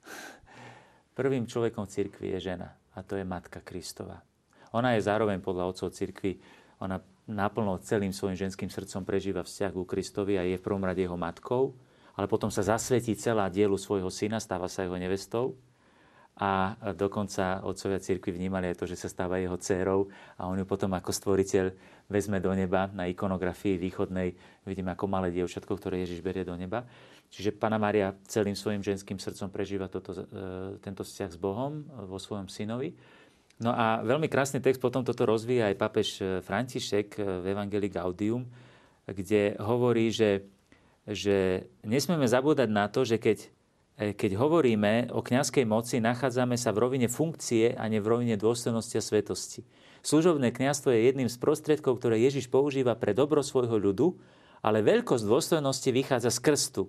Prvým 1.20 1.44
človekom 1.44 1.84
v 1.84 1.92
cirkvi 1.92 2.28
je 2.40 2.52
žena 2.52 2.80
a 2.96 3.04
to 3.04 3.20
je 3.20 3.28
Matka 3.28 3.60
Kristova. 3.60 4.24
Ona 4.72 4.96
je 4.96 5.04
zároveň 5.04 5.44
podľa 5.44 5.76
otcov 5.76 5.92
cirkvi, 5.92 6.40
ona 6.80 7.04
naplno 7.28 7.76
celým 7.84 8.16
svojim 8.16 8.40
ženským 8.40 8.72
srdcom 8.72 9.04
prežíva 9.04 9.44
vzťah 9.44 9.72
ku 9.76 9.84
Kristovi 9.84 10.40
a 10.40 10.48
je 10.48 10.56
v 10.56 10.64
prvom 10.64 10.82
rade 10.82 11.04
jeho 11.04 11.20
matkou, 11.20 11.76
ale 12.16 12.32
potom 12.32 12.48
sa 12.48 12.64
zasvetí 12.64 13.20
celá 13.20 13.52
dielu 13.52 13.76
svojho 13.76 14.08
syna, 14.08 14.40
stáva 14.40 14.72
sa 14.72 14.88
jeho 14.88 14.96
nevestou 14.96 15.60
a 16.40 16.80
dokonca 16.96 17.60
otcovia 17.68 18.00
cirkvi 18.00 18.32
vnímali 18.32 18.72
aj 18.72 18.80
to, 18.80 18.86
že 18.88 18.96
sa 18.96 19.12
stáva 19.12 19.44
jeho 19.44 19.60
dcérou 19.60 20.08
a 20.40 20.48
on 20.48 20.56
ju 20.56 20.64
potom 20.64 20.96
ako 20.96 21.12
stvoriteľ 21.12 21.66
vezme 22.08 22.40
do 22.40 22.56
neba 22.56 22.88
na 22.96 23.12
ikonografii 23.12 23.76
východnej. 23.76 24.40
Vidíme 24.64 24.96
ako 24.96 25.12
malé 25.12 25.36
dievčatko, 25.36 25.76
ktoré 25.76 26.00
Ježiš 26.08 26.24
berie 26.24 26.48
do 26.48 26.56
neba. 26.56 26.88
Čiže 27.28 27.60
Pana 27.60 27.76
Maria 27.76 28.16
celým 28.26 28.56
svojim 28.56 28.80
ženským 28.80 29.20
srdcom 29.20 29.52
prežíva 29.52 29.92
toto, 29.92 30.16
e, 30.16 30.26
tento 30.80 31.04
vzťah 31.04 31.30
s 31.30 31.38
Bohom 31.38 31.84
vo 32.08 32.16
svojom 32.16 32.48
synovi. 32.48 32.96
No 33.60 33.76
a 33.76 34.00
veľmi 34.00 34.32
krásny 34.32 34.64
text 34.64 34.80
potom 34.80 35.04
toto 35.04 35.28
rozvíja 35.28 35.68
aj 35.68 35.76
papež 35.76 36.08
František 36.48 37.20
v 37.20 37.46
Evangelii 37.52 37.92
Gaudium, 37.92 38.48
kde 39.04 39.60
hovorí, 39.60 40.08
že, 40.08 40.48
že 41.04 41.68
nesmieme 41.84 42.24
zabúdať 42.24 42.72
na 42.72 42.88
to, 42.88 43.04
že 43.04 43.20
keď 43.20 43.38
E, 43.44 43.59
keď 44.00 44.40
hovoríme 44.40 45.12
o 45.12 45.20
kňazskej 45.20 45.68
moci, 45.68 46.00
nachádzame 46.00 46.56
sa 46.56 46.72
v 46.72 46.88
rovine 46.88 47.12
funkcie 47.12 47.76
a 47.76 47.84
nie 47.92 48.00
v 48.00 48.16
rovine 48.16 48.40
dôstojnosti 48.40 48.96
a 48.96 49.04
svetosti. 49.04 49.68
Služobné 50.00 50.56
kňazstvo 50.56 50.96
je 50.96 51.12
jedným 51.12 51.28
z 51.28 51.36
prostriedkov, 51.36 52.00
ktoré 52.00 52.16
Ježiš 52.24 52.48
používa 52.48 52.96
pre 52.96 53.12
dobro 53.12 53.44
svojho 53.44 53.76
ľudu, 53.76 54.16
ale 54.64 54.80
veľkosť 54.80 55.28
dôstojnosti 55.28 55.90
vychádza 55.92 56.32
z 56.32 56.40
krstu, 56.40 56.84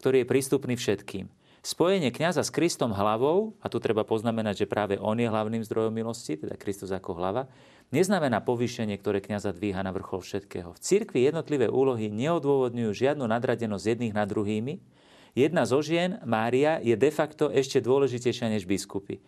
ktorý 0.00 0.24
je 0.24 0.30
prístupný 0.32 0.74
všetkým. 0.80 1.28
Spojenie 1.64 2.12
kňaza 2.12 2.44
s 2.44 2.52
Kristom 2.52 2.92
hlavou, 2.92 3.56
a 3.64 3.72
tu 3.72 3.80
treba 3.80 4.04
poznamenať, 4.04 4.64
že 4.64 4.66
práve 4.68 5.00
on 5.00 5.16
je 5.16 5.28
hlavným 5.28 5.64
zdrojom 5.64 5.92
milosti, 5.92 6.36
teda 6.36 6.60
Kristus 6.60 6.92
ako 6.92 7.16
hlava, 7.16 7.48
neznamená 7.88 8.44
povýšenie, 8.44 8.96
ktoré 9.00 9.24
kňaza 9.24 9.52
dvíha 9.56 9.80
na 9.80 9.92
vrchol 9.92 10.20
všetkého. 10.20 10.76
V 10.76 10.80
cirkvi 10.80 11.24
jednotlivé 11.24 11.72
úlohy 11.72 12.12
neodôvodňujú 12.12 12.92
žiadnu 12.92 13.24
nadradenosť 13.24 13.96
jedných 13.96 14.12
nad 14.16 14.28
druhými, 14.28 14.80
Jedna 15.34 15.66
zo 15.66 15.82
žien, 15.82 16.22
Mária, 16.22 16.78
je 16.78 16.94
de 16.94 17.10
facto 17.10 17.50
ešte 17.50 17.82
dôležitejšia 17.82 18.54
než 18.54 18.70
biskupy. 18.70 19.18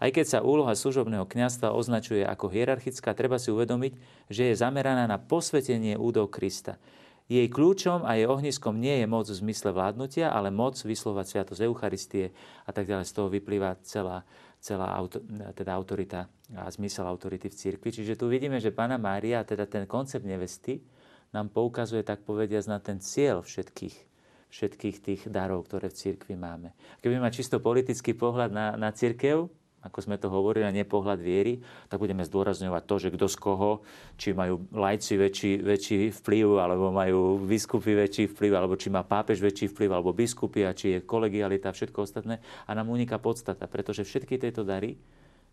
Aj 0.00 0.08
keď 0.08 0.24
sa 0.24 0.38
úloha 0.40 0.72
služobného 0.72 1.28
kňazstva 1.28 1.76
označuje 1.76 2.24
ako 2.24 2.48
hierarchická, 2.48 3.12
treba 3.12 3.36
si 3.36 3.52
uvedomiť, 3.52 3.92
že 4.32 4.48
je 4.48 4.54
zameraná 4.56 5.04
na 5.04 5.20
posvetenie 5.20 6.00
údov 6.00 6.32
Krista. 6.32 6.80
Jej 7.28 7.46
kľúčom 7.52 8.08
a 8.08 8.16
jej 8.16 8.24
ohniskom 8.24 8.80
nie 8.80 9.04
je 9.04 9.06
moc 9.06 9.28
v 9.28 9.38
zmysle 9.38 9.70
vládnutia, 9.76 10.32
ale 10.32 10.48
moc 10.48 10.80
vyslovať 10.80 11.26
sviatosť 11.28 11.62
Eucharistie 11.62 12.32
a 12.64 12.72
tak 12.72 12.88
ďalej. 12.88 13.06
Z 13.06 13.14
toho 13.20 13.28
vyplýva 13.28 13.76
celá, 13.84 14.24
celá 14.58 14.96
auto, 14.96 15.22
teda 15.54 15.76
autorita 15.76 16.26
a 16.56 16.66
zmysel 16.72 17.04
autority 17.06 17.52
v 17.52 17.54
cirkvi. 17.54 17.92
Čiže 17.92 18.18
tu 18.18 18.26
vidíme, 18.26 18.58
že 18.58 18.74
Pána 18.74 18.98
Mária, 18.98 19.46
teda 19.46 19.68
ten 19.68 19.84
koncept 19.86 20.24
nevesty, 20.24 20.82
nám 21.30 21.52
poukazuje, 21.54 22.02
tak 22.02 22.26
povediať, 22.26 22.66
na 22.66 22.82
ten 22.82 22.98
cieľ 22.98 23.46
všetkých 23.46 24.09
všetkých 24.50 24.96
tých 25.00 25.22
darov, 25.30 25.66
ktoré 25.66 25.88
v 25.88 25.98
cirkvi 25.98 26.34
máme. 26.34 26.74
Keby 27.00 27.22
mať 27.22 27.42
čisto 27.42 27.62
politický 27.62 28.12
pohľad 28.18 28.50
na, 28.50 28.74
na 28.74 28.90
cirkev, 28.90 29.48
ako 29.80 29.98
sme 30.04 30.20
to 30.20 30.28
hovorili, 30.28 30.68
a 30.68 30.76
nepohľad 30.76 31.16
viery, 31.24 31.64
tak 31.88 32.04
budeme 32.04 32.20
zdôrazňovať 32.20 32.82
to, 32.84 32.94
že 33.00 33.08
kto 33.16 33.26
z 33.32 33.36
koho, 33.40 33.72
či 34.20 34.36
majú 34.36 34.68
lajci 34.76 35.16
väčší, 35.16 35.52
väčší 35.64 35.98
vplyv, 36.20 36.60
alebo 36.60 36.92
majú 36.92 37.40
biskupy 37.48 37.96
väčší 37.96 38.28
vplyv, 38.28 38.52
alebo 38.60 38.76
či 38.76 38.92
má 38.92 39.00
pápež 39.00 39.40
väčší 39.40 39.72
vplyv, 39.72 39.90
alebo 39.96 40.12
biskupy, 40.12 40.68
a 40.68 40.76
či 40.76 40.98
je 40.98 40.98
kolegialita 41.00 41.72
a 41.72 41.76
všetko 41.76 42.04
ostatné. 42.04 42.44
A 42.68 42.70
nám 42.76 42.92
uniká 42.92 43.16
podstata, 43.16 43.64
pretože 43.64 44.04
všetky 44.04 44.36
tieto 44.36 44.68
dary 44.68 45.00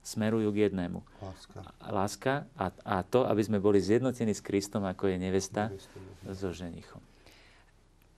smerujú 0.04 0.52
k 0.52 0.68
jednému. 0.72 1.00
Láska. 1.24 1.60
Láska 1.88 2.34
a, 2.60 2.72
a 2.84 2.96
to, 3.08 3.24
aby 3.28 3.42
sme 3.44 3.64
boli 3.64 3.80
zjednotení 3.80 4.36
s 4.36 4.44
Kristom, 4.44 4.84
ako 4.84 5.08
je 5.08 5.18
nevesta, 5.20 5.72
nevesta 5.72 6.36
so 6.36 6.52
ženichom. 6.52 7.00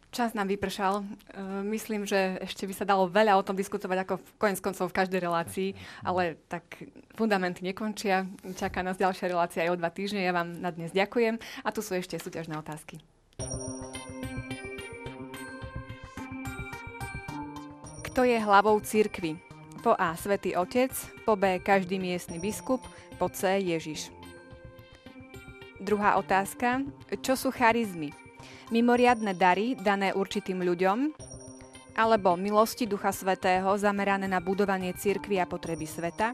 Čas 0.09 0.33
nám 0.33 0.49
vypršal. 0.49 1.01
E, 1.01 1.03
myslím, 1.69 2.01
že 2.01 2.41
ešte 2.41 2.65
by 2.65 2.73
sa 2.73 2.81
dalo 2.81 3.05
veľa 3.05 3.37
o 3.37 3.45
tom 3.45 3.53
diskutovať, 3.53 3.97
ako 4.09 4.13
v 4.17 4.29
konec 4.41 4.57
koncov 4.57 4.89
v 4.89 4.97
každej 4.97 5.21
relácii, 5.21 5.69
ale 6.01 6.41
tak 6.49 6.65
fundamenty 7.13 7.61
nekončia. 7.61 8.25
Čaká 8.57 8.81
nás 8.81 8.97
ďalšia 8.97 9.29
relácia 9.29 9.61
aj 9.69 9.77
o 9.77 9.79
dva 9.79 9.93
týždne. 9.93 10.25
Ja 10.25 10.33
vám 10.33 10.57
na 10.57 10.73
dnes 10.73 10.89
ďakujem. 10.97 11.37
A 11.61 11.69
tu 11.69 11.85
sú 11.85 11.93
ešte 11.93 12.17
súťažné 12.17 12.57
otázky. 12.57 12.97
Kto 18.09 18.25
je 18.25 18.37
hlavou 18.41 18.81
církvy? 18.81 19.37
Po 19.85 19.93
A. 19.93 20.17
Svetý 20.17 20.57
Otec, 20.57 20.91
po 21.23 21.37
B. 21.37 21.61
Každý 21.61 22.01
miestny 22.01 22.41
biskup, 22.41 22.81
po 23.21 23.29
C. 23.29 23.61
Ježiš. 23.61 24.09
Druhá 25.79 26.17
otázka. 26.17 26.83
Čo 27.21 27.37
sú 27.37 27.47
charizmy? 27.53 28.11
Mimoriadne 28.69 29.33
dary 29.33 29.73
dané 29.77 30.13
určitým 30.13 30.61
ľuďom 30.61 31.13
alebo 31.99 32.39
milosti 32.39 32.87
Ducha 32.87 33.11
Svetého 33.11 33.67
zamerané 33.75 34.29
na 34.29 34.39
budovanie 34.39 34.95
cirkvy 34.95 35.35
a 35.41 35.49
potreby 35.49 35.83
sveta, 35.83 36.31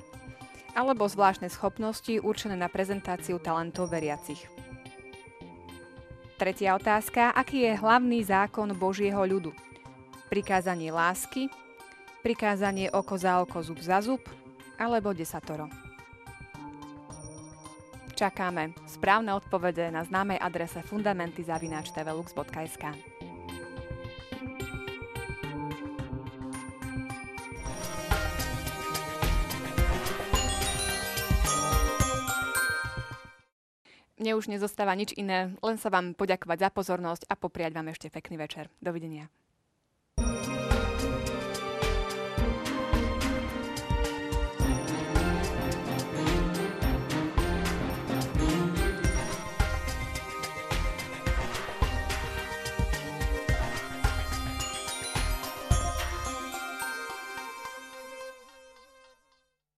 alebo 0.77 1.09
zvláštne 1.09 1.49
schopnosti 1.49 2.21
určené 2.21 2.53
na 2.53 2.69
prezentáciu 2.69 3.41
talentov 3.41 3.89
veriacich. 3.89 4.45
Tretia 6.35 6.75
otázka. 6.75 7.31
Aký 7.31 7.65
je 7.65 7.79
hlavný 7.79 8.21
zákon 8.21 8.75
Božieho 8.75 9.23
ľudu? 9.23 9.55
Prikázanie 10.27 10.91
lásky, 10.91 11.47
prikázanie 12.21 12.91
oko 12.91 13.15
za 13.15 13.39
oko, 13.41 13.63
zub 13.63 13.79
za 13.79 14.03
zub, 14.03 14.21
alebo 14.75 15.15
desatoro. 15.15 15.84
Čakáme 18.15 18.71
správne 18.87 19.35
odpovede 19.35 19.91
na 19.91 20.07
známej 20.07 20.39
adrese 20.39 20.79
fundamenty.tvlux.sk. 20.87 22.83
Mne 34.15 34.31
už 34.39 34.47
nezostáva 34.47 34.95
nič 34.95 35.11
iné, 35.19 35.51
len 35.59 35.75
sa 35.75 35.91
vám 35.91 36.15
poďakovať 36.15 36.57
za 36.63 36.69
pozornosť 36.71 37.27
a 37.27 37.35
popriať 37.35 37.75
vám 37.75 37.91
ešte 37.91 38.07
pekný 38.07 38.39
večer. 38.39 38.71
Dovidenia. 38.79 39.27